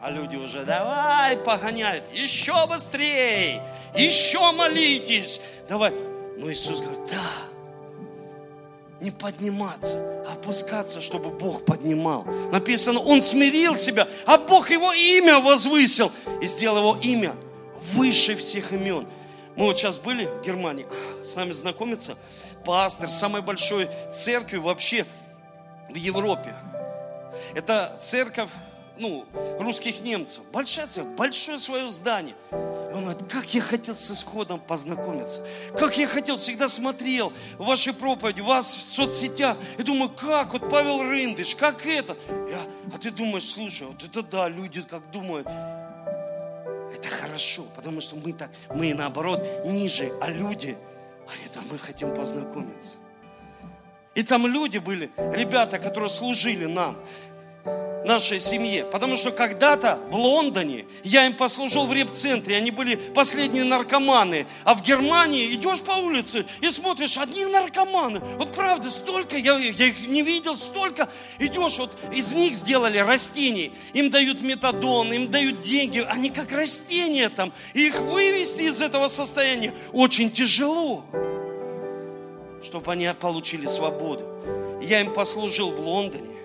А 0.00 0.10
люди 0.10 0.36
уже 0.36 0.64
давай 0.64 1.36
погоняют, 1.36 2.04
еще 2.12 2.66
быстрее, 2.66 3.62
еще 3.96 4.52
молитесь. 4.52 5.40
Давай. 5.68 5.92
Но 6.38 6.52
Иисус 6.52 6.80
говорит, 6.80 7.00
да, 7.10 7.48
не 9.00 9.10
подниматься, 9.10 9.98
а 10.28 10.34
опускаться, 10.34 11.00
чтобы 11.00 11.30
Бог 11.30 11.64
поднимал. 11.64 12.24
Написано, 12.52 13.00
Он 13.00 13.22
смирил 13.22 13.76
себя, 13.76 14.06
а 14.24 14.38
Бог 14.38 14.70
Его 14.70 14.92
имя 14.92 15.40
возвысил 15.40 16.12
и 16.40 16.46
сделал 16.46 16.78
Его 16.78 16.98
имя 17.02 17.34
выше 17.94 18.36
всех 18.36 18.72
имен. 18.72 19.08
Мы 19.56 19.64
вот 19.64 19.78
сейчас 19.78 19.98
были 19.98 20.26
в 20.26 20.42
Германии, 20.42 20.86
с 21.24 21.34
нами 21.34 21.50
знакомится 21.50 22.16
пастор 22.64 23.10
самой 23.10 23.42
большой 23.42 23.88
церкви 24.14 24.58
вообще 24.58 25.06
в 25.88 25.94
Европе. 25.94 26.54
Это 27.54 27.98
церковь 28.02 28.50
ну, 28.98 29.24
русских 29.58 30.00
немцев. 30.00 30.42
Большая 30.52 30.86
церковь, 30.86 31.14
большое 31.16 31.58
свое 31.58 31.88
здание. 31.88 32.34
И 32.50 32.94
он 32.94 33.02
говорит, 33.02 33.30
как 33.30 33.52
я 33.54 33.60
хотел 33.60 33.94
с 33.94 34.10
исходом 34.10 34.60
познакомиться. 34.60 35.46
Как 35.78 35.96
я 35.98 36.06
хотел, 36.06 36.36
всегда 36.36 36.68
смотрел 36.68 37.32
ваши 37.58 37.92
проповеди, 37.92 38.40
вас 38.40 38.74
в 38.74 38.82
соцсетях. 38.82 39.56
И 39.78 39.82
думаю, 39.82 40.10
как 40.10 40.52
вот 40.52 40.68
Павел 40.68 41.02
Рындыш, 41.02 41.54
как 41.54 41.86
это? 41.86 42.16
Я, 42.28 42.60
а 42.92 42.98
ты 42.98 43.10
думаешь, 43.10 43.48
слушай, 43.48 43.86
вот 43.86 44.02
это 44.02 44.22
да, 44.22 44.48
люди 44.48 44.82
как 44.82 45.10
думают. 45.10 45.46
Это 45.46 47.08
хорошо, 47.08 47.64
потому 47.76 48.00
что 48.00 48.16
мы 48.16 48.32
так, 48.32 48.50
мы 48.74 48.94
наоборот 48.94 49.44
ниже, 49.66 50.12
а 50.22 50.30
люди, 50.30 50.76
они 51.28 51.48
там, 51.52 51.64
мы 51.70 51.78
хотим 51.78 52.14
познакомиться. 52.14 52.96
И 54.14 54.22
там 54.22 54.46
люди 54.46 54.78
были, 54.78 55.10
ребята, 55.16 55.78
которые 55.78 56.10
служили 56.10 56.66
нам 56.66 56.96
нашей 58.08 58.40
семье. 58.40 58.84
Потому 58.84 59.16
что 59.16 59.30
когда-то 59.30 59.98
в 60.10 60.16
Лондоне 60.16 60.86
я 61.04 61.26
им 61.26 61.34
послужил 61.34 61.86
в 61.86 61.92
реп-центре, 61.92 62.56
они 62.56 62.70
были 62.70 62.96
последние 62.96 63.64
наркоманы. 63.64 64.46
А 64.64 64.74
в 64.74 64.82
Германии 64.82 65.52
идешь 65.52 65.80
по 65.80 65.92
улице 65.92 66.46
и 66.60 66.70
смотришь, 66.70 67.18
одни 67.18 67.44
наркоманы. 67.44 68.20
Вот 68.38 68.54
правда, 68.54 68.90
столько, 68.90 69.36
я, 69.36 69.56
я 69.58 69.86
их 69.86 70.08
не 70.08 70.22
видел, 70.22 70.56
столько. 70.56 71.08
Идешь, 71.38 71.78
вот 71.78 71.96
из 72.12 72.32
них 72.32 72.54
сделали 72.54 72.98
растений. 72.98 73.72
Им 73.92 74.10
дают 74.10 74.40
метадон, 74.40 75.12
им 75.12 75.30
дают 75.30 75.62
деньги. 75.62 76.04
Они 76.08 76.30
как 76.30 76.50
растения 76.50 77.28
там. 77.28 77.52
И 77.74 77.86
их 77.88 78.00
вывести 78.00 78.62
из 78.62 78.80
этого 78.80 79.08
состояния 79.08 79.74
очень 79.92 80.30
тяжело, 80.30 81.04
чтобы 82.62 82.92
они 82.92 83.08
получили 83.20 83.66
свободу. 83.66 84.24
Я 84.82 85.00
им 85.00 85.12
послужил 85.12 85.70
в 85.70 85.80
Лондоне 85.80 86.38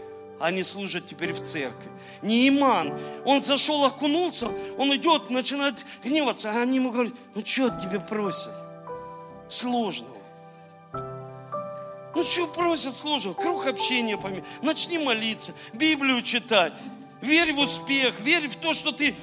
они 0.43 0.61
служат 0.64 1.07
теперь 1.07 1.32
в 1.32 1.41
церкви. 1.41 1.89
Не 2.22 2.49
иман. 2.49 2.99
Он 3.24 3.41
зашел, 3.41 3.86
окунулся, 3.86 4.49
он 4.78 4.93
идет, 4.93 5.30
начинает 5.30 5.86
гневаться, 6.03 6.51
а 6.51 6.61
они 6.61 6.78
ему 6.78 6.91
говорят, 6.91 7.14
ну 7.34 7.45
что 7.45 7.70
тебе 7.70 8.01
просят? 8.01 8.51
Сложного. 9.47 10.18
Ну 12.14 12.26
что 12.26 12.47
просят 12.47 12.93
сложного? 12.93 13.36
Круг 13.36 13.68
общения 13.68 14.18
поменяй. 14.18 14.43
Начни 14.61 14.97
молиться, 14.97 15.53
Библию 15.72 16.22
читать. 16.22 16.74
Верь 17.22 17.53
в 17.53 17.59
успех, 17.59 18.20
верь 18.20 18.49
в 18.49 18.57
то, 18.57 18.74
что 18.74 18.91
ты... 18.91 19.16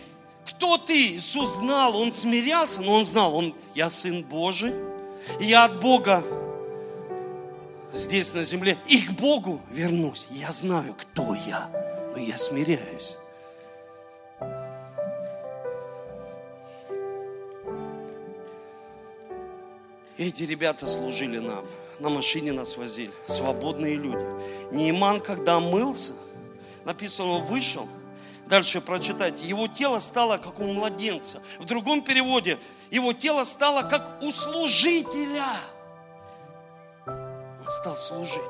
Кто 0.47 0.79
ты? 0.79 1.17
Иисус 1.17 1.57
знал, 1.57 2.01
Он 2.01 2.15
смирялся, 2.15 2.81
но 2.81 2.95
Он 2.95 3.05
знал, 3.05 3.37
он, 3.37 3.55
я 3.75 3.91
Сын 3.91 4.23
Божий, 4.23 4.73
я 5.39 5.65
от 5.65 5.81
Бога 5.81 6.25
здесь 7.93 8.33
на 8.35 8.45
земле 8.45 8.79
и 8.87 9.03
к 9.03 9.13
Богу 9.13 9.61
вернусь. 9.71 10.27
Я 10.31 10.53
знаю, 10.53 10.95
кто 10.95 11.35
я, 11.35 11.71
но 12.13 12.19
я 12.19 12.39
смиряюсь. 12.39 13.17
Эти 20.19 20.43
ребята 20.43 20.87
служили 20.87 21.39
нам, 21.39 21.65
на 21.99 22.11
машине 22.11 22.53
нас 22.53 22.77
возили, 22.77 23.13
свободные 23.27 23.97
люди. 23.97 24.25
Неиман, 24.71 25.21
когда 25.21 25.61
мылся, 25.61 26.13
написано, 26.85 27.29
он 27.29 27.45
вышел, 27.47 27.89
дальше 28.47 28.83
прочитайте, 28.83 29.49
его 29.49 29.67
тело 29.67 29.99
стало 29.99 30.37
как 30.37 30.61
у 30.61 30.65
младенца. 30.65 31.41
В 31.59 31.65
другом 31.65 32.03
переводе, 32.03 32.59
его 32.91 33.15
тело 33.15 33.45
стало 33.45 33.83
как 33.83 34.23
у 34.23 34.31
служителя– 34.31 35.47
стал 37.71 37.97
служить. 37.97 38.43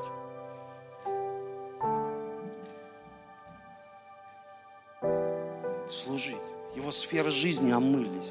Служить. 5.90 6.36
Его 6.74 6.92
сферы 6.92 7.30
жизни 7.30 7.70
омылись. 7.72 8.30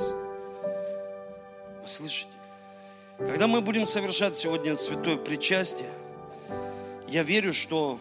Вы 1.82 1.88
слышите? 1.88 2.32
Когда 3.18 3.48
мы 3.48 3.62
будем 3.62 3.86
совершать 3.86 4.38
сегодня 4.38 4.76
святое 4.76 5.18
причастие, 5.18 5.92
я 7.08 7.24
верю, 7.24 7.54
что 7.54 8.00